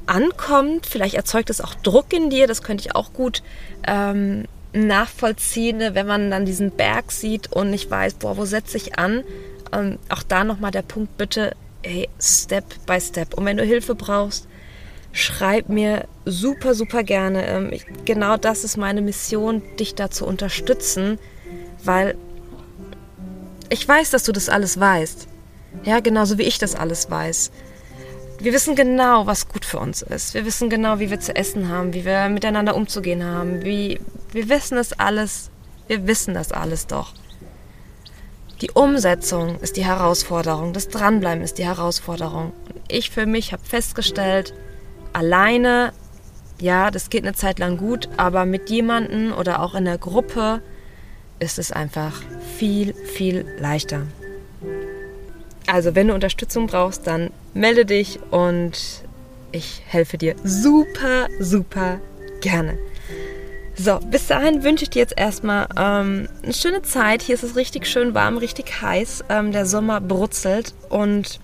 ankommt. 0.07 0.87
Vielleicht 0.87 1.17
erzeugt 1.17 1.51
es 1.51 1.61
auch 1.61 1.75
Druck 1.75 2.13
in 2.13 2.31
dir, 2.31 2.47
das 2.47 2.63
könnte 2.63 2.87
ich 2.87 2.95
auch 2.95 3.13
gut 3.13 3.43
ähm, 3.85 4.45
nachvollziehen, 4.73 5.81
wenn 5.95 6.07
man 6.07 6.31
dann 6.31 6.45
diesen 6.45 6.71
Berg 6.71 7.11
sieht 7.11 7.51
und 7.53 7.71
nicht 7.71 7.91
weiß, 7.91 8.15
boah, 8.15 8.37
wo 8.37 8.45
setze 8.45 8.77
ich 8.77 8.97
an? 8.97 9.25
Ähm, 9.73 9.99
auch 10.09 10.23
da 10.23 10.45
nochmal 10.45 10.71
der 10.71 10.83
Punkt, 10.83 11.17
bitte, 11.17 11.55
hey, 11.83 12.09
Step 12.21 12.65
by 12.87 13.01
Step. 13.01 13.35
Und 13.35 13.45
wenn 13.45 13.57
du 13.57 13.65
Hilfe 13.65 13.95
brauchst, 13.95 14.49
schreib 15.13 15.69
mir 15.69 16.07
super, 16.25 16.75
super 16.75 17.03
gerne. 17.03 17.47
Ähm, 17.47 17.73
ich, 17.73 17.85
genau 18.05 18.37
das 18.37 18.65
ist 18.65 18.77
meine 18.77 19.01
Mission, 19.01 19.63
dich 19.79 19.95
da 19.95 20.11
zu 20.11 20.27
unterstützen, 20.27 21.19
weil 21.85 22.17
ich 23.71 23.87
weiß, 23.87 24.11
dass 24.11 24.25
du 24.25 24.33
das 24.33 24.49
alles 24.49 24.79
weißt. 24.79 25.29
Ja, 25.85 26.01
genauso 26.01 26.39
wie 26.39 26.43
ich 26.43 26.59
das 26.59 26.75
alles 26.75 27.11
weiß. 27.11 27.51
Wir 28.41 28.53
wissen 28.53 28.77
genau, 28.77 29.27
was 29.27 29.49
gut 29.49 29.65
für 29.65 29.79
uns 29.79 30.01
ist. 30.03 30.35
Wir 30.35 30.45
wissen 30.45 30.71
genau, 30.71 31.01
wie 31.01 31.11
wir 31.11 31.19
zu 31.19 31.35
essen 31.35 31.69
haben, 31.69 31.93
wie 31.93 32.05
wir 32.05 32.29
miteinander 32.29 32.77
umzugehen 32.77 33.25
haben. 33.25 33.65
Wie, 33.65 34.01
wir 34.33 34.49
wissen 34.49 34.79
es 34.79 34.93
alles. 34.93 35.51
Wir 35.89 36.07
wissen 36.07 36.35
das 36.35 36.53
alles 36.53 36.87
doch. 36.87 37.15
Die 38.61 38.73
Umsetzung 38.73 39.61
ist 39.61 39.77
die 39.77 39.85
Herausforderung, 39.85 40.73
das 40.73 40.89
Dranbleiben 40.89 41.45
ist 41.45 41.59
die 41.59 41.67
Herausforderung. 41.67 42.53
Ich 42.89 43.11
für 43.11 43.25
mich 43.25 43.53
habe 43.53 43.63
festgestellt, 43.65 44.53
alleine, 45.13 45.93
ja, 46.61 46.91
das 46.91 47.09
geht 47.09 47.23
eine 47.23 47.35
Zeit 47.35 47.61
lang 47.61 47.77
gut, 47.77 48.09
aber 48.17 48.47
mit 48.47 48.69
jemandem 48.69 49.33
oder 49.33 49.63
auch 49.63 49.77
in 49.77 49.85
der 49.85 49.99
Gruppe 49.99 50.61
ist 51.39 51.61
es 51.61 51.71
einfach 51.71 52.21
viel, 52.57 52.95
viel 52.95 53.47
leichter. 53.61 54.03
Also, 55.69 55.95
wenn 55.95 56.09
du 56.09 56.15
Unterstützung 56.15 56.67
brauchst, 56.67 57.07
dann 57.07 57.31
melde 57.55 57.85
dich 57.85 58.19
und 58.33 59.05
ich 59.53 59.83
helfe 59.87 60.19
dir 60.19 60.35
super, 60.43 61.29
super 61.39 62.01
gerne. 62.41 62.77
So, 63.81 64.01
bis 64.01 64.27
dahin 64.27 64.65
wünsche 64.65 64.83
ich 64.83 64.91
dir 64.91 64.99
jetzt 64.99 65.15
erstmal 65.17 65.69
ähm, 65.77 66.29
eine 66.43 66.53
schöne 66.53 66.83
Zeit. 66.83 67.23
Hier 67.23 67.37
ist 67.37 67.45
es 67.45 67.55
richtig 67.55 67.87
schön 67.87 68.13
warm, 68.13 68.37
richtig 68.37 68.83
heiß. 68.83 69.25
Ähm, 69.29 69.53
der 69.53 69.67
Sommer 69.67 70.01
brutzelt 70.01 70.75
und 70.89 71.39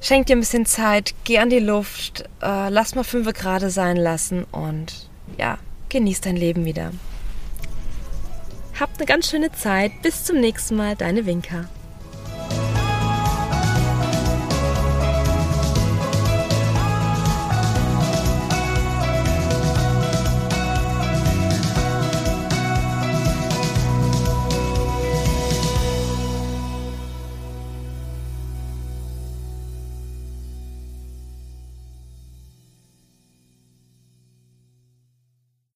schenk 0.00 0.26
dir 0.26 0.36
ein 0.36 0.40
bisschen 0.40 0.64
Zeit, 0.64 1.14
geh 1.24 1.40
an 1.40 1.50
die 1.50 1.58
Luft, 1.58 2.22
äh, 2.40 2.68
lass 2.68 2.94
mal 2.94 3.02
fünf 3.02 3.32
Grad 3.32 3.68
sein 3.68 3.96
lassen 3.96 4.44
und 4.52 5.10
ja, 5.36 5.58
genieß 5.88 6.20
dein 6.20 6.36
Leben 6.36 6.64
wieder. 6.64 6.92
Habt 8.78 8.98
eine 8.98 9.06
ganz 9.06 9.28
schöne 9.28 9.50
Zeit. 9.50 9.90
Bis 10.02 10.22
zum 10.22 10.38
nächsten 10.38 10.76
Mal, 10.76 10.94
deine 10.94 11.26
Winker. 11.26 11.68